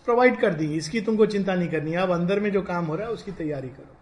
[0.06, 3.06] प्रोवाइड कर दी इसकी तुमको चिंता नहीं करनी। अब अंदर में जो काम हो रहा
[3.06, 3.96] है, उसकी तैयारी करो।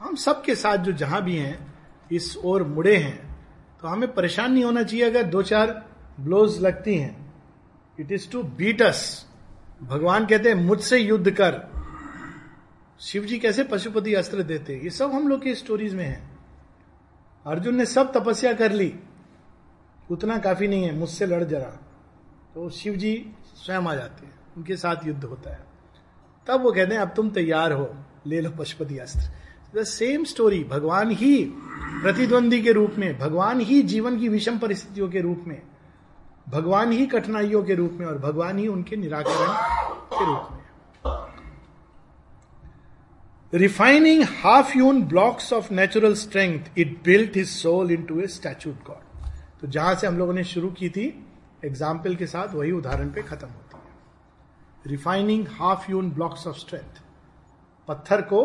[0.00, 1.74] हम सबके साथ जो जहाँ भी हैं,
[2.10, 3.18] इस ओर मुड़े हैं
[3.82, 5.70] तो हमें परेशान नहीं होना चाहिए अगर दो चार
[6.20, 7.16] ब्लोज लगती हैं।
[7.98, 9.26] It is to beat us
[9.82, 11.60] भगवान कहते हैं, मुझसे युद्ध कर।
[13.00, 16.33] शिव जी कैसे पशुपति अस्त्र देते ये सब हम लोग के स्टोरीज में है।
[17.46, 18.94] अर्जुन ने सब तपस्या कर ली।
[20.10, 21.78] उतना काफ़ी नहीं है, मुझसे लड़ जरा।
[22.54, 25.66] तो शिव जी स्वयं आ जाते हैं, उनके साथ युद्ध होता है।
[26.46, 27.94] तब वो कहते हैं, अब तुम तैयार हो,
[28.26, 29.30] ले लो पशुपति अस्त्र।
[29.78, 31.44] द सेम स्टोरी भगवान ही
[32.02, 35.62] प्रतिद्वंदी के रूप में, भगवान ही जीवन की विषम परिस्थितियों के रूप में,
[36.48, 39.48] भगवान ही कठिनाइयों के रूप में, और भगवान ही उनके निराकरण
[40.18, 40.53] के रूप में।
[43.54, 49.28] Refining half hewn blocks of natural strength it built his soul into a statue God
[49.60, 51.04] तो जहाँ से हम लोगों ने शुरू की थी
[51.64, 57.00] एग्ज़ाम्पल के साथ वही उदाहरण पे खत्म होती है। Refining half hewn blocks of strength
[57.88, 58.44] पत्थर को,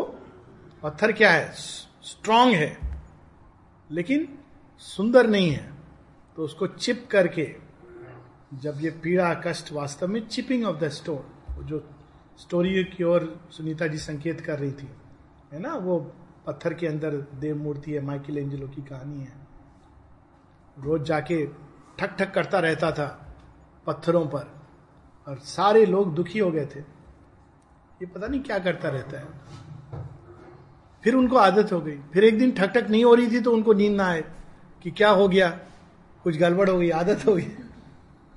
[0.82, 1.50] पत्थर क्या है?
[1.52, 2.76] स्ट्रांग है,
[3.90, 4.28] लेकिन
[4.82, 5.68] सुंदर नहीं है।
[6.36, 7.48] तो उसको चिप करके,
[8.54, 11.84] जब ये पीड़ा, कष्ट वास्तव में चिपिंग ऑफ़ द स्टोन जो
[12.38, 14.88] स्टोरी की ओर सुनीता जी संकेत कर रही थी।
[15.52, 15.74] है ना?
[15.74, 15.98] वो
[16.46, 19.32] पत्थर के अंदर देव मूर्ति है, माइकिल एंजलो की कहानी है।
[20.78, 21.46] रोज जाके
[21.98, 23.06] ठक ठक करता रहता था
[23.86, 24.50] पत्थरों पर
[25.26, 30.08] और सारे लोग दुखी हो गए थे। ये पता नहीं क्या करता रहता है।
[31.04, 33.52] फिर उनको आदत हो गई। फिर एक दिन ठक ठक नहीं हो रही थी तो
[33.52, 34.24] उनको नींद ना आए
[34.82, 35.50] कि क्या हो गया।
[36.24, 37.46] कुछ गड़बड़ हो गई, आदत हो गई।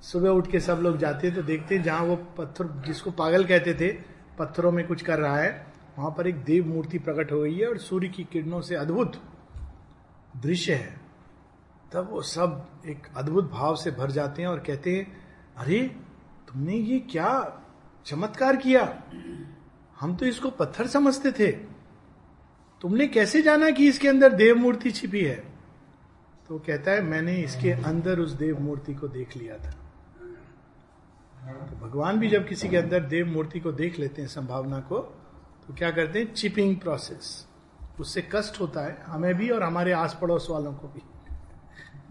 [0.01, 3.91] सुबह उठ के सब लोग जाते तो देखते जहाँ वो पत्थर जिसको पागल कहते थे,
[4.39, 7.67] पत्थरों में कुछ कर रहा है। वहाँ पर एक देव मूर्ति प्रकट हो गई है
[7.67, 9.21] और सूर्य की किरणों से अद्भुत
[10.37, 11.01] दृश्य है।
[11.93, 15.17] तब वो सब एक अद्भुत भाव से भर जाते हैं और कहते हैं,
[15.57, 15.79] अरे,
[16.47, 17.61] तुमने ये क्या
[18.05, 19.03] चमत्कार किया?
[19.99, 21.51] हम तो इसको पत्थर समझते थे।
[22.81, 25.43] तुमने कैसे जाना कि इसके अंदर देव मूर्ति छिपी है?
[26.47, 29.71] तो कहता है, मैंने इसके अंदर उस देव मूर्ति को देख लिया था।
[31.51, 35.19] तो भगवान भी जब किसी के अंदर देव मूर्ति को देख लेते हैं, संभावना को
[35.67, 36.33] तो क्या करते हैं?
[36.33, 37.47] चिपिंग प्रोसेस
[37.99, 41.01] उससे कष्ट होता है हमें भी और हमारे आस पड़ोस वालों को भी।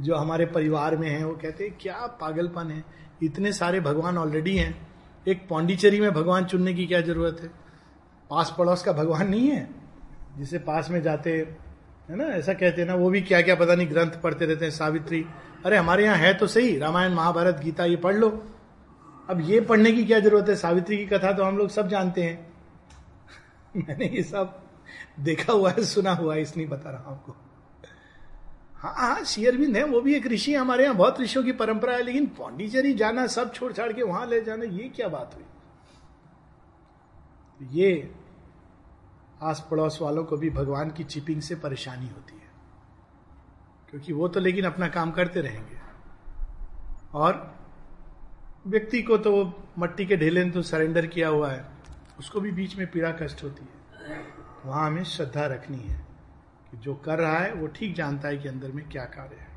[0.01, 2.85] जो हमारे परिवार में है, वो कहते हैं, क्या पागलपन है।
[3.23, 4.89] इतने सारे भगवान ऑलरेडी हैं।
[5.29, 7.49] एक पौंडीचेरी में भगवान चुनने की क्या ज़रूरत है?
[8.31, 9.69] पास पड़ोस का भगवान नहीं है।
[10.39, 11.31] जिसे पास में जाते,
[12.11, 14.65] है ना, ऐसा कहते हैं ना, वो भी क्या क्या पता नहीं ग्रंथ पढ़ते रहते
[14.65, 15.27] हैं, सावित्री।
[15.67, 18.47] अरे, हमारे यहाँ है तो सही। रामायण, महाभारत, गीता, ये पढ़ लो।
[19.31, 20.57] अब ये पढ़ने की क्या ज़रूरत है?
[20.57, 22.52] सावित्री की कथा तो हम लोग सब जानते हैं।
[23.77, 24.63] मैंने ये सब
[25.21, 27.37] देखा हुआ है, सुना हुआ है, इसलिए बता रहा हूँ आपको।
[28.75, 32.03] हाँ हाँ शेयरविंद है, वो भी एक ऋषि हमारे यहाँ, बहुत ऋषियों की परंपरा है,
[32.03, 35.45] लेकिन पौंडीचेरी जाना, सब छोड़ छाड़ के वहाँ ले जाना, ये क्या बात हुई?
[37.71, 38.15] ये
[39.43, 42.43] आस पड़ोस वालों को भी भगवान की चिपिंग से परेशानी होती है।
[43.91, 45.77] क्योंकि वो तो लेकिन अपना काम करते रहेंगे।
[47.15, 47.59] और
[48.67, 51.72] व्यक्ति को तो वो मट्टी के ढेले ने तो सरेंडर किया हुआ है।
[52.19, 54.21] उसको भी बीच में पीड़ा कष्ट होती है।
[54.65, 56.07] वहाँ हमें श्रद्धा रखनी है
[56.71, 59.51] कि जो कर रहा है, वो ठीक जानता है कि अंदर में क्या कार्य है।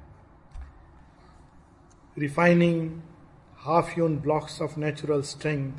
[2.17, 3.01] Refining
[3.57, 5.77] half hewn blocks of natural strength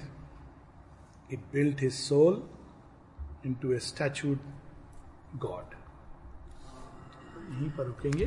[1.33, 2.43] it his soul
[3.55, 4.37] into a statue
[5.37, 5.75] God
[7.51, 8.27] यहीं पर रुकेंगे।